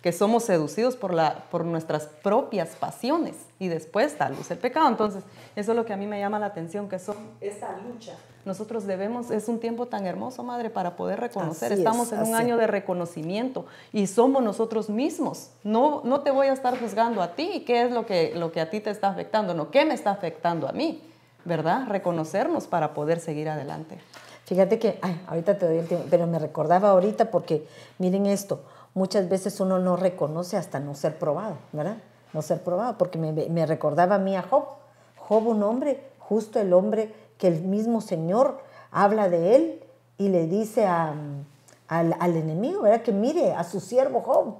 que 0.03 0.12
somos 0.12 0.44
seducidos 0.44 0.96
por, 0.96 1.12
la, 1.12 1.44
por 1.51 1.64
nuestras 1.64 2.07
propias 2.07 2.70
pasiones 2.70 3.36
y 3.59 3.68
después 3.68 4.16
da 4.18 4.30
luz 4.30 4.51
el 4.51 4.59
pecado. 4.59 4.88
Entonces, 4.88 5.24
eso 5.57 5.72
es 5.72 5.76
lo 5.76 5.84
que 5.84 5.92
a 5.92 5.96
mí 5.96 6.07
me 6.07 6.18
llama 6.18 6.38
la 6.38 6.46
atención, 6.46 6.88
que 6.88 6.98
son 6.98 7.16
esta 7.40 7.76
lucha. 7.78 8.14
Nosotros 8.46 8.86
debemos, 8.86 9.30
es 9.30 9.48
un 9.48 9.61
tiempo 9.61 9.86
tan 9.86 10.07
hermoso, 10.07 10.42
Madre, 10.42 10.70
para 10.70 10.96
poder 10.96 11.20
reconocer. 11.20 11.66
Así 11.66 11.74
es, 11.74 11.78
Estamos 11.80 12.11
en 12.12 12.22
un 12.22 12.34
año 12.34 12.57
de 12.57 12.66
reconocimiento 12.66 13.66
y 13.92 14.07
somos 14.07 14.42
nosotros 14.42 14.88
mismos. 14.88 15.51
No, 15.62 16.01
no 16.05 16.20
te 16.20 16.30
voy 16.30 16.46
a 16.46 16.55
estar 16.55 16.78
juzgando 16.78 17.20
a 17.20 17.34
ti, 17.34 17.64
qué 17.66 17.82
es 17.82 17.92
lo 17.92 18.07
que, 18.07 18.32
lo 18.34 18.51
que 18.53 18.62
a 18.62 18.70
ti 18.70 18.80
te 18.80 18.88
está 18.88 19.11
afectando, 19.11 19.53
no, 19.53 19.70
qué 19.70 19.84
me 19.84 19.92
está 19.92 20.11
afectando 20.11 20.66
a 20.66 20.72
mí, 20.72 21.03
¿verdad? 21.44 21.86
Reconocernos 21.88 22.66
para 22.66 22.94
poder 22.94 23.20
seguir 23.20 23.51
adelante. 23.51 23.98
Fíjate 24.46 24.78
que, 24.78 24.98
ay, 25.03 25.20
ahorita 25.28 25.59
te 25.59 25.66
doy 25.66 25.78
el 25.78 25.86
tiempo, 25.86 26.07
pero 26.11 26.26
me 26.26 26.38
recordaba 26.38 26.90
ahorita 26.90 27.30
porque, 27.30 27.66
miren 27.98 28.24
esto, 28.26 28.62
muchas 28.95 29.28
veces 29.28 29.61
uno 29.61 29.78
no 29.78 29.97
reconoce 29.97 30.57
hasta 30.57 30.80
no 30.80 30.95
ser 30.95 31.18
probado, 31.18 31.57
¿verdad? 31.72 31.99
No 32.32 32.43
ser 32.43 32.62
probado, 32.62 32.97
porque 32.99 33.18
me, 33.18 33.32
me 33.32 33.66
recordaba 33.66 34.16
a 34.16 34.18
mí 34.18 34.36
a 34.36 34.43
Job. 34.43 34.64
Job, 35.16 35.47
un 35.47 35.62
hombre, 35.62 36.11
justo 36.18 36.61
el 36.61 36.72
hombre 36.72 37.14
que 37.38 37.49
el 37.49 37.62
mismo 37.62 38.01
Señor 38.01 38.61
habla 38.91 39.28
de 39.28 39.57
él 39.57 39.84
y 40.18 40.28
le 40.28 40.47
dice 40.47 40.86
al, 40.86 41.47
al 41.88 42.36
enemigo, 42.36 42.82
¿verdad? 42.82 43.03
Que 43.03 43.12
mire 43.12 43.53
a 43.53 43.64
su 43.64 43.80
siervo 43.80 44.20
Job, 44.20 44.55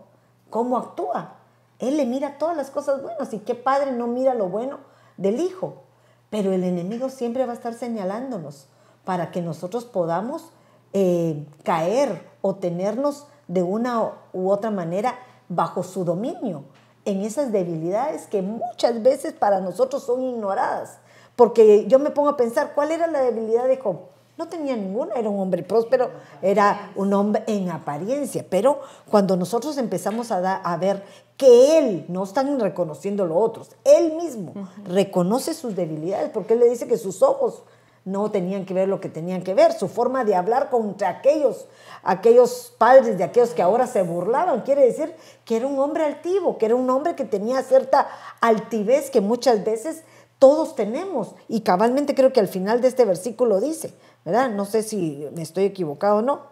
cómo 0.49 0.76
actúa. 0.78 1.35
Él 1.78 1.97
le 1.97 2.07
mira 2.07 2.39
todas 2.39 2.57
las 2.57 2.70
cosas 2.70 3.03
buenas 3.03 3.33
y 3.33 3.39
qué 3.39 3.55
padre 3.55 3.93
no 3.93 4.07
mira 4.07 4.35
lo 4.35 4.49
bueno 4.49 4.78
del 5.16 5.41
hijo. 5.41 5.83
Pero 6.28 6.53
el 6.53 6.64
enemigo 6.64 7.09
siempre 7.09 7.45
va 7.45 7.53
a 7.53 7.57
estar 7.57 7.74
señalándonos 7.74 8.68
para 9.05 9.31
que 9.31 9.43
nosotros 9.43 9.85
podamos 9.85 10.51
eh, 10.93 11.47
caer 11.62 12.28
o 12.43 12.55
tenernos 12.57 13.26
de 13.51 13.62
una 13.64 14.12
u 14.32 14.48
otra 14.51 14.70
manera 14.70 15.18
bajo 15.48 15.82
su 15.82 16.05
dominio 16.05 16.62
en 17.05 17.22
esas 17.22 17.51
debilidades 17.51 18.26
que 18.28 18.42
muchas 18.42 19.03
veces 19.03 19.32
para 19.32 19.61
nosotros 19.61 20.05
son 20.05 20.22
ignoradas. 20.22 20.98
Porque 21.34 21.86
yo 21.88 21.98
me 21.98 22.11
pongo 22.11 22.28
a 22.28 22.36
pensar, 22.36 22.72
¿cuál 22.74 22.92
era 22.92 23.07
la 23.09 23.20
debilidad 23.22 23.66
de 23.66 23.76
Job? 23.78 23.96
No 24.38 24.46
tenía 24.48 24.76
ninguna, 24.76 25.14
era 25.16 25.28
un 25.28 25.40
hombre 25.40 25.62
próspero, 25.64 26.11
era 26.40 26.92
un 26.94 27.12
hombre 27.12 27.42
en 27.48 27.70
apariencia, 27.70 28.46
pero 28.48 28.80
cuando 29.11 29.36
nosotros 29.36 29.76
empezamos 29.78 30.30
a, 30.30 30.40
da- 30.40 30.57
a 30.57 30.76
ver 30.76 31.03
que 31.36 31.78
él, 31.78 32.05
no 32.09 32.22
están 32.22 32.59
reconociendo 32.61 33.26
lo 33.26 33.36
otros, 33.36 33.70
él 33.84 34.14
mismo 34.14 34.53
reconoce 34.84 35.55
sus 35.55 35.74
debilidades, 35.74 36.30
porque 36.30 36.55
él 36.55 36.61
le 36.61 36.68
dice 36.68 36.86
que 36.86 36.96
sus 36.98 37.22
ojos 37.22 37.62
no 38.05 38.30
tenían 38.30 38.64
que 38.64 38.74
ver 38.74 38.88
lo 38.88 39.01
que 39.01 39.09
tenían 39.09 39.42
que 39.42 39.55
ver, 39.55 39.72
su 39.72 39.88
forma 39.88 40.24
de 40.24 40.34
hablar 40.34 40.70
contra 40.70 41.09
aquellos, 41.09 41.66
aquellos 42.03 42.72
padres 42.78 43.18
de 43.18 43.24
aquellos 43.24 43.51
que 43.51 43.62
ahora 43.62 43.86
se 43.86 44.03
burlaban, 44.03 44.62
quiere 44.62 44.86
decir 44.86 45.14
que 45.44 45.57
era 45.57 45.66
un 45.66 45.78
hombre 45.78 46.05
altivo, 46.05 46.57
que 46.59 46.66
era 46.66 46.74
un 46.74 46.88
hombre 46.88 47.14
que 47.14 47.24
tenía 47.24 47.62
cierta 47.62 48.09
altivez 48.40 49.11
que 49.11 49.20
muchas 49.20 49.64
veces 49.64 50.03
todos 50.38 50.74
tenemos. 50.74 51.34
Y 51.48 51.61
cabalmente 51.61 52.14
creo 52.14 52.32
que 52.32 52.40
al 52.40 52.48
final 52.48 52.80
de 52.80 52.88
este 52.88 53.05
versículo 53.05 53.61
dice, 53.61 53.92
¿verdad? 54.24 54.51
No 54.51 54.64
sé 54.64 54.82
si 54.82 55.28
me 55.34 55.42
estoy 55.42 55.64
equivocado 55.64 56.16
o 56.16 56.22
no, 56.22 56.42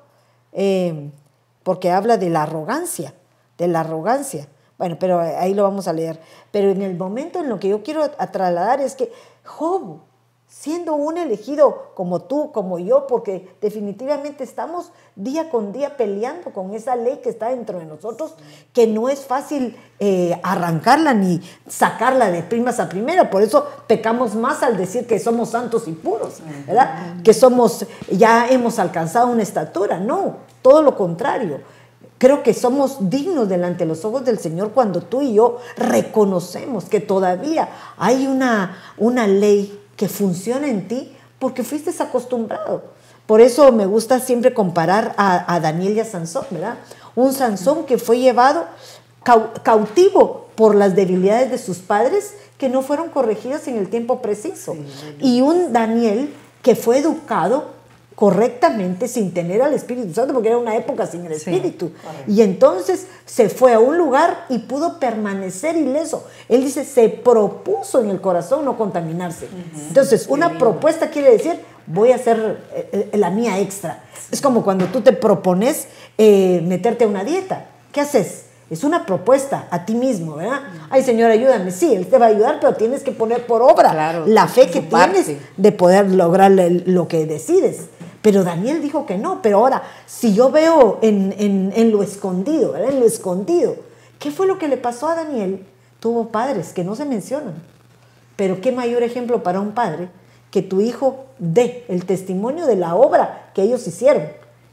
eh, 0.52 1.10
porque 1.62 1.90
habla 1.90 2.18
de 2.18 2.30
la 2.30 2.42
arrogancia, 2.42 3.14
de 3.56 3.68
la 3.68 3.80
arrogancia. 3.80 4.48
Bueno, 4.76 4.96
pero 5.00 5.18
ahí 5.18 5.54
lo 5.54 5.64
vamos 5.64 5.88
a 5.88 5.92
leer. 5.92 6.20
Pero 6.52 6.70
en 6.70 6.82
el 6.82 6.96
momento 6.96 7.40
en 7.40 7.48
lo 7.48 7.58
que 7.58 7.68
yo 7.68 7.82
quiero 7.82 8.08
trasladar 8.10 8.80
es 8.80 8.94
que 8.94 9.10
Job 9.44 10.00
siendo 10.48 10.94
un 10.94 11.18
elegido 11.18 11.92
como 11.94 12.22
tú, 12.22 12.52
como 12.52 12.78
yo, 12.78 13.06
porque 13.06 13.54
definitivamente 13.60 14.44
estamos 14.44 14.92
día 15.14 15.50
con 15.50 15.72
día 15.72 15.98
peleando 15.98 16.52
con 16.52 16.72
esa 16.72 16.96
ley 16.96 17.20
que 17.22 17.28
está 17.28 17.50
dentro 17.50 17.78
de 17.78 17.84
nosotros, 17.84 18.34
que 18.72 18.86
no 18.86 19.10
es 19.10 19.26
fácil 19.26 19.76
eh, 20.00 20.40
arrancarla 20.42 21.12
ni 21.12 21.42
sacarla 21.68 22.30
de 22.30 22.42
primas 22.42 22.80
a 22.80 22.88
primera, 22.88 23.30
por 23.30 23.42
eso 23.42 23.66
pecamos 23.86 24.34
más 24.34 24.62
al 24.62 24.78
decir 24.78 25.06
que 25.06 25.18
somos 25.18 25.50
santos 25.50 25.86
y 25.86 25.92
puros, 25.92 26.38
¿verdad? 26.66 27.22
Que 27.22 27.34
somos, 27.34 27.86
ya 28.10 28.48
hemos 28.48 28.78
alcanzado 28.78 29.28
una 29.28 29.42
estatura, 29.42 29.98
no, 29.98 30.36
todo 30.62 30.82
lo 30.82 30.96
contrario. 30.96 31.60
Creo 32.16 32.42
que 32.42 32.52
somos 32.52 33.10
dignos 33.10 33.48
delante 33.48 33.84
de 33.84 33.88
los 33.88 34.04
ojos 34.04 34.24
del 34.24 34.40
Señor 34.40 34.72
cuando 34.72 35.02
tú 35.02 35.22
y 35.22 35.34
yo 35.34 35.58
reconocemos 35.76 36.86
que 36.86 36.98
todavía 36.98 37.68
hay 37.96 38.26
una, 38.26 38.76
una 38.96 39.28
ley 39.28 39.77
que 39.98 40.08
funciona 40.08 40.68
en 40.68 40.88
ti 40.88 41.12
porque 41.38 41.62
fuiste 41.62 41.90
acostumbrado. 42.02 42.82
Por 43.26 43.42
eso 43.42 43.70
me 43.72 43.84
gusta 43.84 44.20
siempre 44.20 44.54
comparar 44.54 45.14
a, 45.18 45.60
Daniel 45.60 45.94
y 45.94 46.00
a 46.00 46.06
Sansón, 46.06 46.46
¿verdad? 46.50 46.76
Un 47.14 47.34
Sansón 47.34 47.84
que 47.84 47.98
fue 47.98 48.18
llevado 48.18 48.64
cautivo 49.62 50.46
por 50.54 50.74
las 50.74 50.96
debilidades 50.96 51.50
de 51.50 51.58
sus 51.58 51.78
padres 51.78 52.32
que 52.56 52.70
no 52.70 52.80
fueron 52.80 53.10
corregidas 53.10 53.68
en 53.68 53.76
el 53.76 53.90
tiempo 53.90 54.22
preciso. 54.22 54.76
y 55.20 55.42
un 55.42 55.74
Daniel 55.74 56.32
que 56.62 56.74
fue 56.74 56.98
educado 56.98 57.77
correctamente 58.18 59.06
sin 59.06 59.32
tener 59.32 59.62
al 59.62 59.74
Espíritu 59.74 60.12
Santo, 60.12 60.34
porque 60.34 60.48
era 60.48 60.58
una 60.58 60.74
época 60.74 61.06
sin 61.06 61.24
el 61.24 61.30
Espíritu. 61.30 61.92
y 62.26 62.42
entonces 62.42 63.06
se 63.24 63.48
fue 63.48 63.74
a 63.74 63.78
un 63.78 63.96
lugar 63.96 64.44
y 64.48 64.58
pudo 64.58 64.98
permanecer 64.98 65.76
ileso. 65.76 66.26
Él 66.48 66.64
dice, 66.64 66.84
se 66.84 67.10
propuso 67.10 68.00
en 68.00 68.10
el 68.10 68.20
corazón 68.20 68.64
no 68.64 68.76
contaminarse. 68.76 69.46
Entonces, 69.86 70.26
una 70.28 70.58
propuesta 70.58 71.10
quiere 71.10 71.30
decir, 71.30 71.60
voy 71.86 72.10
a 72.10 72.16
hacer 72.16 72.64
eh, 72.74 73.08
eh, 73.12 73.16
la 73.16 73.30
mía 73.30 73.60
extra. 73.60 74.02
Es 74.32 74.40
como 74.40 74.64
cuando 74.64 74.86
tú 74.86 75.00
te 75.00 75.12
propones 75.12 75.86
eh, 76.18 76.60
meterte 76.64 77.04
a 77.04 77.06
una 77.06 77.22
dieta. 77.22 77.66
¿Qué 77.92 78.00
haces? 78.00 78.46
Es 78.68 78.82
una 78.82 79.06
propuesta 79.06 79.68
a 79.70 79.84
ti 79.84 79.94
mismo, 79.94 80.34
¿verdad? 80.34 80.62
Ay, 80.90 81.04
Señor, 81.04 81.30
ayúdame. 81.30 81.70
Sí, 81.70 81.94
Él 81.94 82.08
te 82.08 82.18
va 82.18 82.26
a 82.26 82.30
ayudar, 82.30 82.58
pero 82.60 82.74
tienes 82.74 83.04
que 83.04 83.12
poner 83.12 83.46
por 83.46 83.62
obra 83.62 84.24
la 84.26 84.48
fe 84.48 84.66
que 84.66 84.80
tienes 84.80 85.30
de 85.56 85.72
poder 85.72 86.10
lograr 86.10 86.50
lo 86.50 87.06
que 87.06 87.24
decides. 87.24 87.86
Pero 88.28 88.44
Daniel 88.44 88.82
dijo 88.82 89.06
que 89.06 89.16
no. 89.16 89.40
Pero 89.40 89.56
ahora, 89.56 89.82
si 90.04 90.34
yo 90.34 90.50
veo 90.50 90.98
en, 91.00 91.90
lo 91.90 92.02
escondido, 92.02 92.76
en 92.76 93.00
lo 93.00 93.06
escondido, 93.06 93.76
¿qué 94.18 94.30
fue 94.30 94.46
lo 94.46 94.58
que 94.58 94.68
le 94.68 94.76
pasó 94.76 95.08
a 95.08 95.14
Daniel? 95.14 95.64
Tuvo 95.98 96.28
padres 96.28 96.74
que 96.74 96.84
no 96.84 96.94
se 96.94 97.06
mencionan. 97.06 97.54
Pero 98.36 98.60
qué 98.60 98.70
mayor 98.70 99.02
ejemplo 99.02 99.42
para 99.42 99.60
un 99.60 99.72
padre 99.72 100.10
que 100.50 100.60
tu 100.60 100.82
hijo 100.82 101.24
dé 101.38 101.86
el 101.88 102.04
testimonio 102.04 102.66
de 102.66 102.76
la 102.76 102.96
obra 102.96 103.50
que 103.54 103.62
ellos 103.62 103.86
hicieron. 103.86 104.24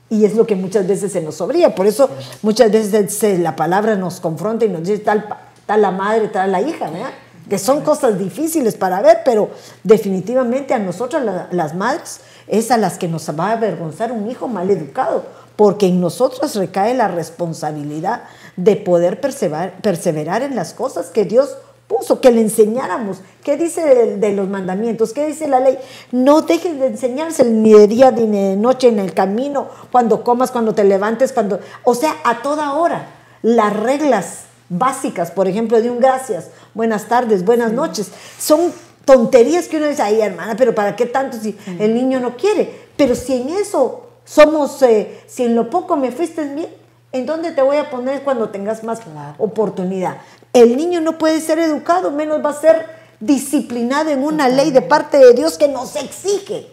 Y 0.09 0.25
es 0.25 0.35
lo 0.35 0.45
que 0.45 0.57
muchas 0.57 0.85
veces 0.85 1.13
se 1.13 1.21
nos 1.21 1.35
sobría. 1.35 1.75
Por 1.75 1.87
eso 1.87 2.09
muchas 2.41 2.73
veces 2.73 3.39
la 3.39 3.55
palabra 3.55 3.95
nos 3.95 4.19
confronta 4.19 4.65
y 4.65 4.67
nos 4.67 4.81
dice 4.81 5.01
tal, 5.01 5.29
tal 5.65 5.81
la 5.81 5.91
madre, 5.91 6.27
tal 6.27 6.51
la 6.51 6.59
hija, 6.59 6.89
¿verdad? 6.89 7.11
Que 7.49 7.59
son 7.59 7.81
cosas 7.81 8.17
difíciles 8.17 8.75
para 8.75 9.01
ver, 9.01 9.19
pero 9.23 9.49
definitivamente 9.83 10.73
a 10.73 10.79
nosotras 10.79 11.47
las 11.51 11.75
madres 11.75 12.21
es 12.47 12.71
a 12.71 12.77
las 12.77 12.97
que 12.97 13.07
nos 13.07 13.27
va 13.29 13.49
a 13.49 13.53
avergonzar 13.53 14.11
un 14.11 14.29
hijo 14.29 14.47
mal 14.47 14.69
educado, 14.69 15.23
porque 15.55 15.87
en 15.87 16.01
nosotros 16.01 16.55
recae 16.55 16.93
la 16.93 17.07
responsabilidad 17.07 18.23
de 18.57 18.75
poder 18.75 19.19
perseverar, 19.19 20.43
en 20.43 20.55
las 20.55 20.73
cosas 20.73 21.07
que 21.07 21.25
Dios 21.25 21.57
puso, 21.87 22.19
que 22.19 22.31
le 22.31 22.41
enseñáramos. 22.41 23.19
¿Qué 23.43 23.57
dice 23.57 24.17
de, 24.17 24.31
los 24.31 24.47
mandamientos? 24.47 25.13
¿Qué 25.13 25.27
dice 25.27 25.47
la 25.47 25.59
ley? 25.59 25.77
No 26.11 26.41
dejes 26.41 26.79
de 26.79 26.87
enseñarse 26.87 27.45
ni 27.45 27.73
de 27.73 27.87
día 27.87 28.11
ni 28.11 28.27
de 28.27 28.55
noche 28.55 28.87
en 28.87 28.99
el 28.99 29.13
camino, 29.13 29.69
cuando 29.91 30.23
comas, 30.23 30.51
cuando 30.51 30.73
te 30.73 30.83
levantes, 30.83 31.31
cuando... 31.31 31.59
O 31.83 31.93
sea, 31.93 32.15
a 32.23 32.41
toda 32.41 32.73
hora. 32.73 33.07
Las 33.43 33.75
reglas 33.75 34.45
básicas, 34.69 35.31
por 35.31 35.47
ejemplo, 35.47 35.81
de 35.81 35.89
un 35.89 35.99
gracias, 35.99 36.49
buenas 36.73 37.07
tardes, 37.07 37.45
buenas 37.45 37.71
noches, 37.71 38.11
son 38.39 38.73
tonterías 39.05 39.67
que 39.67 39.77
uno 39.77 39.87
dice, 39.87 40.01
ay 40.01 40.21
hermana, 40.21 40.55
pero 40.57 40.73
¿para 40.73 40.95
qué 40.95 41.05
tanto 41.05 41.37
si 41.37 41.57
el 41.79 41.93
niño 41.93 42.19
no 42.19 42.35
quiere? 42.35 42.85
Pero 42.97 43.15
si 43.15 43.33
en 43.41 43.49
eso 43.49 44.07
somos, 44.25 44.81
eh, 44.81 45.21
si 45.27 45.43
en 45.43 45.55
lo 45.55 45.69
poco 45.69 45.95
me 45.95 46.11
fuiste 46.11 46.43
bien, 46.53 46.69
¿en 47.11 47.25
dónde 47.25 47.51
te 47.51 47.61
voy 47.61 47.77
a 47.77 47.89
poner 47.89 48.23
cuando 48.23 48.49
tengas 48.49 48.83
más 48.83 48.99
oportunidad? 49.37 50.17
El 50.53 50.75
niño 50.75 51.01
no 51.01 51.17
puede 51.17 51.41
ser 51.41 51.59
educado, 51.59 52.11
menos 52.11 52.43
va 52.43 52.49
a 52.49 52.59
ser 52.59 52.87
disciplinado 53.19 54.09
en 54.09 54.23
una 54.23 54.49
ley 54.49 54.71
de 54.71 54.81
parte 54.81 55.17
de 55.17 55.33
Dios 55.33 55.57
que 55.57 55.67
nos 55.67 55.95
exige 55.95 56.67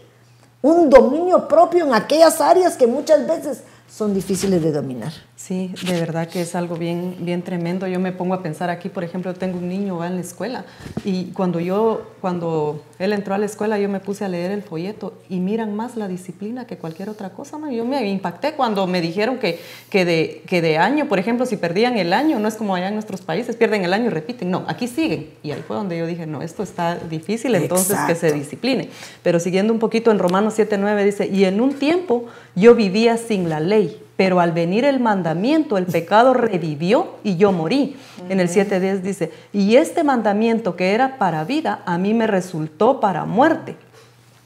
un 0.62 0.88
dominio 0.88 1.49
propio 1.49 1.84
en 1.84 1.95
aquellas 1.95 2.40
áreas 2.40 2.76
que 2.76 2.86
muchas 2.86 3.26
veces 3.26 3.62
son 3.90 4.14
difíciles 4.14 4.62
de 4.62 4.72
dominar. 4.72 5.12
Sí, 5.43 5.74
de 5.88 5.99
verdad 5.99 6.28
que 6.28 6.40
es 6.40 6.55
algo 6.55 6.76
bien, 6.76 7.16
bien 7.18 7.43
tremendo. 7.43 7.88
Yo 7.88 7.99
me 7.99 8.12
pongo 8.12 8.32
a 8.32 8.45
pensar 8.45 8.70
aquí, 8.70 8.88
por 8.88 9.03
ejemplo, 9.03 9.34
tengo 9.34 9.59
un 9.59 9.68
niño 9.68 9.99
va 9.99 10.07
en 10.07 10.14
la 10.14 10.20
escuela 10.20 10.64
y 11.05 11.32
cuando 11.32 11.59
yo, 11.59 12.12
cuando 12.20 12.84
él 13.01 13.12
entró 13.12 13.34
a 13.34 13.38
la 13.38 13.47
escuela, 13.47 13.76
yo 13.76 13.88
me 13.88 13.99
puse 13.99 14.24
a 14.24 14.28
leer 14.28 14.53
el 14.53 14.62
folleto 14.62 15.14
y 15.28 15.40
miran 15.40 15.74
más 15.74 15.97
la 15.97 16.07
disciplina 16.07 16.68
que 16.68 16.76
cualquier 16.76 17.09
otra 17.09 17.30
cosa. 17.30 17.59
¿no? 17.59 17.72
Yo 17.72 17.84
me 17.84 18.09
impacté 18.09 18.53
cuando 18.53 18.86
me 18.86 19.01
dijeron 19.01 19.38
que, 19.38 19.59
que, 19.90 20.05
de, 20.05 20.45
que 20.47 20.62
de 20.62 20.78
año, 20.78 21.09
por 21.09 21.18
ejemplo, 21.18 21.45
si 21.45 21.57
perdían 21.57 21.99
el 21.99 22.12
año, 22.12 22.38
no 22.38 22.47
es 22.47 22.55
como 22.55 22.76
allá 22.76 22.86
en 22.86 22.95
nuestros 22.95 23.20
países, 23.22 23.57
pierden 23.57 23.84
el 23.84 23.93
año 23.95 24.07
y 24.07 24.11
repiten. 24.11 24.49
No, 24.49 24.64
aquí 24.68 24.86
siguen. 24.86 25.28
Y 25.43 25.51
ahí 25.51 25.64
fue 25.66 25.74
donde 25.74 25.99
yo 25.99 26.07
dije, 26.07 26.24
no, 26.24 26.43
esto 26.43 26.62
está 26.62 26.95
difícil, 26.95 27.53
entonces 27.57 27.99
que 28.07 28.14
se 28.14 28.30
discipline. 28.30 28.88
Pero 29.24 29.40
siguiendo 29.40 29.72
un 29.72 29.80
poquito 29.80 30.12
en 30.12 30.20
Romanos 30.20 30.57
7.9 30.57 31.05
dice, 31.05 31.26
y 31.26 31.47
en 31.47 31.61
un 31.61 31.74
tiempo 31.74 32.26
yo 32.55 32.76
vivía 32.76 33.16
sin 33.16 33.49
la 33.49 33.59
ley 33.59 33.99
pero 34.22 34.38
al 34.38 34.52
venir 34.52 34.84
el 34.84 35.00
mandamiento, 35.00 35.76
el 35.76 35.86
pecado 35.86 36.32
revivió 36.32 37.16
y 37.24 37.34
yo 37.38 37.50
morí. 37.50 37.96
En 38.28 38.38
el 38.38 38.48
7.10 38.48 39.00
dice, 39.00 39.32
y 39.52 39.74
este 39.74 40.04
mandamiento 40.04 40.76
que 40.76 40.92
era 40.92 41.18
para 41.18 41.42
vida, 41.42 41.82
a 41.86 41.98
mí 41.98 42.14
me 42.14 42.28
resultó 42.28 43.00
para 43.00 43.24
muerte. 43.24 43.74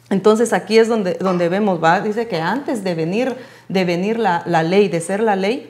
Entonces 0.08 0.54
aquí 0.54 0.78
es 0.78 0.88
donde, 0.88 1.18
donde 1.20 1.50
vemos, 1.50 1.84
¿va? 1.84 2.00
dice 2.00 2.26
que 2.26 2.40
antes 2.40 2.84
de 2.84 2.94
venir, 2.94 3.36
de 3.68 3.84
venir 3.84 4.18
la, 4.18 4.42
la 4.46 4.62
ley, 4.62 4.88
de 4.88 5.02
ser 5.02 5.20
la 5.20 5.36
ley, 5.36 5.68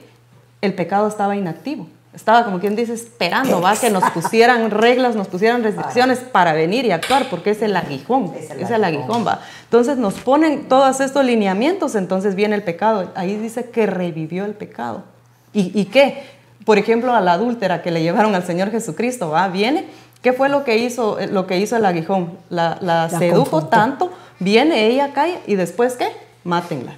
el 0.60 0.72
pecado 0.74 1.08
estaba 1.08 1.34
inactivo 1.34 1.88
estaba 2.16 2.44
como 2.44 2.60
quien 2.60 2.74
dice 2.74 2.94
esperando, 2.94 3.60
va, 3.60 3.76
que 3.76 3.90
nos 3.90 4.02
pusieran 4.10 4.70
reglas, 4.70 5.14
nos 5.14 5.28
pusieran 5.28 5.62
restricciones 5.62 6.18
para 6.18 6.54
venir 6.54 6.86
y 6.86 6.90
actuar, 6.90 7.28
porque 7.28 7.50
es 7.50 7.60
el 7.60 7.76
aguijón, 7.76 8.32
es 8.34 8.70
el, 8.70 8.82
aguijón, 8.82 9.26
va. 9.26 9.42
Entonces 9.64 9.98
nos 9.98 10.14
ponen 10.14 10.66
todos 10.66 11.00
estos 11.00 11.24
lineamientos, 11.24 11.94
entonces 11.94 12.34
viene 12.34 12.56
el 12.56 12.62
pecado. 12.62 13.12
Ahí 13.14 13.36
dice 13.36 13.68
que 13.68 13.84
revivió 13.84 14.46
el 14.46 14.54
pecado. 14.54 15.04
¿Y, 15.52 15.78
y 15.78 15.84
qué? 15.84 16.24
Por 16.64 16.78
ejemplo, 16.78 17.14
a 17.14 17.20
la 17.20 17.34
adúltera 17.34 17.82
que 17.82 17.90
le 17.90 18.02
llevaron 18.02 18.34
al 18.34 18.44
Señor 18.44 18.70
Jesucristo, 18.70 19.28
va, 19.28 19.46
viene. 19.48 19.84
¿Qué 20.22 20.32
fue 20.32 20.48
lo 20.48 20.64
que 20.64 20.78
hizo, 20.78 21.18
lo 21.30 21.46
que 21.46 21.58
hizo 21.58 21.76
el 21.76 21.84
aguijón? 21.84 22.38
La, 22.48 22.78
la, 22.80 23.10
sedujo 23.10 23.66
tanto, 23.66 24.10
viene, 24.40 24.86
ella 24.86 25.12
cae 25.12 25.38
y 25.46 25.54
después 25.54 25.96
¿qué? 25.96 26.08
Mátenla 26.44 26.96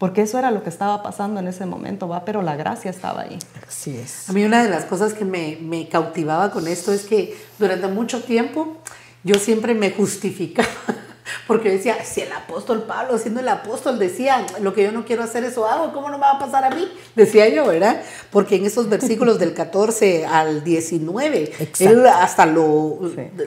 porque 0.00 0.22
eso 0.22 0.38
era 0.38 0.50
lo 0.50 0.62
que 0.62 0.70
estaba 0.70 1.02
pasando 1.02 1.40
en 1.40 1.46
ese 1.46 1.66
momento, 1.66 2.08
va, 2.08 2.24
pero 2.24 2.40
la 2.40 2.56
gracia 2.56 2.90
estaba 2.90 3.20
ahí. 3.20 3.38
Así 3.68 3.98
es. 3.98 4.30
A 4.30 4.32
mí 4.32 4.42
una 4.42 4.62
de 4.62 4.70
las 4.70 4.86
cosas 4.86 5.12
que 5.12 5.26
me, 5.26 5.58
me 5.60 5.90
cautivaba 5.90 6.50
con 6.52 6.66
esto 6.68 6.90
es 6.90 7.02
que 7.02 7.36
durante 7.58 7.86
mucho 7.86 8.22
tiempo 8.22 8.78
yo 9.24 9.34
siempre 9.34 9.74
me 9.74 9.90
justificaba 9.90 10.70
porque 11.46 11.70
decía, 11.70 12.02
si 12.02 12.22
el 12.22 12.32
apóstol 12.32 12.84
Pablo, 12.84 13.18
siendo 13.18 13.40
el 13.40 13.48
apóstol, 13.50 13.98
decía, 13.98 14.46
lo 14.62 14.72
que 14.72 14.84
yo 14.84 14.90
no 14.90 15.04
quiero 15.04 15.22
hacer, 15.22 15.44
eso 15.44 15.66
hago, 15.66 15.92
¿cómo 15.92 16.08
no 16.08 16.16
me 16.16 16.22
va 16.22 16.36
a 16.36 16.38
pasar 16.38 16.64
a 16.64 16.70
mí? 16.70 16.90
Decía 17.14 17.50
yo, 17.50 17.66
¿verdad? 17.66 18.00
Porque 18.30 18.56
en 18.56 18.64
esos 18.64 18.88
versículos 18.88 19.38
del 19.38 19.52
14 19.52 20.24
al 20.24 20.64
19, 20.64 21.52
él 21.78 22.06
hasta 22.06 22.46
lo, 22.46 23.00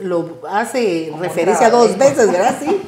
lo 0.04 0.40
hace 0.48 1.12
referencia 1.20 1.72
dos 1.72 1.98
veces, 1.98 2.32
¿verdad? 2.32 2.60
Sí, 2.64 2.80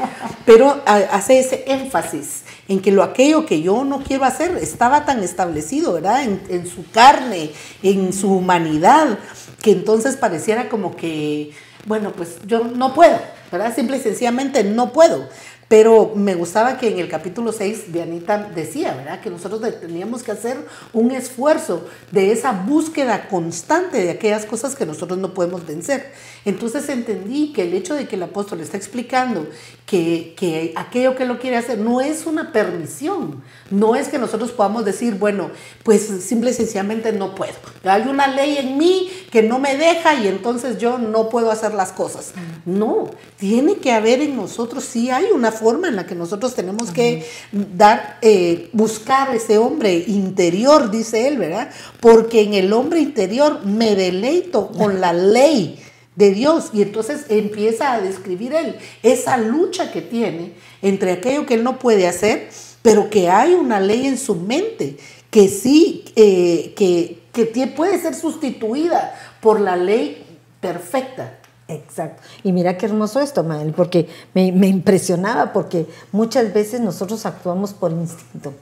pero 0.46 0.84
hace 0.86 1.40
ese 1.40 1.64
énfasis 1.66 2.45
en 2.68 2.82
que 2.82 2.92
lo 2.92 3.04
aquello 3.04 3.46
que 3.46 3.62
yo 3.62 3.84
no 3.84 4.02
quiero 4.04 4.26
hacer 4.26 4.58
estaba 4.58 5.06
tan 5.06 5.24
establecido, 5.24 5.94
¿verdad? 5.94 6.24
En, 6.24 6.68
su 6.68 6.90
carne, 6.92 7.52
en 7.84 8.14
su 8.14 8.32
humanidad, 8.32 9.20
que 9.62 9.72
entonces 9.72 10.18
pareciera 10.18 10.70
como 10.70 10.96
que, 10.96 11.52
bueno, 11.86 12.12
pues 12.12 12.38
yo 12.46 12.64
no 12.64 12.94
puedo, 12.94 13.20
¿verdad? 13.52 13.76
Simple 13.76 13.98
y 13.98 14.02
sencillamente 14.02 14.64
no 14.64 14.92
puedo. 14.92 15.28
Pero 15.68 16.14
me 16.16 16.36
gustaba 16.36 16.78
que 16.78 16.90
en 16.90 17.00
el 17.00 17.10
capítulo 17.10 17.52
6 17.52 17.92
Dianita 17.92 18.52
decía, 18.54 18.94
¿verdad? 18.94 19.20
Que 19.20 19.32
nosotros 19.32 19.62
teníamos 19.80 20.22
que 20.22 20.32
hacer 20.32 20.58
un 20.94 21.10
esfuerzo 21.10 21.88
de 22.12 22.32
esa 22.32 22.52
búsqueda 22.52 23.28
constante 23.28 24.04
de 24.04 24.12
aquellas 24.12 24.46
cosas 24.46 24.76
que 24.76 24.86
nosotros 24.86 25.18
no 25.18 25.34
podemos 25.34 25.66
vencer. 25.66 26.12
Entonces 26.46 26.88
entendí 26.90 27.52
que 27.52 27.64
el 27.64 27.74
hecho 27.74 27.96
de 27.96 28.08
que 28.08 28.16
el 28.16 28.22
apóstol 28.22 28.62
está 28.62 28.78
explicando 28.78 29.48
que, 29.86 30.34
que 30.36 30.74
aquello 30.76 31.16
que 31.16 31.26
lo 31.26 31.40
quiere 31.40 31.58
hacer 31.58 31.78
no 31.78 32.02
es 32.02 32.26
una 32.26 32.52
permisión, 32.52 33.44
no 33.70 33.96
es 33.96 34.08
que 34.08 34.18
nosotros 34.18 34.52
podamos 34.52 34.84
decir, 34.84 35.16
bueno, 35.16 35.52
pues 35.84 36.08
simple 36.24 36.52
y 36.52 36.54
sencillamente 36.56 37.12
no 37.12 37.36
puedo. 37.36 37.54
Hay 37.84 38.04
una 38.04 38.28
ley 38.28 38.58
en 38.58 38.80
mí 38.80 39.12
que 39.32 39.44
no 39.44 39.60
me 39.60 39.78
deja 39.78 40.16
y 40.16 40.28
entonces 40.28 40.80
yo 40.80 40.98
no 40.98 41.30
puedo 41.30 41.52
hacer 41.52 41.76
las 41.76 41.92
cosas. 41.92 42.34
No, 42.66 43.12
tiene 43.38 43.76
que 43.76 43.92
haber 43.92 44.22
en 44.22 44.36
nosotros, 44.36 44.84
sí 44.84 45.12
hay 45.12 45.26
una 45.32 45.52
forma 45.52 45.88
en 45.88 45.96
la 45.96 46.08
que 46.08 46.16
nosotros 46.16 46.56
tenemos 46.56 46.90
que 46.92 47.28
dar, 47.52 48.18
eh, 48.24 48.70
buscar 48.74 49.36
ese 49.36 49.60
hombre 49.60 50.04
interior, 50.08 50.90
dice 50.90 51.28
él, 51.28 51.38
¿verdad? 51.38 51.70
Porque 52.00 52.42
en 52.42 52.56
el 52.56 52.74
hombre 52.74 53.02
interior 53.02 53.64
me 53.66 53.96
deleito 53.96 54.70
con 54.70 55.00
la 55.00 55.14
ley 55.14 55.80
de 56.16 56.32
Dios. 56.32 56.70
Y 56.74 56.82
entonces 56.82 57.26
empieza 57.30 57.94
a 57.94 58.02
describir 58.02 58.54
él 58.54 58.78
esa 59.04 59.38
lucha 59.38 59.92
que 59.92 60.02
tiene 60.02 60.54
entre 60.82 61.14
aquello 61.14 61.46
que 61.46 61.56
él 61.56 61.64
no 61.64 61.80
puede 61.80 62.08
hacer, 62.08 62.50
pero 62.82 63.10
que 63.10 63.30
hay 63.30 63.54
una 63.54 63.80
ley 63.80 64.08
en 64.08 64.18
su 64.18 64.36
mente 64.36 64.98
que 65.30 65.50
sí, 65.50 66.06
eh, 66.16 66.74
que, 66.78 67.20
que 67.34 67.68
puede 67.68 68.00
ser 68.00 68.16
sustituida 68.16 69.14
por 69.42 69.60
la 69.60 69.76
ley 69.76 70.24
perfecta. 70.62 71.40
Exacto. 71.68 72.22
Y 72.44 72.52
mira 72.52 72.78
qué 72.78 72.86
hermoso 72.86 73.20
esto, 73.20 73.44
Mael, 73.44 73.74
porque 73.74 74.08
me, 74.34 74.52
me, 74.52 74.68
impresionaba, 74.68 75.52
porque 75.52 75.88
muchas 76.12 76.54
veces 76.54 76.80
nosotros 76.80 77.26
actuamos 77.26 77.74
por 77.74 77.92
instinto. 77.92 78.54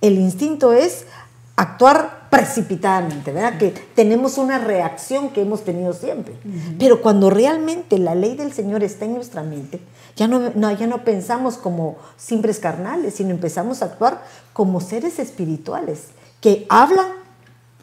El 0.00 0.18
instinto 0.18 0.72
es 0.72 1.04
actuar 1.56 2.17
precipitadamente, 2.30 3.32
¿verdad? 3.32 3.58
Que 3.58 3.70
tenemos 3.94 4.38
una 4.38 4.58
reacción 4.58 5.30
que 5.30 5.42
hemos 5.42 5.64
tenido 5.64 5.92
siempre. 5.92 6.34
Pero 6.78 7.00
cuando 7.00 7.30
realmente 7.30 7.98
la 7.98 8.14
ley 8.14 8.34
del 8.36 8.52
Señor 8.52 8.82
está 8.82 9.04
en 9.04 9.14
nuestra 9.14 9.42
mente, 9.42 9.80
ya 10.16 10.28
no, 10.28 10.50
ya 10.72 10.86
no 10.86 11.04
pensamos 11.04 11.56
como 11.56 11.96
simples 12.16 12.58
carnales, 12.58 13.14
sino 13.14 13.30
empezamos 13.30 13.82
a 13.82 13.86
actuar 13.86 14.22
como 14.52 14.80
seres 14.80 15.18
espirituales, 15.18 16.08
que 16.40 16.66
hablan 16.68 17.06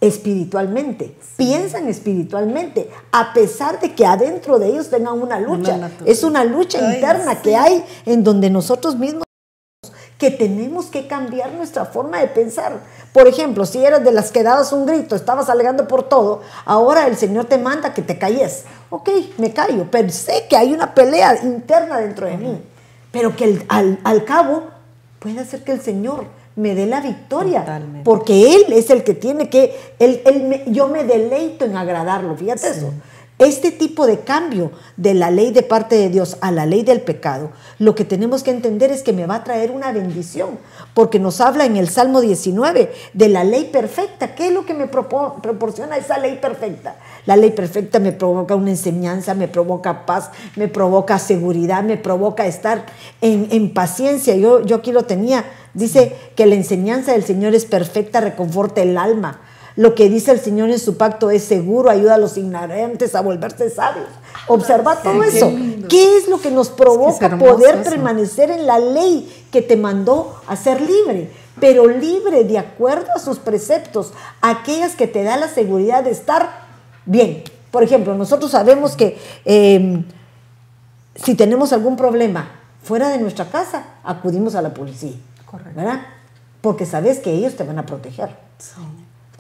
espiritualmente, 0.02 1.16
piensan 1.38 1.88
espiritualmente, 1.88 2.90
a 3.12 3.34
pesar 3.34 3.80
de 3.80 3.96
que 3.96 4.06
adentro 4.06 4.60
de 4.60 4.68
ellos 4.68 4.90
tengan 4.90 5.22
una 5.22 5.40
lucha. 5.40 5.90
es 6.06 6.24
una 6.24 6.44
lucha 6.44 6.94
interna 6.94 7.42
que 7.42 7.56
hay 7.56 7.84
en 8.06 8.24
donde 8.24 8.50
nosotros 8.50 8.98
mismos 8.98 9.25
que 10.18 10.32
tenemos 10.32 10.86
que 10.88 11.08
cambiar 11.08 11.52
nuestra 11.54 11.86
forma 11.86 12.20
de 12.20 12.28
pensar. 12.28 12.80
Por 13.12 13.28
ejemplo, 13.28 13.66
si 13.66 13.84
eras 13.84 14.04
de 14.04 14.12
las 14.12 14.32
que 14.32 14.44
dabas 14.44 14.72
un 14.72 14.86
grito, 14.86 15.16
estabas 15.16 15.50
alegando 15.50 15.88
por 15.88 16.04
todo, 16.04 16.42
ahora 16.66 17.08
el 17.08 17.18
Señor 17.18 17.46
te 17.46 17.58
manda 17.58 17.94
que 17.94 18.02
te 18.02 18.18
calles. 18.18 18.64
Ok, 18.90 19.10
me 19.38 19.54
callo, 19.54 19.88
pero 19.92 20.10
sé 20.10 20.46
que 20.50 20.56
hay 20.56 20.74
una 20.74 20.94
pelea 20.94 21.44
interna 21.44 22.00
dentro 22.00 22.28
de 22.28 22.38
mí, 22.38 22.62
pero 23.12 23.36
que 23.36 23.66
al, 23.68 24.26
cabo 24.26 24.64
puede 25.20 25.40
hacer 25.40 25.64
que 25.64 25.74
el 25.74 25.82
Señor 25.82 26.26
me 26.56 26.74
dé 26.74 26.86
la 26.86 27.02
victoria, 27.02 27.66
porque 28.06 28.56
Él 28.56 28.72
es 28.72 28.90
el 28.90 29.04
que 29.04 29.14
tiene 29.14 29.50
que, 29.50 29.76
él, 30.00 30.64
yo 30.68 30.88
me 30.88 31.04
deleito 31.04 31.66
en 31.66 31.76
agradarlo, 31.76 32.36
fíjate 32.38 32.70
eso. 32.70 32.94
Este 33.38 33.72
tipo 33.72 34.08
de 34.08 34.22
cambio 34.22 34.72
de 34.96 35.14
la 35.14 35.30
ley 35.30 35.52
de 35.52 35.62
parte 35.62 35.96
de 35.96 36.08
Dios 36.08 36.38
a 36.40 36.52
la 36.52 36.66
ley 36.66 36.84
del 36.84 37.02
pecado, 37.02 37.52
lo 37.80 37.94
que 37.94 38.06
tenemos 38.06 38.44
que 38.44 38.52
entender 38.52 38.94
es 38.94 39.04
que 39.04 39.12
me 39.12 39.26
va 39.26 39.36
a 39.36 39.44
traer 39.44 39.72
una 39.72 39.92
bendición, 39.92 40.52
porque 40.94 41.20
nos 41.20 41.42
habla 41.42 41.66
en 41.66 41.76
el 41.76 41.90
Salmo 41.90 42.22
19 42.22 42.94
de 43.12 43.28
la 43.28 43.44
ley 43.44 43.66
perfecta. 43.74 44.36
¿Qué 44.36 44.48
es 44.48 44.54
lo 44.54 44.66
que 44.66 44.74
me 44.74 44.88
proporciona 44.88 45.98
esa 45.98 46.18
ley 46.18 46.40
perfecta? 46.42 46.96
La 47.26 47.36
ley 47.36 47.52
perfecta 47.52 48.00
me 48.00 48.14
provoca 48.14 48.56
una 48.56 48.70
enseñanza, 48.70 49.34
me 49.34 49.50
provoca 49.50 50.06
paz, 50.06 50.32
me 50.56 50.70
provoca 50.70 51.20
seguridad, 51.20 51.84
me 51.84 51.98
provoca 51.98 52.46
estar 52.46 52.86
en, 53.20 53.74
paciencia. 53.74 54.38
Yo, 54.38 54.62
yo 54.66 54.78
aquí 54.78 54.94
lo 54.94 55.04
tenía. 55.04 55.44
Dice 55.74 56.16
que 56.38 56.46
la 56.46 56.56
enseñanza 56.56 57.12
del 57.12 57.26
Señor 57.26 57.54
es 57.54 57.66
perfecta, 57.66 58.22
reconforta 58.22 58.82
el 58.82 58.98
alma 58.98 59.42
lo 59.76 59.94
que 59.94 60.10
dice 60.10 60.32
el 60.32 60.40
Señor 60.40 60.70
en 60.70 60.80
su 60.80 60.96
pacto 60.96 61.30
es 61.30 61.44
seguro, 61.44 61.90
ayuda 61.90 62.16
a 62.16 62.18
los 62.18 62.38
ignorantes 62.38 63.14
a 63.14 63.22
volverse 63.22 63.70
sabios. 63.70 64.08
Observa 64.48 65.02
todo 65.02 65.22
eso. 65.24 65.52
Qué, 65.90 66.18
es 66.18 66.30
lo 66.30 66.40
que 66.40 66.50
nos 66.50 66.70
provoca 66.70 67.38
poder 67.38 67.84
permanecer 67.84 68.52
en 68.52 68.68
la 68.68 68.80
ley 68.80 69.46
que 69.52 69.62
te 69.62 69.76
mandó 69.76 70.40
a 70.48 70.56
ser 70.56 70.80
libre? 70.80 71.30
Pero 71.60 71.88
libre 71.88 72.46
de 72.46 72.58
acuerdo 72.58 73.08
a 73.16 73.20
sus 73.20 73.38
preceptos, 73.38 74.14
aquellas 74.42 74.96
que 74.96 75.08
te 75.08 75.24
da 75.24 75.36
la 75.36 75.50
seguridad 75.50 76.04
de 76.04 76.12
estar 76.12 76.68
bien. 77.06 77.44
Por 77.72 77.84
ejemplo, 77.84 78.16
nosotros 78.16 78.52
sabemos 78.52 78.96
que 78.96 79.18
em, 79.44 80.06
si 81.16 81.36
tenemos 81.36 81.74
algún 81.74 81.98
problema 81.98 82.50
fuera 82.82 83.10
de 83.10 83.18
nuestra 83.18 83.46
casa, 83.50 83.84
acudimos 84.04 84.56
a 84.56 84.62
la 84.62 84.74
policía. 84.74 85.16
Correcto. 85.46 85.74
¿Verdad? 85.76 86.02
Porque 86.62 86.86
sabes 86.86 87.20
que 87.20 87.32
ellos 87.32 87.56
te 87.56 87.64
van 87.64 87.80
a 87.80 87.86
proteger. 87.86 88.30
Sí 88.58 88.82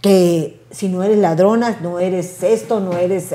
que 0.06 0.62
si 0.70 0.88
no 0.88 1.02
eres 1.02 1.18
ladrona, 1.18 1.80
no 1.82 1.98
eres 1.98 2.44
esto, 2.44 2.80
no 2.80 2.96
eres 2.96 3.34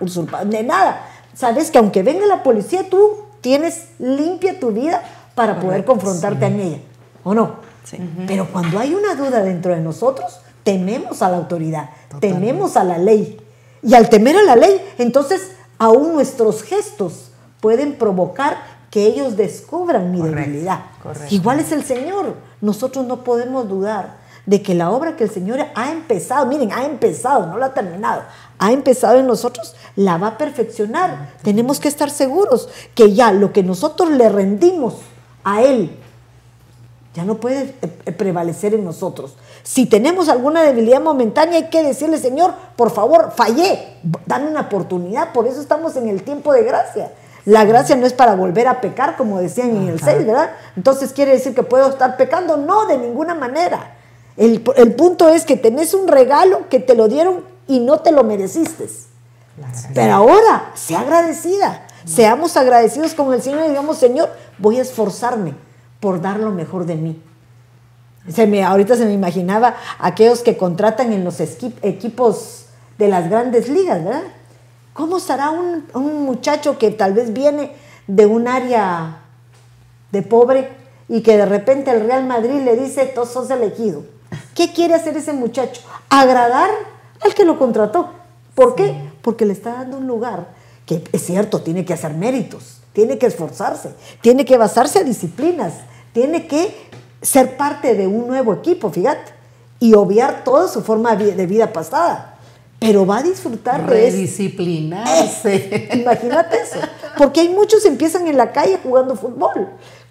usurpador, 0.00 0.48
de 0.48 0.64
nada. 0.64 1.06
Sabes 1.32 1.70
que 1.70 1.78
aunque 1.78 2.02
venga 2.02 2.26
la 2.26 2.42
policía, 2.42 2.90
tú 2.90 3.18
tienes 3.40 3.84
limpia 4.00 4.58
tu 4.58 4.72
vida 4.72 5.00
para 5.36 5.60
poder 5.60 5.84
confrontarte 5.84 6.46
a 6.46 6.48
ella, 6.48 6.78
¿o 7.22 7.34
no? 7.34 7.52
Sí. 7.84 7.98
Pero 8.26 8.48
cuando 8.50 8.80
hay 8.80 8.94
una 8.94 9.14
duda 9.14 9.44
dentro 9.44 9.72
de 9.72 9.80
nosotros, 9.80 10.40
tememos 10.64 11.22
a 11.22 11.28
la 11.28 11.36
autoridad, 11.36 11.90
tememos 12.18 12.76
a 12.76 12.82
la 12.82 12.98
ley. 12.98 13.40
Y 13.84 13.94
al 13.94 14.08
temer 14.08 14.38
a 14.38 14.42
la 14.42 14.56
ley, 14.56 14.84
entonces 14.98 15.52
aún 15.78 16.14
nuestros 16.14 16.64
gestos 16.64 17.30
pueden 17.60 17.94
provocar 17.94 18.56
que 18.90 19.06
ellos 19.06 19.36
descubran 19.36 20.10
mi 20.10 20.20
debilidad. 20.20 20.80
Igual 21.30 21.60
es 21.60 21.70
el 21.70 21.84
Señor. 21.84 22.34
Nosotros 22.60 23.06
no 23.06 23.22
podemos 23.22 23.68
dudar 23.68 24.26
de 24.48 24.62
que 24.62 24.74
la 24.74 24.90
obra 24.90 25.14
que 25.14 25.24
el 25.24 25.30
Señor 25.30 25.60
ha 25.74 25.92
empezado, 25.92 26.46
miren, 26.46 26.72
ha 26.72 26.86
empezado, 26.86 27.46
no 27.46 27.58
la 27.58 27.66
ha 27.66 27.74
terminado, 27.74 28.22
ha 28.58 28.72
empezado 28.72 29.18
en 29.18 29.26
nosotros, 29.26 29.76
la 29.94 30.16
va 30.16 30.28
a 30.28 30.38
perfeccionar. 30.38 31.34
Tenemos 31.42 31.78
que 31.78 31.88
estar 31.88 32.08
seguros 32.08 32.70
que 32.94 33.12
ya 33.12 33.30
lo 33.30 33.52
que 33.52 33.62
nosotros 33.62 34.08
le 34.08 34.26
rendimos 34.30 34.94
a 35.44 35.60
Él, 35.60 35.90
ya 37.12 37.24
no 37.24 37.34
puede 37.34 37.74
eh, 37.82 38.12
prevalecer 38.12 38.72
en 38.72 38.84
nosotros. 38.84 39.36
Si 39.64 39.84
tenemos 39.84 40.30
alguna 40.30 40.62
debilidad 40.62 41.02
momentánea, 41.02 41.56
hay 41.56 41.68
que 41.68 41.82
decirle, 41.82 42.16
Señor, 42.16 42.54
por 42.74 42.90
favor, 42.90 43.32
fallé, 43.36 43.98
dame 44.24 44.48
una 44.48 44.62
oportunidad, 44.62 45.34
por 45.34 45.46
eso 45.46 45.60
estamos 45.60 45.94
en 45.96 46.08
el 46.08 46.22
tiempo 46.22 46.54
de 46.54 46.62
gracia. 46.62 47.12
La 47.44 47.66
gracia 47.66 47.96
no 47.96 48.06
es 48.06 48.14
para 48.14 48.34
volver 48.34 48.66
a 48.66 48.80
pecar, 48.80 49.18
como 49.18 49.40
decían 49.40 49.76
en 49.76 49.88
el 49.88 50.00
6, 50.00 50.26
¿verdad? 50.26 50.52
Entonces 50.74 51.12
quiere 51.12 51.32
decir 51.32 51.54
que 51.54 51.62
puedo 51.62 51.90
estar 51.90 52.16
pecando. 52.16 52.56
No, 52.56 52.86
de 52.86 52.96
ninguna 52.96 53.34
manera. 53.34 53.97
El, 54.38 54.62
punto 54.94 55.28
es 55.28 55.44
que 55.44 55.56
tenés 55.56 55.94
un 55.94 56.06
regalo 56.06 56.68
que 56.68 56.78
te 56.78 56.94
lo 56.94 57.08
dieron 57.08 57.42
y 57.66 57.80
no 57.80 57.98
te 57.98 58.12
lo 58.12 58.22
mereciste. 58.22 58.88
Pero 59.92 60.14
ahora, 60.14 60.70
sea 60.74 61.00
agradecida. 61.00 61.84
Seamos 62.04 62.56
agradecidos 62.56 63.14
con 63.14 63.34
el 63.34 63.42
Señor 63.42 63.64
y 63.66 63.70
digamos, 63.70 63.98
Señor, 63.98 64.30
voy 64.58 64.78
a 64.78 64.82
esforzarme 64.82 65.54
por 65.98 66.20
dar 66.20 66.38
lo 66.38 66.52
mejor 66.52 66.86
de 66.86 66.94
mí. 66.94 67.20
Se 68.28 68.46
me, 68.46 68.62
ahorita 68.62 68.94
se 68.94 69.06
me 69.06 69.12
imaginaba 69.12 69.74
aquellos 69.98 70.42
que 70.42 70.56
contratan 70.56 71.12
en 71.12 71.24
los 71.24 71.40
equipos 71.40 72.66
de 72.96 73.08
las 73.08 73.28
grandes 73.28 73.68
ligas, 73.68 74.04
¿verdad? 74.04 74.22
¿Cómo 74.92 75.18
será 75.18 75.50
un, 75.50 75.84
un 75.94 76.24
muchacho 76.24 76.78
que 76.78 76.92
tal 76.92 77.12
vez 77.12 77.32
viene 77.32 77.72
de 78.06 78.26
un 78.26 78.46
área 78.46 79.18
de 80.12 80.22
pobre 80.22 80.70
y 81.08 81.22
que 81.22 81.36
de 81.36 81.46
repente 81.46 81.90
el 81.90 82.06
Real 82.06 82.24
Madrid 82.24 82.60
le 82.62 82.76
dice, 82.76 83.10
tú 83.12 83.26
sos 83.26 83.50
elegido? 83.50 84.04
¿Qué 84.58 84.72
quiere 84.72 84.94
hacer 84.94 85.16
ese 85.16 85.32
muchacho? 85.32 85.82
Agradar 86.08 86.68
al 87.20 87.32
que 87.32 87.44
lo 87.44 87.60
contrató. 87.60 88.10
¿Por 88.56 88.74
qué? 88.74 88.92
Porque 89.22 89.46
le 89.46 89.52
está 89.52 89.74
dando 89.74 89.98
un 89.98 90.08
lugar 90.08 90.48
que 90.84 91.04
es 91.12 91.24
cierto, 91.24 91.60
tiene 91.60 91.84
que 91.84 91.92
hacer 91.92 92.14
méritos, 92.14 92.80
tiene 92.92 93.18
que 93.18 93.26
esforzarse, 93.26 93.90
tiene 94.20 94.44
que 94.44 94.56
basarse 94.56 94.98
a 94.98 95.04
disciplinas, 95.04 95.74
tiene 96.12 96.48
que 96.48 96.74
ser 97.22 97.56
parte 97.56 97.94
de 97.94 98.08
un 98.08 98.26
nuevo 98.26 98.52
equipo, 98.52 98.90
fíjate, 98.90 99.30
y 99.78 99.94
obviar 99.94 100.42
toda 100.42 100.66
su 100.66 100.82
forma 100.82 101.14
de 101.14 101.46
vida 101.46 101.72
pasada. 101.72 102.38
Pero 102.80 103.04
va 103.04 103.18
a 103.18 103.22
disfrutar 103.22 103.88
de 103.88 104.10
Disciplinarse. 104.12 105.88
imagínate 105.94 106.60
eso. 106.60 106.78
Porque 107.16 107.40
hay 107.40 107.48
muchos 107.48 107.82
que 107.82 107.88
empiezan 107.88 108.26
en 108.28 108.36
la 108.36 108.52
calle 108.52 108.78
jugando 108.82 109.16
fútbol. 109.16 109.68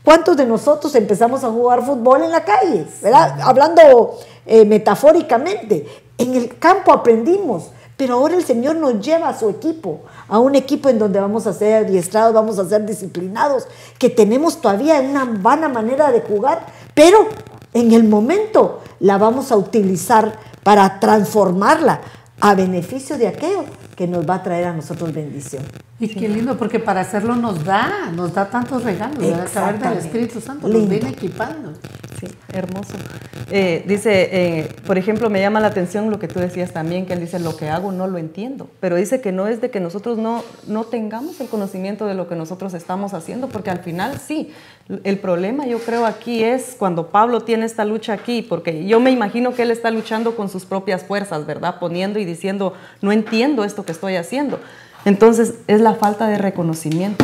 ¿Cuántos 0.08 0.38
de 0.38 0.46
nosotros 0.46 0.96
empezamos 0.96 1.44
a 1.44 1.50
jugar 1.50 1.86
fútbol 1.86 2.24
en 2.24 2.32
la 2.32 2.46
calle? 2.46 2.88
¿verdad? 3.02 3.42
Hablando 3.42 4.18
eh, 4.46 4.64
metafóricamente, 4.64 5.86
en 6.18 6.34
el 6.34 6.58
campo 6.58 6.94
aprendimos, 6.94 7.72
Pero 7.98 8.14
ahora 8.14 8.36
el 8.36 8.46
Señor 8.46 8.78
nos 8.78 9.02
lleva 9.02 9.28
a 9.28 9.38
su 9.38 9.50
equipo, 9.50 10.00
a 10.30 10.40
un 10.40 10.56
equipo 10.56 10.88
en 10.88 10.98
donde 10.98 11.20
vamos 11.20 11.46
a 11.46 11.52
ser 11.52 11.84
adiestrados, 11.84 12.34
vamos 12.34 12.58
a 12.58 12.64
ser 12.70 12.86
disciplinados, 12.86 13.68
que 14.00 14.10
tenemos 14.10 14.62
todavía 14.62 15.02
una 15.02 15.26
vana 15.26 15.68
manera 15.68 16.10
de 16.10 16.22
jugar, 16.22 16.66
pero 16.94 17.28
en 17.74 17.92
el 17.92 18.06
momento 18.06 18.80
la 19.02 19.18
vamos 19.18 19.52
a 19.52 19.58
utilizar 19.58 20.40
para 20.64 21.02
transformarla 21.02 22.00
a 22.40 22.56
beneficio 22.56 23.18
de 23.18 23.28
aquello 23.28 23.66
que 23.98 24.08
nos 24.08 24.26
va 24.26 24.36
a 24.36 24.44
traer 24.44 24.68
a 24.68 24.74
nosotros 24.74 25.12
bendición. 25.12 25.64
Y 26.00 26.10
qué 26.10 26.30
lindo, 26.30 26.58
porque 26.58 26.80
para 26.80 27.02
hacerlo 27.02 27.36
nos 27.36 27.64
da, 27.64 28.12
nos 28.16 28.34
da 28.34 28.50
tantos 28.50 28.84
regalos, 28.84 29.18
a 29.34 29.46
través 29.46 29.82
del 29.82 29.98
Espíritu 29.98 30.42
Santo, 30.42 30.68
nos 30.68 30.88
viene 30.88 31.10
equipando. 31.10 31.74
Sí, 32.20 32.28
hermoso. 32.52 32.94
Eh, 33.50 33.84
dice, 33.88 34.30
eh, 34.32 34.70
por 34.86 34.98
ejemplo, 34.98 35.30
me 35.30 35.40
llama 35.40 35.60
la 35.60 35.68
atención 35.68 36.10
lo 36.10 36.20
que 36.20 36.28
tú 36.28 36.40
decías 36.40 36.72
también, 36.72 37.06
que 37.06 37.14
él 37.14 37.20
dice, 37.20 37.40
lo 37.40 37.56
que 37.56 37.70
hago 37.70 37.92
no 37.92 38.08
lo 38.08 38.18
entiendo, 38.18 38.70
pero 38.80 38.96
dice 38.96 39.22
que 39.22 39.32
no 39.32 39.48
es 39.48 39.62
de 39.62 39.70
que 39.72 39.80
nosotros 39.80 40.18
no, 40.18 40.44
no 40.68 40.84
tengamos 40.84 41.40
el 41.42 41.48
conocimiento 41.48 42.06
de 42.06 42.14
lo 42.14 42.28
que 42.28 42.36
nosotros 42.36 42.74
estamos 42.74 43.14
haciendo, 43.14 43.48
porque 43.50 43.70
al 43.70 43.80
final 43.80 44.20
sí, 44.20 44.52
el 45.04 45.20
problema 45.20 45.66
yo 45.66 45.80
creo 45.80 46.06
aquí 46.06 46.44
es 46.44 46.76
cuando 46.78 47.08
Pablo 47.08 47.42
tiene 47.42 47.66
esta 47.66 47.86
lucha 47.86 48.14
aquí, 48.14 48.42
porque 48.42 48.86
yo 48.86 49.00
me 49.00 49.12
imagino 49.12 49.54
que 49.54 49.64
él 49.64 49.72
está 49.72 49.92
luchando 49.92 50.36
con 50.36 50.50
sus 50.50 50.66
propias 50.66 51.04
fuerzas, 51.04 51.46
¿verdad? 51.46 51.80
Poniendo 51.80 52.20
y 52.20 52.26
diciendo, 52.26 52.74
no 53.02 53.12
entiendo 53.12 53.64
esto 53.64 53.86
que 53.86 53.92
estoy 53.92 54.16
haciendo. 54.16 54.60
Entonces 55.08 55.54
es 55.68 55.80
la 55.80 55.96
falta 55.96 56.28
de 56.28 56.38
reconocimiento, 56.38 57.24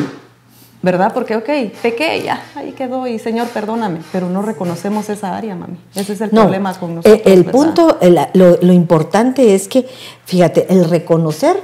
¿verdad? 0.81 1.13
Porque, 1.13 1.35
ok, 1.35 1.49
pequé, 1.81 2.23
ya, 2.23 2.41
ahí 2.55 2.71
quedó 2.71 3.05
y 3.07 3.19
Señor, 3.19 3.49
perdóname, 3.49 3.99
pero 4.13 4.29
no 4.29 4.41
reconocemos 4.41 5.09
esa 5.09 5.35
área, 5.35 5.53
mami. 5.53 5.77
Ese 5.93 6.13
es 6.13 6.21
el 6.21 6.29
problema 6.29 6.73
con 6.79 6.95
nosotros. 6.95 7.21
El, 7.25 7.39
el 7.39 7.45
punto, 7.45 7.97
lo, 8.35 8.57
lo 8.61 8.71
importante 8.71 9.53
es 9.53 9.67
que, 9.67 9.85
fíjate, 10.23 10.71
el 10.71 10.89
reconocer, 10.89 11.61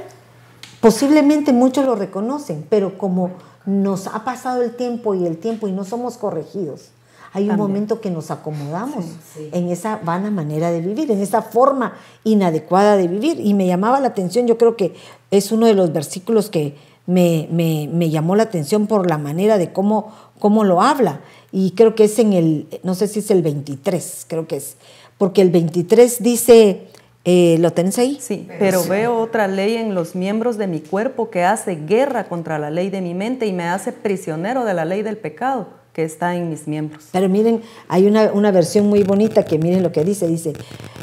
posiblemente 0.82 1.54
muchos 1.54 1.86
lo 1.86 1.94
reconocen, 1.94 2.66
pero 2.68 2.98
como 2.98 3.30
nos 3.64 4.06
ha 4.06 4.22
pasado 4.22 4.60
el 4.60 4.76
tiempo 4.76 5.14
y 5.14 5.24
el 5.24 5.38
tiempo 5.38 5.68
y 5.68 5.72
no 5.72 5.84
somos 5.84 6.18
corregidos, 6.18 6.90
hay 7.32 7.48
un 7.48 7.56
momento 7.56 8.00
que 8.00 8.10
nos 8.10 8.32
acomodamos 8.32 9.04
en 9.52 9.68
esa 9.70 10.00
vana 10.02 10.32
manera 10.32 10.72
de 10.72 10.80
vivir, 10.80 11.12
en 11.12 11.20
esa 11.20 11.42
forma 11.42 11.94
inadecuada 12.24 12.96
de 12.96 13.06
vivir. 13.06 13.38
Y 13.40 13.54
me 13.54 13.68
llamaba 13.68 14.00
la 14.00 14.08
atención, 14.08 14.48
yo 14.48 14.58
creo 14.58 14.76
que 14.76 14.96
es 15.30 15.52
uno 15.52 15.66
de 15.66 15.74
los 15.74 15.92
versículos 15.92 16.50
que 16.50 16.74
me, 17.06 17.48
me, 17.50 18.10
llamó 18.10 18.36
la 18.36 18.44
atención 18.44 18.86
por 18.86 19.08
la 19.08 19.18
manera 19.18 19.58
de 19.58 19.72
cómo, 19.72 20.12
cómo 20.38 20.64
lo 20.64 20.80
habla. 20.80 21.20
Y 21.52 21.72
creo 21.72 21.94
que 21.94 22.04
es 22.04 22.18
en 22.18 22.32
el, 22.32 22.68
no 22.82 22.94
sé 22.94 23.08
si 23.08 23.18
es 23.18 23.30
el 23.30 23.42
23, 23.42 24.26
creo 24.28 24.46
que 24.46 24.56
es, 24.56 24.76
porque 25.18 25.42
el 25.42 25.50
23 25.50 26.22
dice, 26.22 26.86
eh, 27.26 27.58
¿Lo 27.60 27.72
tenés 27.72 27.98
ahí? 27.98 28.18
Sí, 28.18 28.48
pero 28.58 28.82
veo 28.84 29.18
otra 29.18 29.46
ley 29.46 29.76
en 29.76 29.94
los 29.94 30.14
miembros 30.14 30.56
de 30.56 30.66
mi 30.66 30.80
cuerpo 30.80 31.28
que 31.28 31.44
hace 31.44 31.76
guerra 31.76 32.24
contra 32.24 32.58
la 32.58 32.70
ley 32.70 32.88
de 32.88 33.02
mi 33.02 33.12
mente 33.12 33.46
y 33.46 33.52
me 33.52 33.64
hace 33.64 33.92
prisionero 33.92 34.64
de 34.64 34.72
la 34.72 34.86
ley 34.86 35.02
del 35.02 35.18
pecado 35.18 35.68
que 35.92 36.02
está 36.02 36.34
en 36.34 36.48
mis 36.48 36.66
miembros. 36.66 37.08
Pero 37.12 37.28
miren, 37.28 37.60
hay 37.88 38.06
una, 38.06 38.50
versión 38.52 38.88
muy 38.88 39.02
bonita 39.02 39.44
que 39.44 39.58
miren 39.58 39.82
lo 39.82 39.92
que 39.92 40.02
dice, 40.02 40.26
dice, 40.28 40.54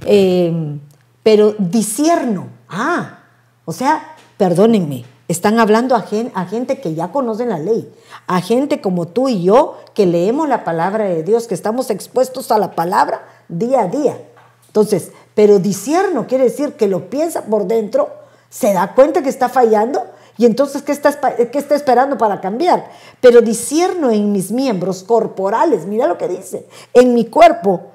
eh, 0.07 0.51
pero 1.21 1.53
disierno, 1.59 2.47
ah, 2.67 3.19
o 3.65 3.73
sea, 3.73 4.15
perdónenme, 4.37 5.05
están 5.27 5.59
hablando 5.59 5.95
a, 5.95 6.01
gente 6.01 6.79
que 6.79 6.93
ya 6.93 7.11
conocen 7.11 7.49
la 7.49 7.59
ley, 7.59 7.91
a 8.27 8.39
gente 8.41 8.79
como 8.79 9.07
tú 9.07 9.27
y 9.27 9.43
yo 9.43 9.77
que 9.93 10.05
leemos 10.05 10.47
la 10.47 10.63
palabra 10.63 11.05
de 11.05 11.23
Dios, 11.23 11.47
que 11.47 11.53
estamos 11.53 11.89
expuestos 11.89 12.51
a 12.51 12.57
la 12.57 12.71
palabra 12.71 13.27
día 13.49 13.81
a 13.81 13.87
día. 13.87 14.17
Entonces, 14.67 15.11
pero 15.35 15.59
disierno 15.59 16.27
quiere 16.27 16.45
decir 16.45 16.73
que 16.73 16.87
lo 16.87 17.09
piensa 17.09 17.43
por 17.45 17.67
dentro, 17.67 18.09
se 18.49 18.73
da 18.73 18.93
cuenta 18.95 19.21
que 19.21 19.29
está 19.29 19.49
fallando 19.49 20.01
y 20.37 20.45
entonces, 20.45 20.83
¿qué 20.83 20.91
está, 20.91 21.35
¿qué 21.35 21.57
está 21.57 21.75
esperando 21.75 22.17
para 22.17 22.39
cambiar? 22.39 22.89
Pero 23.19 23.41
disierno 23.41 24.11
en 24.11 24.31
mis 24.31 24.51
miembros 24.51 25.03
corporales, 25.03 25.85
mira 25.87 26.07
lo 26.07 26.17
que 26.17 26.27
dice, 26.27 26.67
en 26.93 27.15
mi 27.15 27.25
cuerpo, 27.25 27.87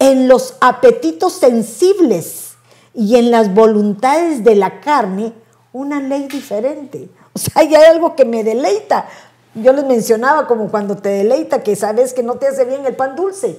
en 0.00 0.26
los 0.26 0.56
apetitos 0.60 1.34
sensibles 1.34 2.54
y 2.94 3.16
en 3.16 3.30
las 3.30 3.54
voluntades 3.54 4.42
de 4.42 4.56
la 4.56 4.80
carne, 4.80 5.32
una 5.72 6.00
ley 6.00 6.28
diferente. 6.28 7.08
O 7.32 7.38
sea, 7.38 7.62
hay 7.62 7.74
algo 7.74 8.14
que 8.14 8.24
me 8.24 8.44
deleita. 8.44 9.06
Yo 9.54 9.72
les 9.72 9.84
mencionaba 9.84 10.46
como 10.46 10.70
cuando 10.70 10.96
te 10.96 11.08
deleita 11.10 11.62
que 11.62 11.76
sabes 11.76 12.14
que 12.14 12.22
no 12.22 12.36
te 12.36 12.48
hace 12.48 12.64
bien 12.64 12.86
el 12.86 12.96
pan 12.96 13.16
dulce, 13.16 13.56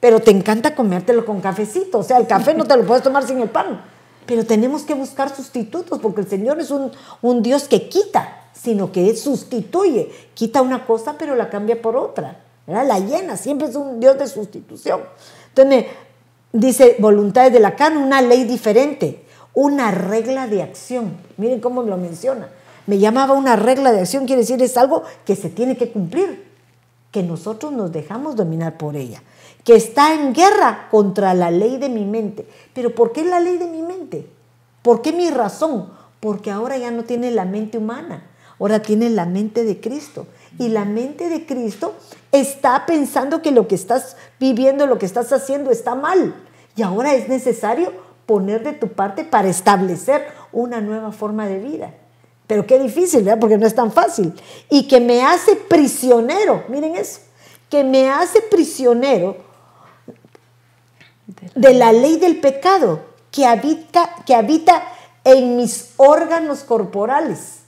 pero 0.00 0.20
te 0.20 0.30
encanta 0.30 0.74
comértelo 0.74 1.24
con 1.24 1.40
cafecito. 1.40 1.98
O 1.98 2.02
sea, 2.02 2.18
el 2.18 2.26
café 2.26 2.54
no 2.54 2.64
te 2.64 2.76
lo 2.76 2.84
puedes 2.84 3.02
tomar 3.02 3.26
sin 3.26 3.40
el 3.40 3.48
pan 3.48 3.80
pero 4.30 4.46
tenemos 4.46 4.82
que 4.82 4.94
buscar 4.94 5.34
sustitutos 5.34 5.98
porque 5.98 6.20
el 6.20 6.28
Señor 6.28 6.60
es 6.60 6.70
un, 6.70 7.42
Dios 7.42 7.64
que 7.64 7.88
quita, 7.88 8.44
sino 8.52 8.92
que 8.92 9.16
sustituye. 9.16 10.12
Quita 10.34 10.62
una 10.62 10.86
cosa 10.86 11.16
pero 11.18 11.34
la 11.34 11.50
cambia 11.50 11.82
por 11.82 11.96
otra. 11.96 12.40
La 12.68 13.00
llena, 13.00 13.36
siempre 13.36 13.66
es 13.66 13.74
un 13.74 13.98
Dios 13.98 14.16
de 14.20 14.28
sustitución. 14.28 15.00
Entonces 15.48 15.86
dice 16.52 16.94
voluntades 17.00 17.52
de 17.52 17.58
la 17.58 17.74
carne, 17.74 17.98
una 17.98 18.22
ley 18.22 18.44
diferente, 18.44 19.24
una 19.54 19.90
regla 19.90 20.46
de 20.46 20.62
acción. 20.62 21.16
Miren 21.36 21.60
cómo 21.60 21.82
lo 21.82 21.96
menciona. 21.96 22.48
Me 22.86 22.98
llamaba 22.98 23.34
una 23.34 23.56
regla 23.56 23.92
de 23.92 24.00
acción, 24.00 24.26
quiere 24.26 24.42
decir 24.42 24.62
es 24.62 24.76
algo 24.76 25.04
que 25.24 25.36
se 25.36 25.48
tiene 25.48 25.76
que 25.76 25.90
cumplir, 25.90 26.44
que 27.10 27.22
nosotros 27.22 27.72
nos 27.72 27.92
dejamos 27.92 28.36
dominar 28.36 28.78
por 28.78 28.96
ella 28.96 29.22
que 29.64 29.74
está 29.74 30.14
en 30.14 30.32
guerra 30.32 30.88
contra 30.90 31.34
la 31.34 31.50
ley 31.50 31.76
de 31.78 31.88
mi 31.88 32.04
mente. 32.04 32.46
Pero 32.74 32.94
¿por 32.94 33.12
qué 33.12 33.24
la 33.24 33.40
ley 33.40 33.58
de 33.58 33.66
mi 33.66 33.82
mente? 33.82 34.26
¿Por 34.82 35.02
qué 35.02 35.12
mi 35.12 35.30
razón? 35.30 35.90
Porque 36.20 36.50
ahora 36.50 36.78
ya 36.78 36.90
no 36.90 37.04
tiene 37.04 37.30
la 37.30 37.44
mente 37.44 37.78
humana, 37.78 38.30
ahora 38.58 38.82
tiene 38.82 39.10
la 39.10 39.26
mente 39.26 39.64
de 39.64 39.80
Cristo. 39.80 40.26
Y 40.58 40.68
la 40.68 40.84
mente 40.84 41.28
de 41.28 41.46
Cristo 41.46 41.94
está 42.32 42.84
pensando 42.86 43.42
que 43.42 43.50
lo 43.50 43.68
que 43.68 43.74
estás 43.74 44.16
viviendo, 44.38 44.86
lo 44.86 44.98
que 44.98 45.06
estás 45.06 45.32
haciendo 45.32 45.70
está 45.70 45.94
mal. 45.94 46.34
Y 46.76 46.82
ahora 46.82 47.14
es 47.14 47.28
necesario 47.28 47.92
poner 48.30 48.62
de 48.62 48.74
tu 48.74 48.86
parte 48.86 49.24
para 49.24 49.48
establecer 49.48 50.24
una 50.52 50.80
nueva 50.80 51.10
forma 51.10 51.48
de 51.48 51.58
vida. 51.58 51.92
Pero 52.46 52.64
qué 52.64 52.78
difícil, 52.78 53.24
¿verdad? 53.24 53.40
Porque 53.40 53.58
no 53.58 53.66
es 53.66 53.74
tan 53.74 53.90
fácil. 53.90 54.32
Y 54.68 54.86
que 54.86 55.00
me 55.00 55.24
hace 55.24 55.56
prisionero, 55.56 56.62
miren 56.68 56.94
eso, 56.94 57.22
que 57.68 57.82
me 57.82 58.08
hace 58.08 58.40
prisionero 58.42 59.36
de 61.56 61.74
la 61.74 61.90
ley 61.90 62.18
del 62.18 62.38
pecado 62.38 63.00
que 63.32 63.46
habita, 63.46 64.14
que 64.24 64.36
habita 64.36 64.80
en 65.24 65.56
mis 65.56 65.94
órganos 65.96 66.60
corporales. 66.60 67.62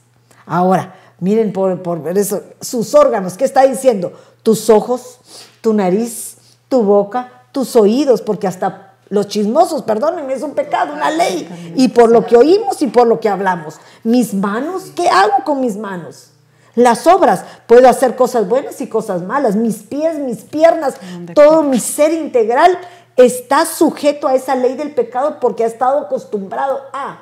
Ahora, 0.45 0.95
miren 1.19 1.51
por, 1.51 1.81
por 1.81 2.17
eso, 2.17 2.41
sus 2.61 2.95
órganos, 2.95 3.35
¿qué 3.35 3.43
está 3.43 3.63
diciendo? 3.63 4.13
Tus 4.43 4.69
ojos, 4.69 5.19
tu 5.59 5.73
nariz, 5.73 6.37
tu 6.69 6.83
boca, 6.83 7.43
tus 7.51 7.75
oídos, 7.75 8.21
porque 8.21 8.47
hasta 8.47 8.92
los 9.13 9.27
chismosos, 9.27 9.83
perdonen, 9.83 10.31
es 10.31 10.41
un 10.41 10.55
pecado, 10.55 10.91
una 10.91 11.11
ley. 11.11 11.73
Y 11.75 11.89
por 11.89 12.09
lo 12.09 12.25
que 12.25 12.35
oímos 12.35 12.81
y 12.81 12.87
por 12.87 13.05
lo 13.05 13.19
que 13.19 13.29
hablamos. 13.29 13.75
Mis 14.03 14.33
manos, 14.33 14.85
¿qué 14.95 15.07
hago 15.07 15.43
con 15.45 15.61
mis 15.61 15.77
manos? 15.77 16.31
Las 16.73 17.05
obras, 17.05 17.45
puedo 17.67 17.87
hacer 17.87 18.15
cosas 18.15 18.49
buenas 18.49 18.81
y 18.81 18.87
cosas 18.87 19.21
malas. 19.21 19.55
Mis 19.55 19.83
pies, 19.83 20.17
mis 20.17 20.39
piernas, 20.39 20.95
todo 21.35 21.61
mi 21.61 21.79
ser 21.79 22.11
integral 22.11 22.75
está 23.15 23.67
sujeto 23.67 24.27
a 24.27 24.33
esa 24.33 24.55
ley 24.55 24.73
del 24.73 24.95
pecado 24.95 25.39
porque 25.39 25.63
ha 25.63 25.67
estado 25.67 25.99
acostumbrado 25.99 26.81
a. 26.91 27.19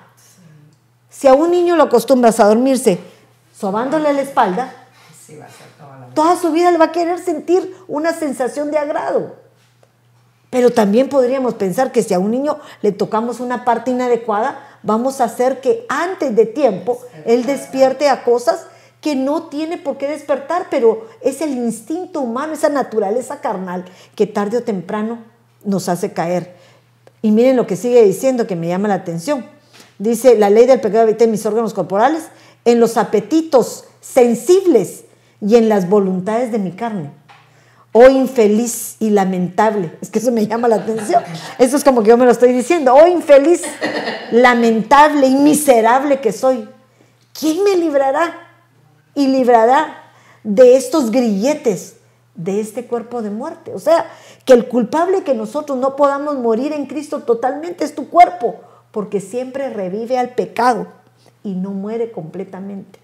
Si 1.09 1.27
a 1.27 1.33
un 1.33 1.51
niño 1.51 1.75
lo 1.75 1.83
acostumbras 1.83 2.39
a 2.39 2.45
dormirse 2.45 3.01
sobándole 3.53 4.13
la 4.13 4.21
espalda, 4.21 4.73
toda 6.13 6.37
su 6.37 6.53
vida 6.53 6.71
le 6.71 6.77
va 6.77 6.85
a 6.85 6.91
querer 6.93 7.19
sentir 7.19 7.75
una 7.89 8.13
sensación 8.13 8.71
de 8.71 8.77
agrado. 8.77 9.40
Pero 10.51 10.69
también 10.69 11.09
podríamos 11.09 11.55
pensar 11.55 11.91
que 11.91 12.03
si 12.03 12.13
a 12.13 12.19
un 12.19 12.29
niño 12.29 12.59
le 12.81 12.91
tocamos 12.91 13.39
una 13.39 13.65
parte 13.65 13.89
inadecuada, 13.89 14.59
vamos 14.83 15.21
a 15.21 15.23
hacer 15.23 15.61
que 15.61 15.85
antes 15.89 16.35
de 16.35 16.45
tiempo 16.45 16.99
él 17.25 17.45
despierte 17.45 18.09
a 18.09 18.23
cosas 18.23 18.67
que 18.99 19.15
no 19.15 19.43
tiene 19.43 19.77
por 19.77 19.97
qué 19.97 20.07
despertar, 20.07 20.67
pero 20.69 21.07
es 21.21 21.41
el 21.41 21.51
instinto 21.51 22.19
humano, 22.19 22.53
esa 22.53 22.67
naturaleza 22.67 23.39
carnal 23.39 23.85
que 24.13 24.27
tarde 24.27 24.57
o 24.57 24.63
temprano 24.63 25.19
nos 25.63 25.87
hace 25.87 26.11
caer. 26.11 26.53
Y 27.21 27.31
miren 27.31 27.55
lo 27.55 27.65
que 27.65 27.77
sigue 27.77 28.03
diciendo 28.03 28.45
que 28.45 28.57
me 28.57 28.67
llama 28.67 28.89
la 28.89 28.95
atención. 28.95 29.45
Dice, 29.99 30.37
la 30.37 30.49
ley 30.49 30.65
del 30.65 30.81
pecado 30.81 31.03
habita 31.03 31.23
en 31.23 31.31
mis 31.31 31.45
órganos 31.45 31.73
corporales, 31.73 32.25
en 32.65 32.81
los 32.81 32.97
apetitos 32.97 33.85
sensibles 34.01 35.05
y 35.39 35.55
en 35.55 35.69
las 35.69 35.89
voluntades 35.89 36.51
de 36.51 36.59
mi 36.59 36.71
carne. 36.71 37.11
Oh 37.93 38.07
infeliz 38.07 38.95
y 38.99 39.09
lamentable. 39.09 39.91
Es 40.01 40.09
que 40.09 40.19
eso 40.19 40.31
me 40.31 40.47
llama 40.47 40.67
la 40.67 40.77
atención. 40.77 41.23
Eso 41.59 41.75
es 41.75 41.83
como 41.83 42.03
que 42.03 42.09
yo 42.09 42.17
me 42.17 42.25
lo 42.25 42.31
estoy 42.31 42.53
diciendo. 42.53 42.93
Oh 42.93 43.07
infeliz, 43.07 43.63
lamentable 44.31 45.27
y 45.27 45.35
miserable 45.35 46.21
que 46.21 46.31
soy. 46.31 46.69
¿Quién 47.37 47.63
me 47.63 47.75
librará? 47.75 48.47
Y 49.13 49.27
librará 49.27 49.97
de 50.43 50.77
estos 50.77 51.11
grilletes 51.11 51.97
de 52.35 52.61
este 52.61 52.85
cuerpo 52.85 53.21
de 53.21 53.29
muerte. 53.29 53.73
O 53.73 53.79
sea, 53.79 54.09
que 54.45 54.53
el 54.53 54.67
culpable 54.67 55.23
que 55.23 55.33
nosotros 55.33 55.77
no 55.77 55.97
podamos 55.97 56.37
morir 56.37 56.71
en 56.71 56.85
Cristo 56.85 57.19
totalmente 57.19 57.83
es 57.83 57.93
tu 57.93 58.09
cuerpo, 58.09 58.61
porque 58.91 59.19
siempre 59.19 59.69
revive 59.69 60.17
al 60.17 60.29
pecado 60.29 60.87
y 61.43 61.55
no 61.55 61.71
muere 61.71 62.11
completamente. 62.11 63.00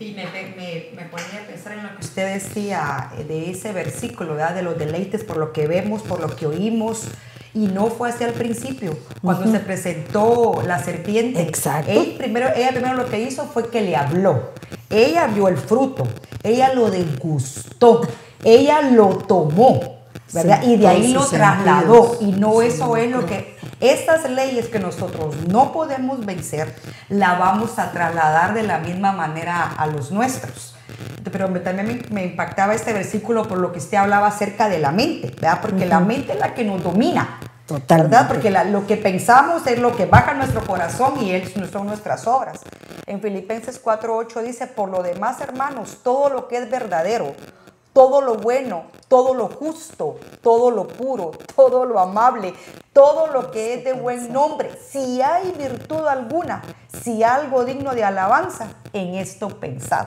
Y 0.00 0.12
me, 0.12 0.24
me, 0.26 0.90
me, 0.94 1.08
ponía 1.08 1.42
a 1.42 1.46
pensar 1.48 1.72
en 1.72 1.82
lo 1.82 1.96
que 1.96 2.04
usted 2.04 2.34
decía 2.34 3.10
eh, 3.18 3.24
de 3.24 3.50
ese 3.50 3.72
versículo, 3.72 4.34
¿verdad? 4.34 4.54
de 4.54 4.62
los 4.62 4.78
deleites 4.78 5.24
por 5.24 5.38
lo 5.38 5.52
que 5.52 5.66
vemos, 5.66 6.02
por 6.02 6.20
lo 6.20 6.36
que 6.36 6.46
oímos. 6.46 7.08
Y 7.52 7.66
no 7.66 7.86
fue 7.86 8.10
así 8.10 8.22
al 8.22 8.34
principio, 8.34 8.96
cuando 9.22 9.50
se 9.50 9.58
presentó 9.58 10.62
la 10.64 10.78
serpiente. 10.78 11.40
Exacto. 11.42 11.90
Ella 11.90 12.16
primero, 12.16 12.48
ella 12.54 12.70
primero 12.70 12.94
lo 12.94 13.08
que 13.08 13.20
hizo 13.20 13.46
fue 13.46 13.70
que 13.70 13.80
le 13.80 13.96
habló. 13.96 14.52
Ella 14.88 15.26
vio 15.26 15.48
el 15.48 15.56
fruto, 15.56 16.06
ella 16.44 16.72
lo 16.74 16.90
degustó, 16.90 18.02
ella 18.44 18.82
lo 18.82 19.18
tomó, 19.18 19.98
¿verdad? 20.32 20.62
y 20.62 20.76
de 20.76 20.86
ahí 20.86 21.12
lo 21.12 21.26
trasladó. 21.26 22.18
Y 22.20 22.32
no 22.32 22.62
eso 22.62 22.96
es 22.96 23.10
lo 23.10 23.26
que 23.26 23.57
estas 23.80 24.28
leyes 24.28 24.68
que 24.68 24.78
nosotros 24.78 25.36
no 25.48 25.72
podemos 25.72 26.24
vencer, 26.24 26.74
la 27.08 27.34
vamos 27.34 27.78
a 27.78 27.92
trasladar 27.92 28.54
de 28.54 28.62
la 28.62 28.78
misma 28.78 29.12
manera 29.12 29.72
a 29.76 29.86
los 29.86 30.10
nuestros. 30.10 30.74
Pero 31.30 31.48
también 31.60 32.06
me, 32.10 32.24
impactaba 32.24 32.74
este 32.74 32.92
versículo 32.92 33.46
por 33.46 33.58
lo 33.58 33.72
que 33.72 33.78
usted 33.78 33.98
hablaba 33.98 34.28
acerca 34.28 34.68
de 34.68 34.78
la 34.78 34.92
mente, 34.92 35.30
¿verdad? 35.30 35.60
Porque 35.60 35.86
la 35.86 36.00
mente 36.00 36.32
es 36.32 36.38
la 36.38 36.54
que 36.54 36.64
nos 36.64 36.82
domina. 36.82 37.40
Total. 37.66 38.02
¿Verdad? 38.04 38.28
Porque 38.28 38.50
lo 38.50 38.86
que 38.86 38.96
pensamos 38.96 39.66
es 39.66 39.78
lo 39.78 39.94
que 39.94 40.06
baja 40.06 40.32
nuestro 40.32 40.66
corazón 40.66 41.22
y 41.22 41.32
él 41.32 41.52
son 41.70 41.86
nuestras 41.86 42.26
obras. 42.26 42.60
En 43.04 43.20
Filipenses 43.20 43.82
4:8 43.82 44.42
dice, 44.42 44.66
por 44.66 44.88
lo 44.88 45.02
demás, 45.02 45.40
hermanos, 45.42 45.98
todo 46.02 46.30
lo 46.30 46.48
que 46.48 46.56
es 46.56 46.70
verdadero, 46.70 47.34
todo 47.98 48.20
lo 48.20 48.36
bueno, 48.36 48.84
todo 49.08 49.34
lo 49.34 49.48
justo, 49.48 50.20
todo 50.40 50.70
lo 50.70 50.86
puro, 50.86 51.32
todo 51.56 51.84
lo 51.84 51.98
amable, 51.98 52.54
todo 52.92 53.26
lo 53.26 53.50
que 53.50 53.74
es 53.74 53.84
de 53.84 53.92
buen 53.92 54.32
nombre, 54.32 54.70
si 54.88 55.20
hay 55.20 55.50
virtud 55.50 56.06
alguna, 56.06 56.62
si 57.02 57.24
algo 57.24 57.64
digno 57.64 57.96
de 57.96 58.04
alabanza, 58.04 58.68
en 58.92 59.16
esto 59.16 59.48
pensad. 59.48 60.06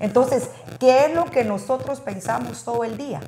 Entonces, 0.00 0.50
¿qué 0.80 1.04
es 1.04 1.14
lo 1.14 1.26
que 1.26 1.44
nosotros 1.44 2.00
pensamos 2.00 2.64
todo 2.64 2.82
el 2.82 2.96
día? 2.96 3.20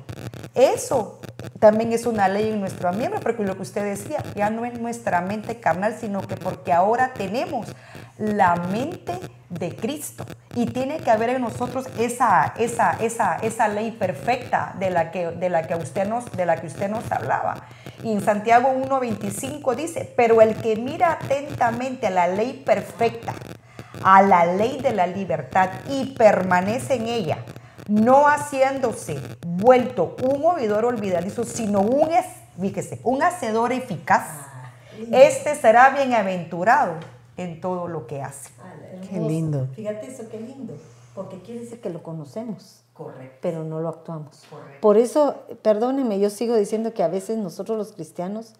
Eso 0.55 1.21
también 1.59 1.93
es 1.93 2.05
una 2.05 2.27
ley 2.27 2.49
en 2.49 2.59
nuestro 2.59 2.91
miembro, 2.91 3.21
porque 3.21 3.43
lo 3.43 3.55
que 3.55 3.61
usted 3.61 3.85
decía, 3.85 4.21
ya 4.35 4.49
no 4.49 4.65
es 4.65 4.77
nuestra 4.77 5.21
mente 5.21 5.61
carnal, 5.61 5.95
sino 5.97 6.19
que 6.27 6.35
porque 6.35 6.73
ahora 6.73 7.13
tenemos 7.13 7.67
la 8.17 8.55
mente 8.55 9.19
de 9.49 9.75
Cristo. 9.75 10.25
Y 10.55 10.67
tiene 10.67 10.97
que 10.97 11.11
haber 11.11 11.29
en 11.31 11.41
nosotros 11.41 11.85
esa, 11.99 12.53
esa, 12.57 12.91
esa, 12.93 13.35
esa 13.37 13.67
ley 13.67 13.91
perfecta 13.91 14.73
de 14.79 14.89
la, 14.89 15.11
que, 15.11 15.31
de, 15.31 15.49
la 15.49 15.67
que 15.67 15.75
usted 15.75 16.07
nos, 16.07 16.31
de 16.31 16.45
la 16.45 16.57
que 16.57 16.67
usted 16.67 16.89
nos 16.89 17.11
hablaba. 17.11 17.55
Y 18.03 18.11
en 18.11 18.21
Santiago 18.21 18.69
1.25 18.69 19.75
dice, 19.75 20.13
pero 20.15 20.41
el 20.41 20.55
que 20.55 20.75
mira 20.75 21.13
atentamente 21.13 22.07
a 22.07 22.11
la 22.11 22.27
ley 22.27 22.63
perfecta, 22.65 23.33
a 24.03 24.21
la 24.21 24.45
ley 24.45 24.79
de 24.81 24.93
la 24.93 25.07
libertad 25.07 25.69
y 25.89 26.13
permanece 26.13 26.95
en 26.95 27.07
ella, 27.07 27.37
no 27.87 28.27
haciéndose 28.27 29.19
vuelto 29.45 30.15
un 30.23 30.43
oidor 30.45 30.85
olvidadizo, 30.85 31.43
sino 31.43 31.81
un, 31.81 32.09
fíjese, 32.59 32.99
un 33.03 33.21
hacedor 33.21 33.73
eficaz, 33.73 34.23
ah, 34.23 34.71
este 35.11 35.55
será 35.55 35.89
bienaventurado 35.89 36.93
en 37.37 37.61
todo 37.61 37.87
lo 37.87 38.07
que 38.07 38.21
hace. 38.21 38.49
Ah, 38.61 38.73
qué 39.09 39.19
lindo. 39.19 39.67
Fíjate 39.73 40.07
eso, 40.07 40.23
qué 40.29 40.39
lindo. 40.39 40.73
Porque 41.13 41.39
quiere 41.41 41.61
decir 41.61 41.81
que 41.81 41.89
lo 41.89 42.03
conocemos. 42.03 42.83
Correcto. 42.93 43.37
Pero 43.41 43.63
no 43.63 43.79
lo 43.81 43.89
actuamos. 43.89 44.43
Correcto. 44.49 44.81
Por 44.81 44.97
eso, 44.97 45.35
perdóneme, 45.61 46.19
yo 46.19 46.29
sigo 46.29 46.55
diciendo 46.55 46.93
que 46.93 47.03
a 47.03 47.07
veces 47.07 47.37
nosotros 47.37 47.77
los 47.77 47.91
cristianos, 47.91 48.53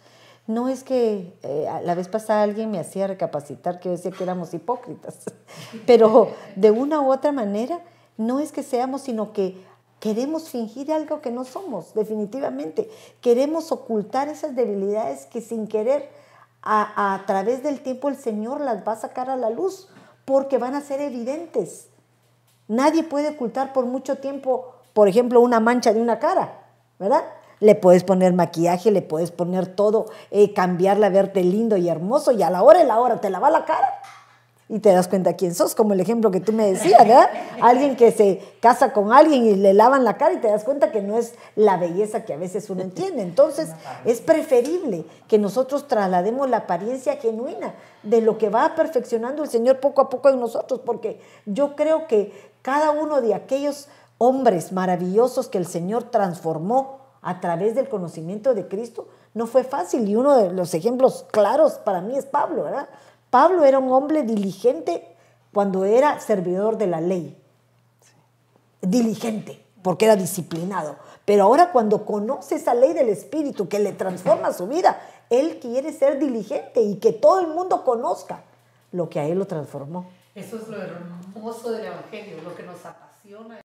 no 0.48 0.68
es 0.70 0.84
que 0.84 1.34
eh, 1.42 1.68
la 1.84 1.96
vez 1.96 2.08
pasada 2.08 2.44
alguien 2.44 2.70
me 2.70 2.80
hacía 2.80 3.08
recapacitar 3.08 3.80
que 3.80 3.90
yo 3.90 3.94
decía 3.94 4.12
que 4.12 4.24
éramos 4.24 4.54
hipócritas, 4.54 5.24
pero 5.88 6.30
de 6.56 6.72
una 6.72 7.02
u 7.02 7.12
otra 7.12 7.32
manera, 7.32 7.82
no 8.18 8.40
es 8.40 8.52
que 8.52 8.62
seamos, 8.62 9.02
sino 9.02 9.34
que 9.34 9.58
queremos 10.00 10.50
fingir 10.50 10.92
algo 10.92 11.22
que 11.22 11.32
no 11.32 11.46
somos, 11.46 11.94
definitivamente. 11.94 12.90
Queremos 13.22 13.72
ocultar 13.72 14.28
esas 14.28 14.56
debilidades 14.56 15.26
que 15.26 15.42
sin 15.42 15.68
querer 15.68 16.10
a, 16.66 17.22
través 17.28 17.64
del 17.64 17.82
tiempo 17.82 18.10
el 18.10 18.18
Señor 18.18 18.60
las 18.60 18.86
va 18.86 18.94
a 18.94 18.98
sacar 18.98 19.30
a 19.30 19.36
la 19.36 19.50
luz 19.50 19.88
porque 20.26 20.58
van 20.58 20.74
a 20.74 20.82
ser 20.82 21.00
evidentes. 21.00 21.90
Nadie 22.68 23.04
puede 23.04 23.30
ocultar 23.30 23.72
por 23.72 23.86
mucho 23.86 24.18
tiempo, 24.18 24.74
por 24.94 25.08
ejemplo, 25.08 25.40
una 25.40 25.60
mancha 25.60 25.94
de 25.94 26.02
una 26.02 26.18
cara, 26.18 26.64
¿verdad? 26.98 27.24
Le 27.60 27.76
puedes 27.76 28.04
poner 28.04 28.34
maquillaje, 28.34 28.92
le 28.92 29.04
puedes 29.04 29.32
poner 29.32 29.68
todo, 29.68 30.08
eh, 30.32 30.54
cambiarla, 30.54 31.10
verte 31.10 31.44
lindo 31.44 31.78
y 31.78 31.88
hermoso, 31.88 32.32
y 32.32 32.42
a 32.42 32.50
la 32.50 32.64
hora 32.64 32.84
y 32.84 32.88
la 32.88 33.00
hora 33.00 33.22
te 33.22 33.30
lava 33.30 33.52
la 33.52 33.66
cara 33.66 34.02
y 34.68 34.80
te 34.80 34.92
das 34.92 35.08
cuenta 35.08 35.36
quién 35.36 35.54
sos, 35.54 35.76
como 35.76 35.94
el 35.94 36.00
ejemplo 36.00 36.32
que 36.32 36.40
tú 36.40 36.52
me 36.52 36.66
decías, 36.66 37.00
¿verdad? 37.08 37.30
Alguien 37.62 37.96
que 37.96 38.12
se 38.12 38.42
casa 38.62 38.94
con 38.94 39.14
alguien 39.14 39.46
y 39.46 39.56
le 39.56 39.74
lavan 39.76 40.04
la 40.04 40.18
cara 40.18 40.34
y 40.34 40.38
te 40.38 40.48
das 40.48 40.64
cuenta 40.64 40.92
que 40.92 41.04
no 41.04 41.18
es 41.18 41.36
la 41.56 41.78
belleza 41.78 42.26
que 42.26 42.34
a 42.34 42.38
veces 42.38 42.68
uno 42.72 42.82
entiende. 42.82 43.22
Entonces, 43.22 43.70
es 44.06 44.22
preferible 44.22 45.06
que 45.28 45.38
nosotros 45.38 45.88
traslademos 45.88 46.50
la 46.50 46.58
apariencia 46.58 47.18
genuina 47.18 47.76
de 48.02 48.22
lo 48.22 48.40
que 48.40 48.50
va 48.50 48.74
perfeccionando 48.74 49.44
el 49.44 49.50
Señor 49.50 49.80
poco 49.80 50.02
a 50.02 50.10
poco 50.10 50.30
en 50.30 50.40
nosotros, 50.40 50.82
porque 50.84 51.20
yo 51.46 51.76
creo 51.76 52.08
que 52.08 52.34
cada 52.64 52.90
uno 52.90 53.22
de 53.22 53.36
aquellos 53.36 53.88
hombres 54.18 54.72
maravillosos 54.72 55.48
que 55.48 55.60
el 55.60 55.68
Señor 55.68 56.06
transformó 56.06 57.06
a 57.22 57.40
través 57.40 57.76
del 57.76 57.90
conocimiento 57.90 58.56
de 58.56 58.68
Cristo, 58.68 59.08
no 59.36 59.46
fue 59.46 59.64
fácil. 59.64 60.08
Y 60.08 60.16
uno 60.16 60.38
de 60.38 60.52
los 60.52 60.74
ejemplos 60.74 61.26
claros 61.32 61.74
para 61.74 62.02
mí 62.02 62.18
es 62.18 62.26
Pablo, 62.26 62.64
¿verdad? 62.64 62.88
Pablo 63.36 63.66
era 63.66 63.80
un 63.80 63.92
hombre 63.92 64.24
diligente 64.24 65.06
cuando 65.52 65.84
era 65.84 66.22
servidor 66.22 66.78
de 66.78 66.88
la 66.88 67.02
ley. 67.02 67.38
Diligente, 68.80 69.62
porque 69.84 70.06
era 70.06 70.16
disciplinado. 70.16 70.96
Pero 71.26 71.44
ahora 71.44 71.74
cuando 71.74 72.06
conoce 72.06 72.56
esa 72.56 72.74
ley 72.74 72.94
del 72.94 73.10
Espíritu 73.10 73.68
que 73.68 73.80
le 73.80 73.92
transforma 73.92 74.54
su 74.54 74.68
vida, 74.68 75.02
él 75.30 75.60
quiere 75.60 75.92
ser 75.92 76.18
diligente 76.18 76.80
y 76.80 76.96
que 76.96 77.12
todo 77.12 77.42
el 77.42 77.48
mundo 77.48 77.84
conozca 77.84 78.42
lo 78.94 79.10
que 79.10 79.20
a 79.20 79.26
él 79.26 79.38
lo 79.38 79.48
transformó. 79.48 80.06
Eso 80.34 80.56
es 80.56 80.70
lo 80.70 80.82
hermoso 80.82 81.72
del 81.72 81.88
Evangelio, 81.88 82.42
lo 82.42 82.56
que 82.56 82.64
nos 82.64 82.86
apasiona 82.86 83.65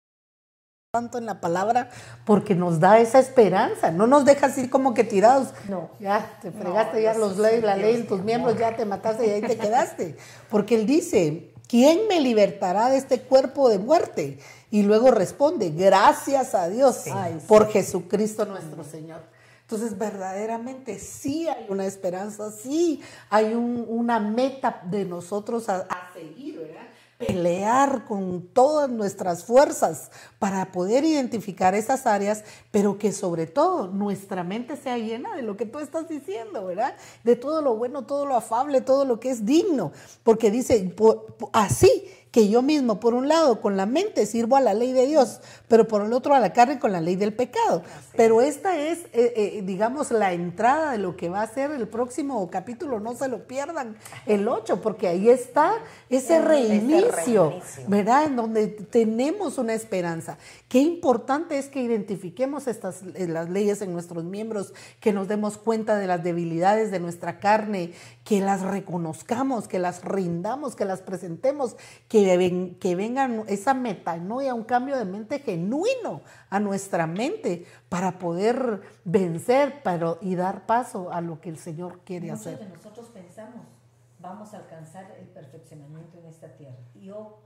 tanto 0.91 1.17
en 1.17 1.25
la 1.25 1.41
palabra 1.41 1.89
porque 2.25 2.55
nos 2.55 2.79
da 2.79 2.99
esa 2.99 3.19
esperanza, 3.19 3.91
no 3.91 4.07
nos 4.07 4.23
dejas 4.23 4.57
ir 4.57 4.69
como 4.69 4.93
que 4.93 5.03
tirados. 5.03 5.49
No. 5.67 5.91
Ya 5.99 6.39
te 6.41 6.49
fregaste, 6.49 7.01
ya 7.01 7.13
los 7.13 7.37
ley, 7.37 7.61
la 7.61 7.75
ley 7.75 7.95
en 7.95 8.07
tus 8.07 8.23
miembros, 8.23 8.57
ya 8.57 8.73
te 8.73 8.85
mataste 8.85 9.27
y 9.27 9.29
ahí 9.31 9.41
te 9.41 9.57
quedaste. 9.57 10.15
Porque 10.49 10.75
él 10.75 10.85
dice, 10.85 11.51
¿quién 11.67 12.07
me 12.07 12.21
libertará 12.21 12.89
de 12.89 12.97
este 12.97 13.19
cuerpo 13.19 13.67
de 13.67 13.79
muerte? 13.79 14.39
Y 14.71 14.83
luego 14.83 15.11
responde, 15.11 15.71
gracias 15.71 16.55
a 16.55 16.69
Dios 16.69 17.03
por 17.47 17.69
Jesucristo 17.69 18.45
nuestro 18.45 18.85
Señor. 18.85 19.19
Entonces, 19.63 19.97
verdaderamente 19.97 20.99
sí 20.99 21.49
hay 21.49 21.65
una 21.67 21.85
esperanza, 21.85 22.49
sí 22.49 23.01
hay 23.29 23.53
una 23.53 24.21
meta 24.21 24.81
de 24.85 25.03
nosotros 25.03 25.67
a, 25.67 25.79
a 25.89 26.13
seguir, 26.13 26.59
¿verdad? 26.59 26.86
Pelear 27.17 28.05
con 28.05 28.47
todas 28.53 28.89
nuestras 28.89 29.43
fuerzas 29.43 30.11
para 30.37 30.71
poder 30.71 31.03
identificar 31.03 31.73
esas 31.73 32.05
áreas, 32.05 32.43
pero 32.71 32.97
que 32.97 33.11
sobre 33.11 33.47
todo 33.47 33.87
nuestra 33.87 34.43
mente 34.43 34.77
sea 34.77 34.97
llena 34.97 35.35
de 35.35 35.41
lo 35.41 35.57
que 35.57 35.65
tú 35.65 35.79
estás 35.79 36.07
diciendo, 36.07 36.65
¿verdad? 36.65 36.95
De 37.23 37.35
todo 37.35 37.61
lo 37.61 37.75
bueno, 37.75 38.05
todo 38.05 38.25
lo 38.25 38.35
afable, 38.35 38.81
todo 38.81 39.03
lo 39.03 39.19
que 39.19 39.31
es 39.31 39.45
digno, 39.45 39.91
porque 40.23 40.51
dice, 40.51 40.93
así 41.53 42.07
que 42.37 42.49
yo 42.49 42.61
mismo, 42.61 42.99
por 42.99 43.15
un 43.15 43.27
lado, 43.27 43.61
con 43.61 43.77
la 43.77 43.87
mente 43.87 44.27
sirvo 44.27 44.57
a 44.57 44.61
la 44.61 44.75
ley 44.75 44.93
de 44.93 45.07
Dios, 45.07 45.39
pero 45.67 45.87
por 45.87 46.03
el 46.03 46.13
otro 46.13 46.35
a 46.35 46.39
la 46.39 46.53
carne 46.53 46.77
con 46.77 46.91
la 46.91 47.01
ley 47.01 47.15
del 47.15 47.33
pecado. 47.33 47.81
Pero 48.15 48.41
esta 48.41 48.77
es, 48.77 48.99
eh, 49.05 49.33
eh, 49.35 49.63
digamos, 49.65 50.11
la 50.11 50.33
entrada 50.33 50.91
de 50.91 50.99
lo 50.99 51.17
que 51.17 51.29
va 51.29 51.41
a 51.41 51.47
ser 51.47 51.71
el 51.71 51.87
próximo 51.87 52.47
capítulo, 52.51 52.99
no 52.99 53.15
se 53.15 53.27
lo 53.27 53.47
pierdan, 53.47 53.97
el 54.27 54.47
8, 54.47 54.83
porque 54.83 55.07
ahí 55.07 55.29
está 55.29 55.73
ese 56.11 56.39
reinicio, 56.39 57.59
¿verdad? 57.87 58.25
En 58.25 58.35
donde 58.35 58.67
tenemos 58.67 59.57
una 59.57 59.73
esperanza. 59.73 60.37
Qué 60.69 60.77
importante 60.77 61.57
es 61.57 61.69
que 61.69 61.81
identifiquemos 61.81 62.67
estas, 62.67 63.01
eh, 63.15 63.25
las 63.27 63.49
leyes 63.49 63.81
en 63.81 63.93
nuestros 63.93 64.23
miembros, 64.25 64.75
que 64.99 65.11
nos 65.11 65.27
demos 65.27 65.57
cuenta 65.57 65.95
de 65.95 66.05
las 66.05 66.23
debilidades 66.23 66.91
de 66.91 66.99
nuestra 66.99 67.39
carne, 67.39 67.93
que 68.23 68.41
las 68.41 68.61
reconozcamos, 68.61 69.67
que 69.67 69.79
las 69.79 70.03
rindamos, 70.03 70.75
que 70.75 70.85
las 70.85 71.01
presentemos, 71.01 71.77
que, 72.09 72.26
que 72.79 72.95
venga 72.95 73.29
esa 73.47 73.73
metanoia, 73.73 74.53
un 74.53 74.63
cambio 74.63 74.97
de 74.97 75.05
mente 75.05 75.39
genuino 75.39 76.21
a 76.49 76.59
nuestra 76.59 77.07
mente 77.07 77.65
para 77.89 78.19
poder 78.19 78.81
vencer 79.05 79.81
pero, 79.83 80.17
y 80.21 80.35
dar 80.35 80.65
paso 80.65 81.11
a 81.11 81.21
lo 81.21 81.39
que 81.41 81.49
el 81.49 81.57
Señor 81.57 81.99
quiere 82.05 82.27
Muchos 82.31 82.47
hacer. 82.47 82.59
de 82.59 82.69
nosotros 82.69 83.07
pensamos, 83.07 83.65
vamos 84.19 84.53
a 84.53 84.57
alcanzar 84.57 85.15
el 85.19 85.27
perfeccionamiento 85.27 86.17
en 86.19 86.25
esta 86.25 86.47
tierra. 86.49 86.77
Yo, 87.01 87.37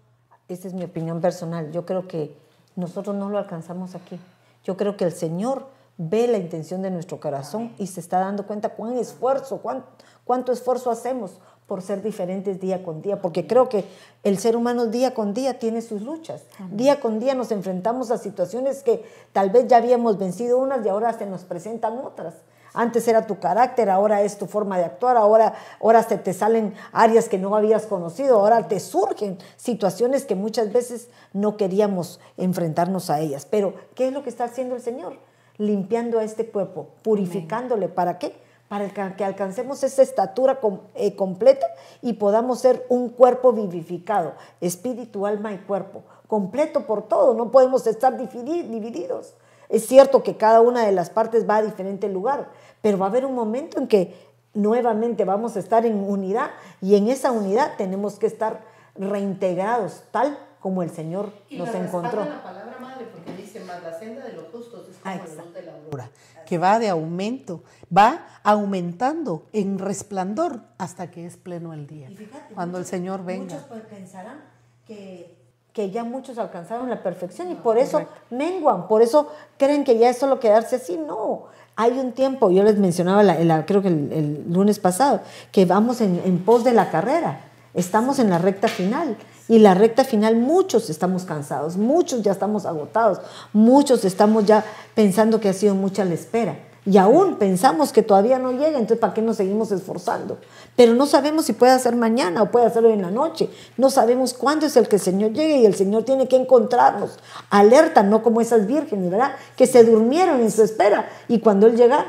esta 0.48 0.68
es 0.68 0.74
mi 0.74 0.84
opinión 0.84 1.22
personal, 1.22 1.72
yo 1.72 1.86
creo 1.86 2.08
que 2.08 2.36
nosotros 2.76 3.16
no 3.16 3.30
lo 3.30 3.38
alcanzamos 3.38 3.96
aquí. 3.96 4.20
Yo 4.64 4.78
creo 4.78 4.98
que 4.98 5.06
el 5.06 5.12
Señor 5.12 5.68
ve 5.98 6.28
la 6.28 6.38
intención 6.38 6.82
de 6.82 6.92
nuestro 6.92 7.20
corazón 7.20 7.74
y 7.78 7.88
se 7.88 8.00
está 8.00 8.20
dando 8.20 8.48
cuenta 8.48 8.70
cuán 8.70 8.98
esfuerzo, 8.98 9.58
cuánto, 9.62 9.88
cuánto 10.24 10.52
esfuerzo 10.52 10.90
hacemos 10.90 11.40
por 11.72 11.82
ser 11.82 12.04
diferentes 12.04 12.60
día 12.60 12.84
con 12.84 13.02
día, 13.02 13.22
porque 13.22 13.48
creo 13.48 13.70
que 13.70 13.86
el 14.24 14.38
ser 14.40 14.58
humano 14.58 14.88
día 14.88 15.14
con 15.14 15.34
día 15.34 15.58
tiene 15.58 15.82
sus 15.82 16.02
luchas. 16.02 16.44
Día 16.70 17.00
con 17.00 17.18
día 17.18 17.34
nos 17.34 17.50
enfrentamos 17.54 18.12
a 18.12 18.18
situaciones 18.18 18.84
que 18.84 19.06
tal 19.32 19.52
vez 19.52 19.70
ya 19.70 19.78
habíamos 19.78 20.18
vencido 20.18 20.58
unas 20.58 20.86
y 20.86 20.90
ahora 20.90 21.14
se 21.14 21.26
nos 21.26 21.46
presentan 21.46 21.98
otras. 22.00 22.34
Antes 22.74 23.08
era 23.08 23.26
tu 23.26 23.40
carácter, 23.40 23.90
ahora 23.90 24.22
es 24.22 24.38
tu 24.38 24.48
forma 24.48 24.78
de 24.78 24.84
actuar, 24.84 25.16
ahora, 25.16 25.54
ahora 25.82 26.04
se 26.04 26.18
te 26.18 26.34
salen 26.34 26.74
áreas 26.92 27.30
que 27.30 27.38
no 27.38 27.56
habías 27.56 27.86
conocido, 27.86 28.42
ahora 28.42 28.68
te 28.68 28.82
surgen 28.82 29.38
situaciones 29.56 30.26
que 30.26 30.36
muchas 30.36 30.74
veces 30.74 31.08
no 31.32 31.56
queríamos 31.56 32.20
enfrentarnos 32.36 33.10
a 33.10 33.22
ellas. 33.22 33.48
Pero, 33.50 33.76
¿qué 33.96 34.10
es 34.10 34.14
lo 34.14 34.24
que 34.24 34.30
está 34.30 34.44
haciendo 34.44 34.76
el 34.76 34.82
Señor? 34.82 35.20
Limpiando 35.58 36.20
a 36.20 36.26
este 36.26 36.48
cuerpo, 36.48 36.90
purificándole. 37.02 37.88
¿Para 37.88 38.20
qué? 38.20 38.36
Para 38.72 38.88
que 39.18 39.26
alcancemos 39.26 39.84
esa 39.84 40.02
estatura 40.02 40.62
eh, 40.96 41.14
completa 41.18 41.66
y 42.02 42.14
podamos 42.14 42.62
ser 42.62 42.86
un 42.88 43.10
cuerpo 43.10 43.52
vivificado, 43.52 44.32
espíritu, 44.62 45.26
alma 45.26 45.52
y 45.52 45.58
cuerpo, 45.58 46.04
completo 46.26 46.86
por 46.86 47.06
todo. 47.10 47.34
No 47.34 47.52
podemos 47.52 47.86
estar 47.86 48.16
divididos. 48.16 49.34
Es 49.68 49.88
cierto 49.88 50.24
que 50.24 50.38
cada 50.38 50.62
una 50.62 50.86
de 50.86 50.94
las 50.94 51.10
partes 51.10 51.50
va 51.50 51.58
a 51.58 51.64
diferente 51.64 52.08
lugar, 52.08 52.48
pero 52.82 52.98
va 52.98 53.08
a 53.08 53.10
haber 53.10 53.26
un 53.26 53.36
momento 53.36 53.78
en 53.78 53.90
que 53.90 54.16
nuevamente 54.54 55.26
vamos 55.26 55.58
a 55.58 55.60
estar 55.60 55.86
en 55.86 56.02
unidad 56.02 56.52
y 56.80 56.96
en 56.96 57.10
esa 57.10 57.34
unidad 57.34 57.76
tenemos 57.78 58.20
que 58.20 58.28
estar 58.28 58.62
reintegrados 58.96 60.04
tal 60.12 60.38
como 60.62 60.84
el 60.84 60.92
Señor 60.92 61.34
nos 61.50 61.76
encontró. 61.76 62.24
La 62.24 62.42
palabra 62.42 62.78
madre 62.80 63.06
porque 63.12 63.34
dice 63.34 63.60
más 63.62 63.84
la 63.84 63.98
senda 63.98 64.24
de 64.24 64.34
los 64.34 64.46
justos 64.50 64.88
es 64.90 64.98
como 64.98 65.16
la 65.16 65.44
luz 65.44 65.54
de 65.54 65.62
la 65.64 65.74
aurora, 65.74 66.10
que 66.52 66.58
va 66.58 66.80
de 66.80 66.90
aumento, 66.90 67.64
va 67.96 68.28
aumentando 68.44 69.46
en 69.54 69.80
resplandor 69.80 70.60
hasta 70.78 71.10
que 71.10 71.26
es 71.26 71.38
pleno 71.38 71.72
el 71.72 71.88
día. 71.88 72.10
cuando 72.54 72.78
el 72.78 72.84
Señor 72.84 73.24
venga. 73.24 73.56
Muchos 73.56 73.82
pensarán 73.90 74.42
que 74.86 75.38
que 75.72 75.90
ya 75.92 76.04
muchos 76.04 76.38
alcanzaron 76.38 76.90
la 76.90 77.02
perfección 77.02 77.50
y 77.50 77.56
por 77.56 77.78
eso 77.78 78.06
menguan, 78.30 78.90
por 78.90 79.02
eso 79.02 79.32
creen 79.58 79.86
que 79.86 79.98
ya 79.98 80.10
es 80.10 80.18
solo 80.18 80.42
quedarse 80.42 80.76
así. 80.76 80.98
No, 80.98 81.44
hay 81.78 81.98
un 81.98 82.12
tiempo, 82.12 82.52
yo 82.52 82.64
les 82.64 82.78
mencionaba, 82.78 83.24
la, 83.24 83.66
creo 83.66 83.82
que 83.82 83.88
el, 83.88 84.44
lunes 84.52 84.80
pasado, 84.80 85.22
que 85.54 85.64
vamos 85.64 86.02
en, 86.02 86.22
en 86.26 86.44
pos 86.44 86.66
de 86.66 86.74
la 86.74 86.92
carrera, 86.92 87.46
estamos 87.74 88.20
en 88.20 88.30
la 88.30 88.40
recta 88.40 88.68
final. 88.68 89.16
Y 89.48 89.60
la 89.60 89.74
recta 89.74 90.04
final, 90.04 90.36
muchos 90.36 90.90
estamos 90.90 91.24
cansados, 91.24 91.78
muchos 91.78 92.22
ya 92.22 92.32
estamos 92.32 92.66
agotados, 92.66 93.20
muchos 93.54 94.06
estamos 94.06 94.46
ya 94.46 94.64
pensando 94.96 95.40
que 95.40 95.50
ha 95.50 95.54
sido 95.54 95.76
mucha 95.76 96.06
la 96.06 96.14
espera. 96.14 96.58
Y 96.84 96.98
aún 96.98 97.36
pensamos 97.36 97.92
que 97.92 98.02
todavía 98.02 98.40
no 98.40 98.54
llega, 98.54 98.80
entonces 98.80 98.98
¿para 98.98 99.14
qué 99.14 99.22
nos 99.22 99.38
seguimos 99.38 99.72
esforzando? 99.72 100.40
Pero 100.76 100.96
no 100.96 101.06
sabemos 101.06 101.46
si 101.46 101.54
puede 101.54 101.78
ser 101.78 101.96
mañana 101.96 102.42
o 102.42 102.50
puede 102.50 102.66
hacerlo 102.66 102.90
en 102.90 103.04
la 103.04 103.12
noche. 103.12 103.50
No 103.78 103.92
sabemos 103.92 104.34
cuándo 104.34 104.66
es 104.66 104.76
el 104.78 104.88
que 104.88 104.96
el 104.96 105.02
Señor 105.02 105.32
llegue 105.32 105.58
y 105.58 105.66
el 105.68 105.76
Señor 105.76 106.06
tiene 106.06 106.28
que 106.28 106.38
encontrarnos. 106.38 107.20
Alerta, 107.52 108.02
no 108.02 108.24
como 108.24 108.42
esas 108.42 108.66
vírgenes, 108.66 109.12
¿verdad? 109.12 109.34
Que 109.56 109.68
se 109.68 109.84
durmieron 109.84 110.42
en 110.42 110.50
su 110.50 110.64
espera 110.64 111.08
y 111.28 111.40
cuando 111.40 111.68
Él 111.68 111.76
llega, 111.76 112.06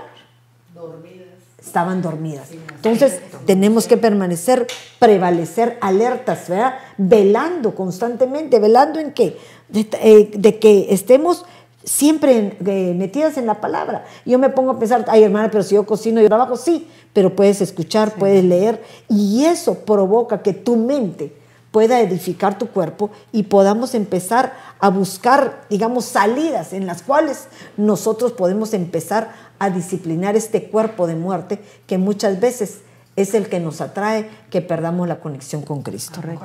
estaban 1.65 2.03
dormidas. 2.03 2.49
Entonces 2.53 3.21
tenemos 3.47 3.87
que 3.87 3.97
permanecer, 3.97 4.67
prevalecer 4.99 5.79
alertas, 5.81 6.49
¿verdad? 6.49 6.75
Velando 6.99 7.75
constantemente, 7.75 8.59
velando 8.59 8.99
en 8.99 9.13
qué? 9.13 9.37
de 9.69 9.89
eh, 10.03 10.59
que 10.61 10.93
estemos 10.93 11.45
siempre 11.85 12.57
eh, 12.65 12.95
metidas 12.97 13.37
en 13.39 13.47
la 13.47 13.61
palabra. 13.61 14.05
Yo 14.25 14.39
me 14.39 14.51
pongo 14.51 14.73
a 14.73 14.79
pensar, 14.79 15.05
ay 15.09 15.25
hermana, 15.25 15.51
pero 15.51 15.63
si 15.63 15.75
yo 15.75 15.87
cocino 15.87 16.23
y 16.23 16.27
trabajo, 16.27 16.57
sí, 16.57 16.89
pero 17.13 17.35
puedes 17.35 17.61
escuchar, 17.61 18.13
puedes 18.15 18.45
leer 18.45 18.83
y 19.09 19.45
eso 19.45 19.79
provoca 19.81 20.43
que 20.43 20.53
tu 20.53 20.77
mente 20.77 21.33
pueda 21.71 22.01
edificar 22.01 22.59
tu 22.59 22.69
cuerpo 22.69 23.11
y 23.33 23.45
podamos 23.45 23.95
empezar 23.95 24.53
a 24.79 24.91
buscar, 24.91 25.63
digamos, 25.71 26.05
salidas 26.05 26.75
en 26.75 26.87
las 26.87 27.03
cuales 27.03 27.49
nosotros 27.79 28.33
podemos 28.33 28.75
empezar 28.75 29.33
a 29.63 29.71
disciplinar 29.71 30.35
este 30.35 30.65
cuerpo 30.65 31.07
de 31.07 31.15
muerte 31.15 31.61
que 31.87 31.97
muchas 31.97 32.41
veces 32.41 32.81
es 33.15 33.33
el 33.33 33.49
que 33.49 33.61
nos 33.61 33.81
atrae 33.81 34.29
que 34.51 34.61
perdamos 34.61 35.07
la 35.07 35.21
conexión 35.21 35.63
con 35.63 35.83
Cristo. 35.83 36.17
Correcto. 36.17 36.45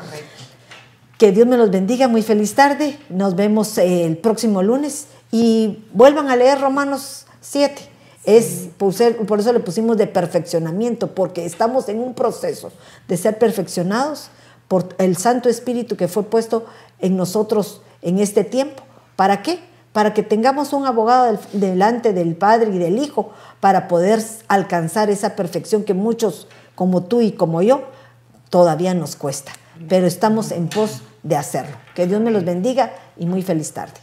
Que 1.18 1.32
Dios 1.32 1.48
me 1.48 1.58
los 1.58 1.72
bendiga, 1.72 2.08
muy 2.08 2.22
feliz 2.22 2.54
tarde, 2.54 3.00
nos 3.10 3.36
vemos 3.36 3.76
el 3.80 4.18
próximo 4.18 4.62
lunes 4.62 5.08
y 5.32 5.84
vuelvan 5.94 6.30
a 6.30 6.36
leer 6.36 6.62
Romanos 6.62 7.26
7. 7.42 7.82
Es, 8.24 8.68
por 8.78 9.40
eso 9.40 9.52
le 9.52 9.62
pusimos 9.62 9.98
de 9.98 10.06
perfeccionamiento, 10.06 11.16
porque 11.16 11.44
estamos 11.44 11.90
en 11.90 12.00
un 12.00 12.14
proceso 12.14 12.72
de 13.08 13.18
ser 13.18 13.40
perfeccionados 13.40 14.30
por 14.68 14.90
el 15.00 15.18
Santo 15.18 15.50
Espíritu 15.50 15.96
que 15.96 16.08
fue 16.08 16.22
puesto 16.22 16.68
en 17.00 17.18
nosotros 17.18 17.82
en 18.04 18.20
este 18.20 18.44
tiempo. 18.44 18.84
¿Para 19.16 19.42
qué? 19.42 19.60
Para 19.98 20.14
que 20.14 20.22
tengamos 20.22 20.74
un 20.74 20.86
abogado 20.86 21.40
delante 21.54 22.14
del 22.14 22.36
Padre 22.36 22.70
y 22.70 22.78
del 22.78 23.00
Hijo, 23.00 23.32
para 23.60 23.88
poder 23.88 24.24
alcanzar 24.48 25.10
esa 25.10 25.36
perfección 25.36 25.84
que 25.84 25.96
muchos, 25.96 26.48
como 26.76 27.06
tú 27.06 27.22
y 27.22 27.32
como 27.32 27.64
yo, 27.64 27.82
todavía 28.52 28.94
nos 28.94 29.16
cuesta. 29.16 29.54
Pero 29.90 30.06
estamos 30.06 30.52
en 30.52 30.68
pos 30.68 31.02
de 31.24 31.36
hacerlo. 31.36 31.76
Que 31.96 32.06
Dios 32.06 32.22
me 32.22 32.30
los 32.30 32.46
bendiga 32.46 32.92
y 33.18 33.26
muy 33.26 33.42
feliz 33.42 33.74
tarde. 33.74 34.00